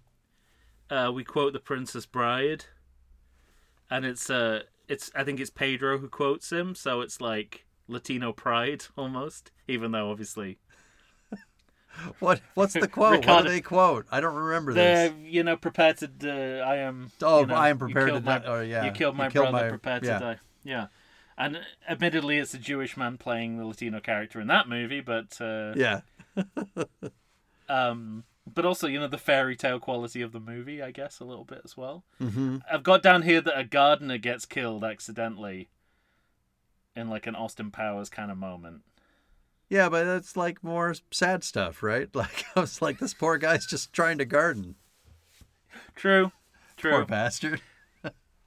[0.89, 2.65] uh, we quote the Princess Bride,
[3.89, 8.31] and it's uh, it's I think it's Pedro who quotes him, so it's like Latino
[8.31, 10.57] pride almost, even though obviously
[12.19, 13.25] what what's the quote?
[13.25, 14.05] what do they quote?
[14.11, 15.13] I don't remember this.
[15.23, 16.09] you know prepared to.
[16.23, 17.11] Uh, I am.
[17.21, 18.41] Oh, you know, I am prepared to die.
[18.45, 18.85] Oh, yeah.
[18.85, 19.65] You killed You my killed brother.
[19.65, 20.19] my- Prepared yeah.
[20.19, 20.37] to die.
[20.63, 20.87] Yeah.
[21.37, 25.73] And admittedly, it's a Jewish man playing the Latino character in that movie, but uh,
[25.75, 26.01] Yeah.
[27.69, 31.25] um, but also you know the fairy tale quality of the movie, I guess a
[31.25, 32.03] little bit as well.
[32.17, 35.69] hmm I've got down here that a gardener gets killed accidentally
[36.95, 38.81] in like an Austin Powers kind of moment.
[39.69, 42.09] Yeah, but that's like more sad stuff, right?
[42.15, 44.75] Like I was like, this poor guy's just trying to garden.
[45.95, 46.31] True,
[46.77, 46.91] True.
[46.91, 47.61] Poor bastard.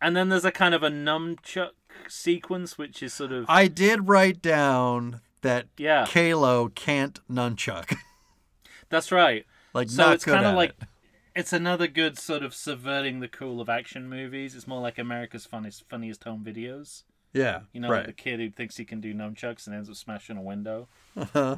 [0.05, 1.71] And then there's a kind of a nunchuck
[2.09, 7.95] sequence, which is sort of I did write down that yeah, Kaylo can't nunchuck.
[8.89, 9.47] that's right.
[9.75, 10.89] like So not it's kind of like it.
[11.37, 14.57] it's another good sort of subverting the cool of action movies.
[14.57, 17.05] It's more like America's funniest funniest home videos.
[17.33, 18.07] Yeah, You know, right.
[18.07, 20.89] the kid who thinks he can do nunchucks and ends up smashing a window.
[21.17, 21.57] Uh-huh.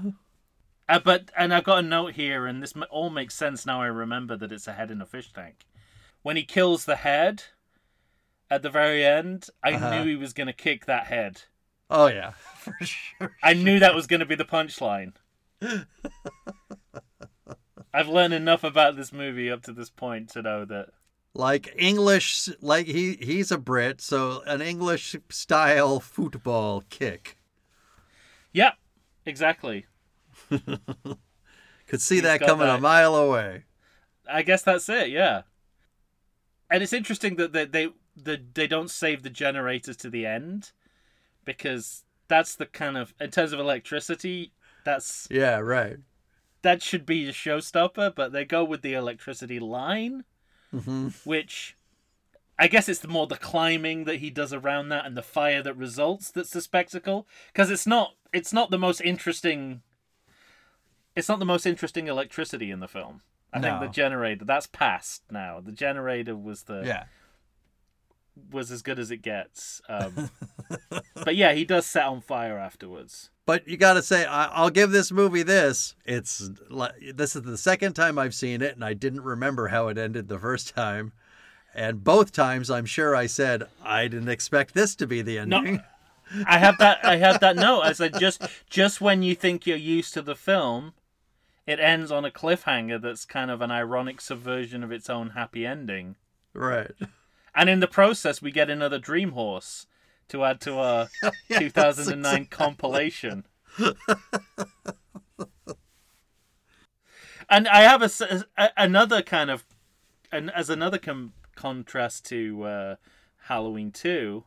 [0.89, 3.81] Uh, but and I've got a note here, and this all makes sense now.
[3.81, 5.65] I remember that it's a head in a fish tank.
[6.23, 7.45] When he kills the head
[8.51, 9.91] at the very end, I Uh-huh.
[10.03, 11.43] knew he was going to kick that head.
[11.91, 13.37] Oh yeah, for sure.
[13.43, 15.15] I knew that was going to be the punchline.
[17.93, 20.89] I've learned enough about this movie up to this point to know that.
[21.35, 27.37] Like English, like he he's a Brit, so an English style football kick.
[28.53, 28.73] Yeah,
[29.27, 29.87] exactly.
[31.87, 33.65] Could see He's that coming a mile away.
[34.29, 35.09] I guess that's it.
[35.11, 35.43] Yeah.
[36.71, 40.73] And it's interesting that they they the, they don't save the generators to the end
[41.45, 44.53] because that's the kind of in terms of electricity
[44.85, 45.99] that's Yeah, right.
[46.63, 50.25] that should be a showstopper, but they go with the electricity line,
[50.81, 51.77] hmm which
[52.59, 55.63] I guess it's the more the climbing that he does around that and the fire
[55.63, 59.83] that results that's the spectacle because it's not it's not the most interesting
[61.17, 63.23] it's not the most interesting electricity in the film.
[63.53, 65.61] I think the generator that's past now.
[65.61, 67.05] The generator was the Yeah.
[68.51, 69.81] was as good as it gets.
[69.89, 70.31] Um,
[71.15, 73.31] but yeah, he does set on fire afterwards.
[73.47, 75.95] But you got to say, I, I'll give this movie this.
[76.07, 76.51] It's
[77.15, 80.29] this is the second time I've seen it, and I didn't remember how it ended
[80.29, 81.13] the first time.
[81.75, 85.77] And both times, I'm sure I said I didn't expect this to be the ending.
[85.77, 85.81] No.
[86.47, 87.05] I have that.
[87.05, 87.83] I have that note.
[87.83, 90.95] I said just just when you think you're used to the film,
[91.67, 95.67] it ends on a cliffhanger that's kind of an ironic subversion of its own happy
[95.67, 96.17] ending.
[96.55, 96.93] Right.
[97.55, 99.87] And in the process, we get another Dream Horse
[100.29, 101.09] to add to our
[101.49, 102.47] Yes, 2009 exactly.
[102.57, 103.45] compilation.
[107.51, 108.11] and I have a,
[108.57, 109.65] a- another kind of,
[110.33, 112.97] and as another com- contrast to uh,
[113.49, 114.45] Halloween 2,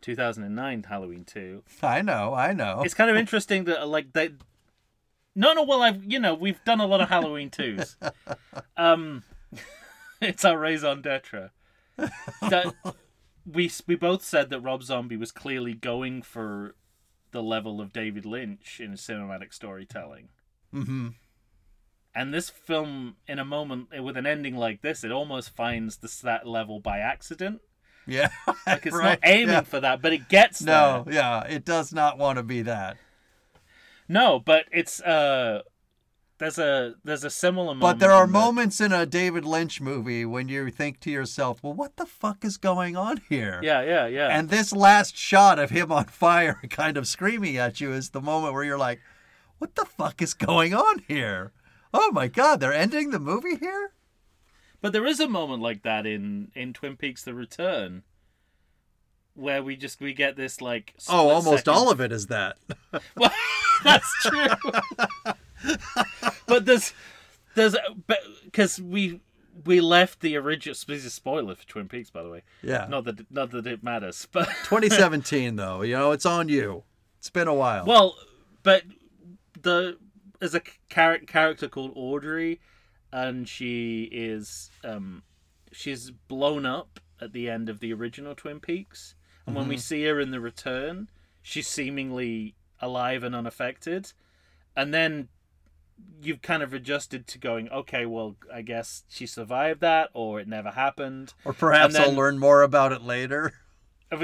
[0.00, 2.34] 2009 Halloween 2, I know.
[2.34, 2.82] I know.
[2.84, 4.30] it's kind of interesting that like they
[5.36, 7.96] no no well i've you know we've done a lot of halloween twos
[8.76, 9.24] um
[10.20, 11.50] it's our raison d'etre
[11.96, 12.72] that
[13.46, 16.74] we we both said that rob zombie was clearly going for
[17.32, 20.28] the level of david lynch in cinematic storytelling
[20.72, 21.08] hmm
[22.14, 26.20] and this film in a moment with an ending like this it almost finds this
[26.20, 27.60] that level by accident
[28.06, 28.28] Yeah.
[28.66, 29.04] like it's right.
[29.04, 29.60] not aiming Yeah.
[29.62, 30.74] for that but it gets there.
[30.74, 31.04] No.
[31.10, 31.42] Yeah.
[31.44, 32.96] It does not want to be that.
[34.08, 35.62] No, but it's uh
[36.38, 37.80] there's a there's a similar moment.
[37.80, 41.74] But there are moments in a David Lynch movie when you think to yourself, "Well,
[41.74, 44.28] what the fuck is going on here?" Yeah, yeah, yeah.
[44.28, 48.20] And this last shot of him on fire, kind of screaming at you, is the
[48.20, 49.00] moment where you're like,
[49.58, 51.52] "What the fuck is going on here?"
[51.92, 53.92] Oh my god, they're ending the movie here.
[54.80, 58.02] but there is a moment like that in in Twin Peaks: The Return,
[59.34, 60.94] where we just we get this like.
[61.08, 62.56] Oh, almost all of it is that.
[63.16, 63.32] Well,
[63.84, 64.46] that's true.
[66.46, 66.92] but there's
[67.54, 67.76] there's
[68.44, 69.20] because we
[69.64, 70.74] we left the original.
[70.74, 72.42] This is a spoiler for Twin Peaks, by the way.
[72.62, 72.86] Yeah.
[72.88, 76.84] Not that not that it matters, but 2017 though, you know, it's on you.
[77.18, 77.86] It's been a while.
[77.86, 78.16] Well,
[78.62, 78.82] but
[79.60, 79.98] the
[80.38, 82.60] there's a char- character called Audrey,
[83.12, 85.22] and she is um,
[85.72, 89.14] she's blown up at the end of the original Twin Peaks,
[89.46, 91.08] and when we see her in the return,
[91.40, 94.12] she's seemingly alive and unaffected,
[94.76, 95.28] and then
[96.22, 100.48] you've kind of adjusted to going, okay, well, I guess she survived that, or it
[100.48, 101.34] never happened.
[101.44, 103.52] or perhaps then- I'll learn more about it later.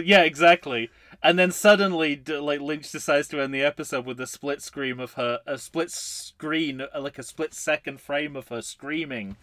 [0.04, 0.88] Yeah, exactly.
[1.20, 5.14] And then suddenly, like Lynch decides to end the episode with a split scream of
[5.14, 9.36] her, a split screen, like a split second frame of her screaming,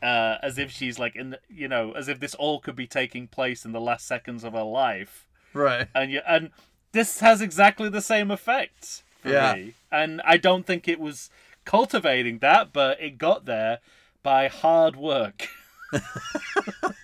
[0.00, 2.86] uh, as if she's like in, the, you know, as if this all could be
[2.86, 5.26] taking place in the last seconds of her life.
[5.52, 5.88] Right.
[5.96, 6.50] And you, and
[6.92, 9.54] this has exactly the same effect for Yeah.
[9.54, 9.74] me.
[9.90, 11.28] And I don't think it was
[11.64, 13.80] cultivating that, but it got there
[14.22, 15.48] by hard work.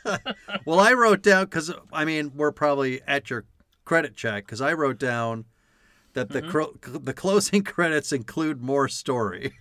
[0.64, 3.44] Well, I wrote down because I mean we're probably at your
[3.85, 5.47] credit check because I wrote down
[6.12, 6.51] that the mm-hmm.
[6.51, 9.55] cro- the closing credits include more story.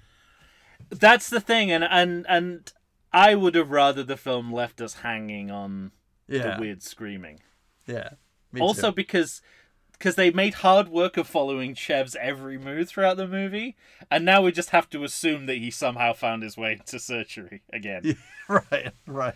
[0.89, 2.71] That's the thing, and and and
[3.13, 5.91] I would have rather the film left us hanging on
[6.27, 6.55] Yeah.
[6.55, 7.39] the weird screaming.
[7.85, 8.11] Yeah.
[8.59, 8.95] Also too.
[8.95, 9.41] because
[9.97, 13.75] because they made hard work of following Chev's every move throughout the movie,
[14.11, 17.63] and now we just have to assume that he somehow found his way to surgery
[17.71, 18.17] again.
[18.47, 19.35] right, right.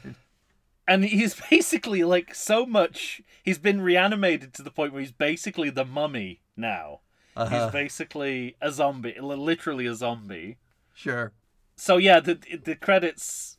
[0.87, 3.21] and he's basically like so much.
[3.43, 7.01] He's been reanimated to the point where he's basically the mummy now.
[7.35, 7.65] Uh-huh.
[7.65, 10.57] He's basically a zombie, literally a zombie.
[10.93, 11.31] Sure.
[11.75, 13.57] So yeah, the the credits.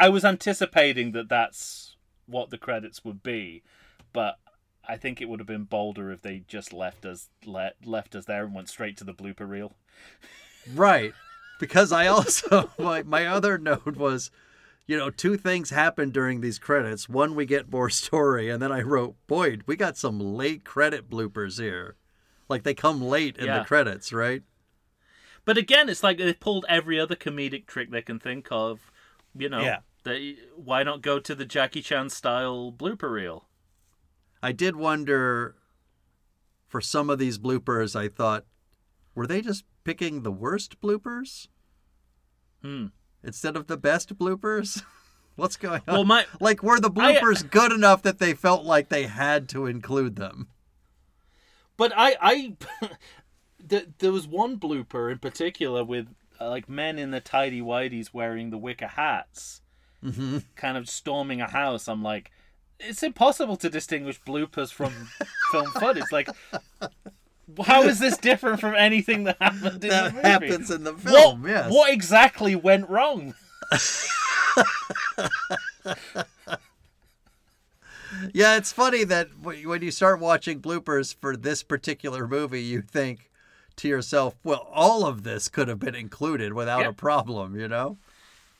[0.00, 1.96] I was anticipating that that's
[2.26, 3.64] what the credits would be,
[4.12, 4.38] but
[4.88, 8.24] I think it would have been bolder if they just left us let left us
[8.24, 9.76] there and went straight to the blooper reel.
[10.74, 11.12] Right.
[11.60, 14.30] Because I also my my other note was,
[14.86, 17.08] you know, two things happened during these credits.
[17.08, 21.10] One, we get more story, and then I wrote, Boyd, we got some late credit
[21.10, 21.96] bloopers here.
[22.48, 23.58] Like they come late in Yeah.
[23.58, 24.42] the credits, right?
[25.44, 28.90] But again, it's like they pulled every other comedic trick they can think of.
[29.36, 29.78] You know, Yeah.
[30.04, 33.47] they, why not go to the Jackie Chan style blooper reel?
[34.42, 35.56] I did wonder
[36.66, 38.44] for some of these bloopers, I thought,
[39.14, 41.48] were they just picking the worst bloopers
[42.62, 42.86] Hmm.
[43.22, 44.82] instead of the best bloopers?
[45.36, 45.94] What's going on?
[45.94, 49.48] Well, my like, were the I- bloopers good enough that they felt like they had
[49.50, 50.48] to include them?
[51.76, 52.56] But I, I,
[53.68, 56.08] th- there was one blooper in particular with
[56.40, 59.62] uh, like men in the tidy whities wearing the wicker hats,
[60.04, 60.38] Mm-hmm.
[60.54, 61.88] kind of storming a house.
[61.88, 62.30] I'm like,
[62.80, 64.92] it's impossible to distinguish bloopers from
[65.52, 66.04] film footage.
[66.12, 66.28] Like,
[67.64, 70.28] how is this different from anything that happened in the That movie?
[70.28, 71.72] happens in the film, what, yes.
[71.72, 73.34] What exactly went wrong?
[78.32, 83.30] Yeah, it's funny that when you start watching bloopers for this particular movie, you think
[83.76, 86.88] to yourself, well, all of this could have been included without Yeah.
[86.88, 87.98] a problem, you know?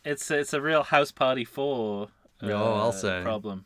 [0.04, 2.08] It's it's a real House Party Four.
[2.42, 3.22] Uh, Oh, I'll say.
[3.22, 3.64] problem.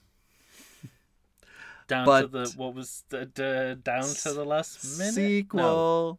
[1.92, 5.22] Down to But- the what was the, the down to the last minute No.
[5.28, 6.18] Sequel.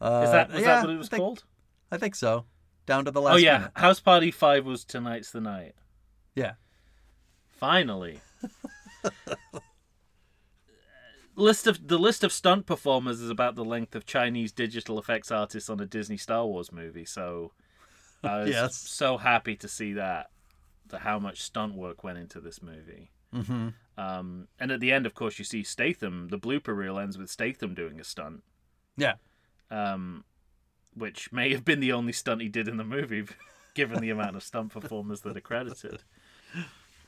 [0.00, 1.44] Uh, Is that was yeah, that what it was I think, called?
[1.92, 2.44] I think so.
[2.86, 3.70] Down to the last Oh yeah, minute.
[3.76, 5.74] House Party Five was tonight's the night.
[6.34, 6.54] Yeah.
[7.48, 8.20] Finally.
[11.36, 15.30] list of the list of stunt performers is about the length of Chinese digital effects
[15.30, 17.04] artists on a Disney Star Wars movie.
[17.04, 17.52] So
[18.22, 18.76] I was Yes.
[18.76, 20.30] so happy to see that,
[20.88, 23.10] the how much stunt work went into this movie.
[23.34, 23.68] Mm-hmm.
[23.96, 26.28] Um, and at the end, of course, you see Statham.
[26.28, 28.42] The blooper reel ends with Statham doing a stunt,
[28.96, 29.14] Yeah.
[29.70, 30.24] um,
[30.94, 33.24] which may have been the only stunt he did in the movie,
[33.74, 36.02] given the amount of stunt performers that are credited.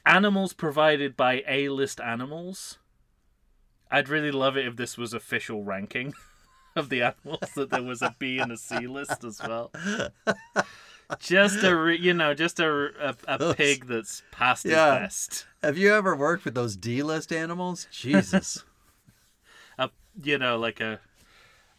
[0.05, 2.79] Animals provided by A-list animals.
[3.91, 6.13] I'd really love it if this was official ranking
[6.77, 9.73] of the animals that there was a B and a C list as well.
[11.21, 12.69] Just a re- you know, just a
[13.01, 14.95] a, a pig that's past Yeah.
[14.95, 15.47] his best.
[15.63, 17.87] Have you ever worked with those D-list animals?
[17.93, 18.65] Jesus.
[19.79, 19.91] a
[20.23, 21.01] you know like a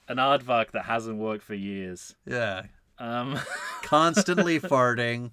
[0.08, 2.16] an aardvark that hasn't worked for years.
[2.26, 2.64] yeah.
[2.99, 3.38] Um,
[3.84, 5.32] Constantly farting.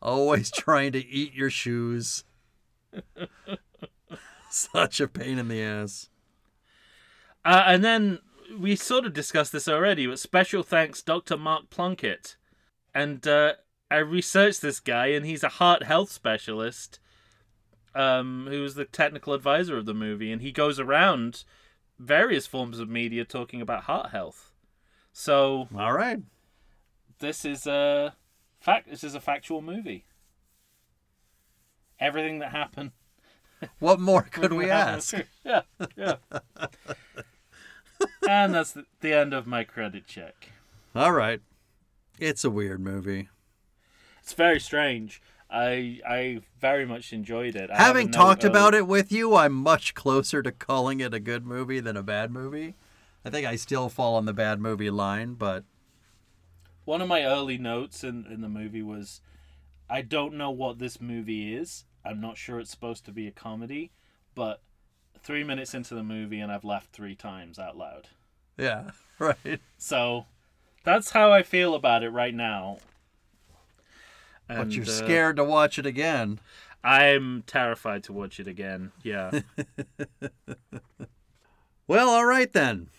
[0.00, 2.24] Always trying to eat your shoes.
[4.50, 6.08] Such a pain in the ass.
[7.44, 8.20] uh, and then
[8.58, 11.36] we sort of discussed this already, but special thanks Dr.
[11.36, 12.36] Mark Plunkett.
[12.98, 13.52] And uh,
[13.92, 16.98] I researched this guy, and he's a heart health specialist
[17.94, 21.44] um, who was the technical advisor of the movie, and he goes around
[21.96, 24.50] various forms of media talking about heart health.
[25.12, 26.18] So All right.
[27.20, 28.16] this is a
[28.58, 28.90] fact.
[28.90, 30.04] This is a factual movie.
[32.00, 32.90] Everything that happened.
[33.80, 35.72] What more could we everything that happened ask?
[35.96, 36.16] Yeah,
[36.56, 36.66] yeah.
[38.28, 40.50] and that's the end of my credit check.
[40.94, 41.40] All right.
[42.20, 43.28] It's a weird movie.
[44.22, 45.22] It's very strange.
[45.50, 47.70] I I very much enjoyed it.
[47.70, 51.20] I Having talked of- about it with you, I'm much closer to calling it a
[51.20, 52.74] good movie than a bad movie.
[53.24, 55.64] I think I still fall on the bad movie line, but
[56.84, 59.20] One of my early notes in, in the movie was
[59.90, 61.84] I don't know what this movie is.
[62.04, 63.90] I'm not sure it's supposed to be a comedy,
[64.34, 64.60] but
[65.20, 68.08] three minutes into the movie and I've laughed three times out loud.
[68.58, 69.60] yeah, right.
[69.78, 70.26] So
[70.84, 72.78] that's how I feel about it right now.
[74.48, 76.40] But you're uh, scared to watch it again.
[76.82, 78.92] I'm terrified to watch it again.
[79.02, 79.40] Yeah.
[81.86, 82.90] Well, all right then.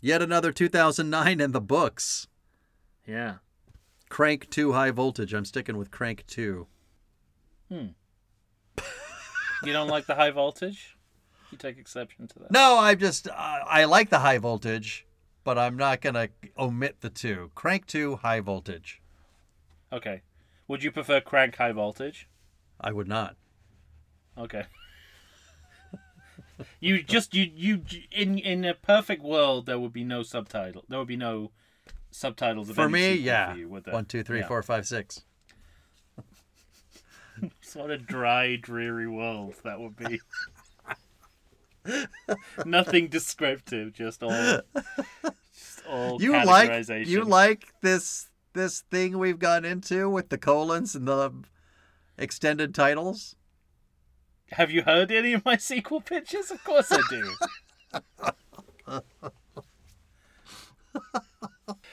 [0.00, 2.28] Yet another 2009 in the books.
[3.06, 3.36] yeah.
[4.08, 5.32] Crank 2 High Voltage.
[5.34, 6.66] I'm sticking with Crank 2.
[7.68, 7.86] Hmm.
[9.64, 10.96] You don't like the high voltage?
[11.52, 12.50] You take exception to that.
[12.52, 15.04] No, I just uh, I like the high voltage,
[15.50, 17.50] but I'm not going to omit the 2.
[17.56, 19.02] Crank 2 High Voltage.
[19.92, 20.22] Okay.
[20.68, 22.28] Would you prefer crank high voltage?
[22.80, 23.34] I would not.
[24.38, 24.62] Okay.
[26.80, 27.82] you just you you
[28.12, 30.84] in in a perfect world there would be no subtitle.
[30.88, 31.50] There would be no
[32.12, 33.52] subtitles of For me, yeah.
[33.52, 33.68] For you?
[33.68, 34.46] One, two, three, Yeah.
[34.46, 35.24] four, five, six.
[37.74, 40.20] what a dry, dreary world that would be.
[42.64, 44.60] Nothing descriptive, just all,
[45.90, 51.06] all You like you like this this thing we've gone into with the colons and
[51.06, 51.32] the
[52.18, 53.36] extended titles?
[54.52, 56.50] Have you heard any of my sequel pitches?
[56.50, 59.00] Of course I do.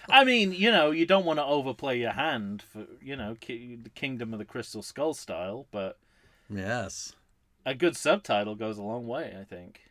[0.10, 3.78] I mean, you know, you don't want to overplay your hand for, you know, ki-
[3.82, 5.99] the Kingdom of the Crystal Skull style, but
[6.49, 7.14] Yes.
[7.65, 9.82] a good subtitle goes a long way, I think.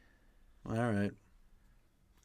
[0.68, 1.12] All right.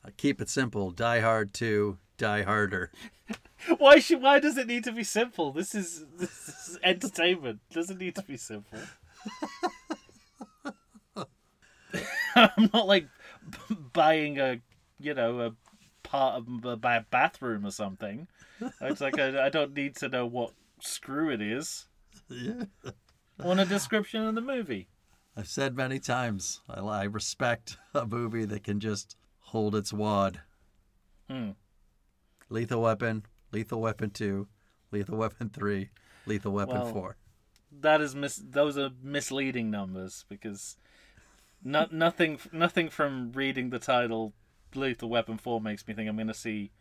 [0.03, 0.91] I keep it simple.
[0.91, 2.91] Die Hard 2, Die Harder.
[3.77, 4.21] Why should?
[4.21, 5.51] Why does it need to be simple?
[5.51, 7.59] This is this is entertainment.
[7.69, 8.79] It doesn't need to be simple.
[12.35, 13.07] I'm not like
[13.69, 14.61] b- buying a,
[14.99, 15.53] you know, a
[16.03, 18.27] part of a ba- bathroom or something.
[18.81, 21.87] It's like I, I don't need to know what screw it is.
[22.29, 22.63] Yeah.
[23.39, 24.87] I want a description of the movie.
[25.35, 29.15] I've said many times, I, I respect a movie that can just
[29.51, 30.39] hold its wad.
[31.29, 31.51] Hmm.
[32.49, 34.47] Lethal Weapon, Lethal Weapon 2,
[34.91, 35.89] Lethal Weapon 3,
[36.25, 37.17] Lethal Weapon Well, 4.
[37.81, 40.77] That is mis- those are misleading numbers because
[41.63, 44.33] no- nothing nothing from reading the title
[44.73, 46.71] Lethal Weapon 4 makes me think I'm going to see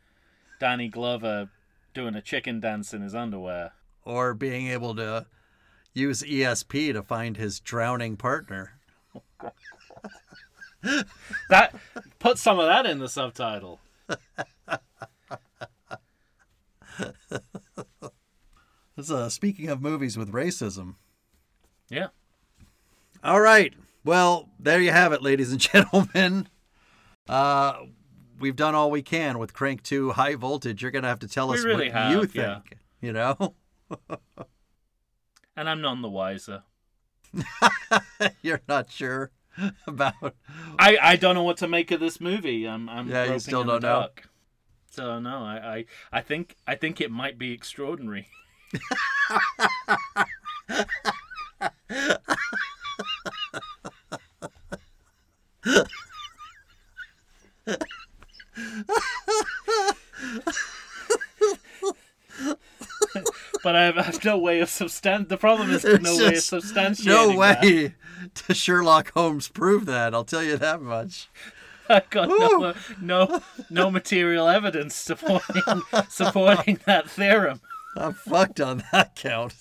[0.60, 1.50] Danny Glover
[1.92, 3.72] doing a chicken dance in his underwear.
[4.04, 5.26] Or being able to
[5.92, 8.79] use ESP to find his drowning partner.
[11.50, 11.74] That
[12.18, 13.80] put some of that in the subtitle.
[18.96, 20.96] This, uh, speaking of movies with racism.
[21.88, 22.08] Yeah.
[23.24, 23.72] All right.
[24.04, 26.48] Well, there you have it, ladies and gentlemen.
[27.28, 27.84] Uh,
[28.38, 30.82] we've done all we can with Crank 2 High Voltage.
[30.82, 32.34] You're going to have to tell us really what have, you think.
[32.34, 32.58] yeah.
[33.00, 33.54] You know?
[35.56, 36.62] And I'm none the wiser.
[38.42, 39.30] You're not sure
[39.86, 40.34] about.
[40.78, 42.68] I, I don't know what to make of this movie.
[42.68, 44.08] I'm I'm Yeah, you still don't know?
[44.90, 45.84] So no, I, I
[46.18, 48.28] I think I think it might be extraordinary.
[63.62, 65.28] but I have, I have no way of substan.
[65.28, 67.06] The problem is There's no way of substantiating.
[67.06, 67.62] No that.
[67.62, 67.94] way
[68.34, 70.14] to Sherlock Holmes prove that.
[70.14, 71.28] I'll tell you that much.
[71.88, 75.62] I got no, no no material evidence supporting
[76.08, 77.60] supporting that theorem.
[77.96, 79.54] I'm fucked on that count.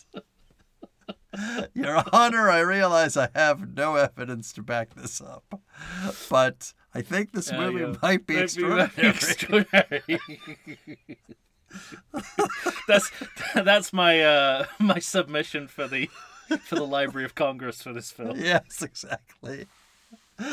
[1.74, 5.60] Your Honor, I realize I have no evidence to back this up,
[6.30, 9.10] but I think this Yeah, movie might be Might extraordinary.
[9.10, 10.20] extraordinary.
[12.88, 13.12] that's
[13.56, 16.10] that's my uh my submission for the
[16.66, 18.38] for the Library of Congress for this film.
[18.40, 19.68] yes, exactly.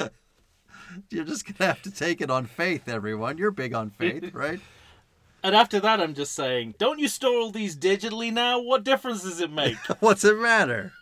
[1.10, 3.38] You're just gonna have to take it on faith, everyone.
[3.38, 4.60] You're big on faith, right?
[5.43, 8.60] And after that, I'm just saying, don't you store all these digitally now?
[8.60, 9.76] What difference does it make?
[10.01, 10.93] What's it matter?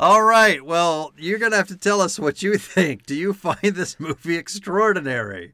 [0.00, 0.64] All right.
[0.64, 3.06] Well, you're going to have to tell us what you think.
[3.06, 5.52] Do you find this movie extraordinary?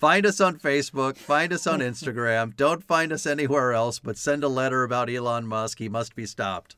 [0.00, 1.18] Find us on Facebook.
[1.18, 2.56] Find us on Instagram.
[2.56, 5.78] Don't find us anywhere else, but send a letter about Elon Musk.
[5.78, 6.74] He must be stopped.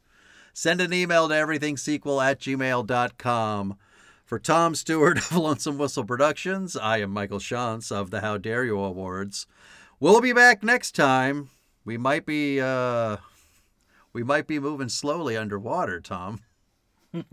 [0.52, 3.76] Send an email to everythingsequel at gmail.com.
[4.24, 8.64] For Tom Stewart of Lonesome Whistle Productions, I am Michael Shantz of the How Dare
[8.64, 9.46] You Awards.
[10.00, 11.48] We'll be back next time.
[11.84, 13.18] We might be uh
[14.12, 16.40] we might be moving slowly underwater, Tom.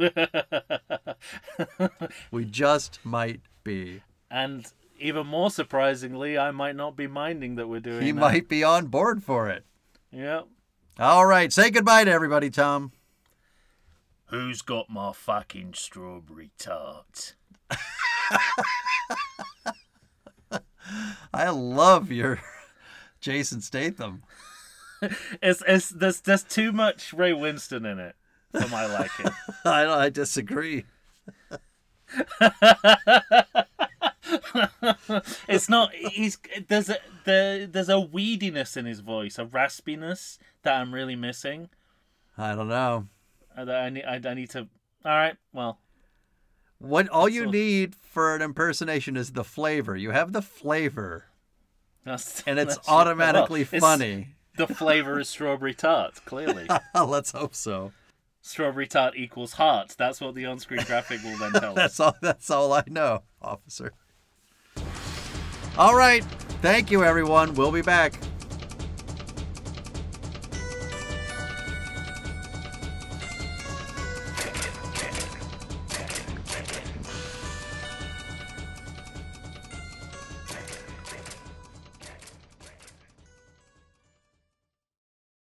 [2.32, 4.02] we just might be.
[4.30, 8.20] and even more surprisingly, I might not be minding that we're doing He that.
[8.20, 9.66] might be on board for it.
[10.12, 10.48] Yep.
[11.00, 12.92] All right, say goodbye to everybody, Tom.
[14.26, 17.36] Who's got my fucking strawberry tart?
[21.34, 22.40] I love your
[23.22, 24.24] Jason Statham.
[25.42, 28.16] It's, it's there's there's too much Ray Winstone in it
[28.52, 29.28] for my liking.
[29.64, 30.84] I I disagree.
[35.48, 35.94] it's not.
[35.94, 36.38] He's
[36.68, 41.70] there's a there, there's a weediness in his voice, a raspiness that I'm really missing.
[42.38, 43.08] I don't know.
[43.56, 44.04] That I need.
[44.06, 44.68] I, I need to.
[45.06, 45.36] All right.
[45.54, 45.80] Well,
[46.78, 49.96] What all you need for an impersonation is the flavor.
[49.96, 51.26] You have the flavor,
[52.06, 54.36] that's, and it's automatically well, funny.
[54.58, 56.26] The flavor is strawberry tart.
[56.26, 57.92] Clearly, Let's hope so.
[58.42, 59.96] strawberry tart equals heart.
[59.98, 61.76] That's what the on-screen graphic will then tell us.
[61.76, 62.16] That's all.
[62.22, 63.94] That's all I know, officer.
[65.80, 66.26] All right.
[66.62, 67.54] Thank you, everyone.
[67.54, 68.20] We'll be back.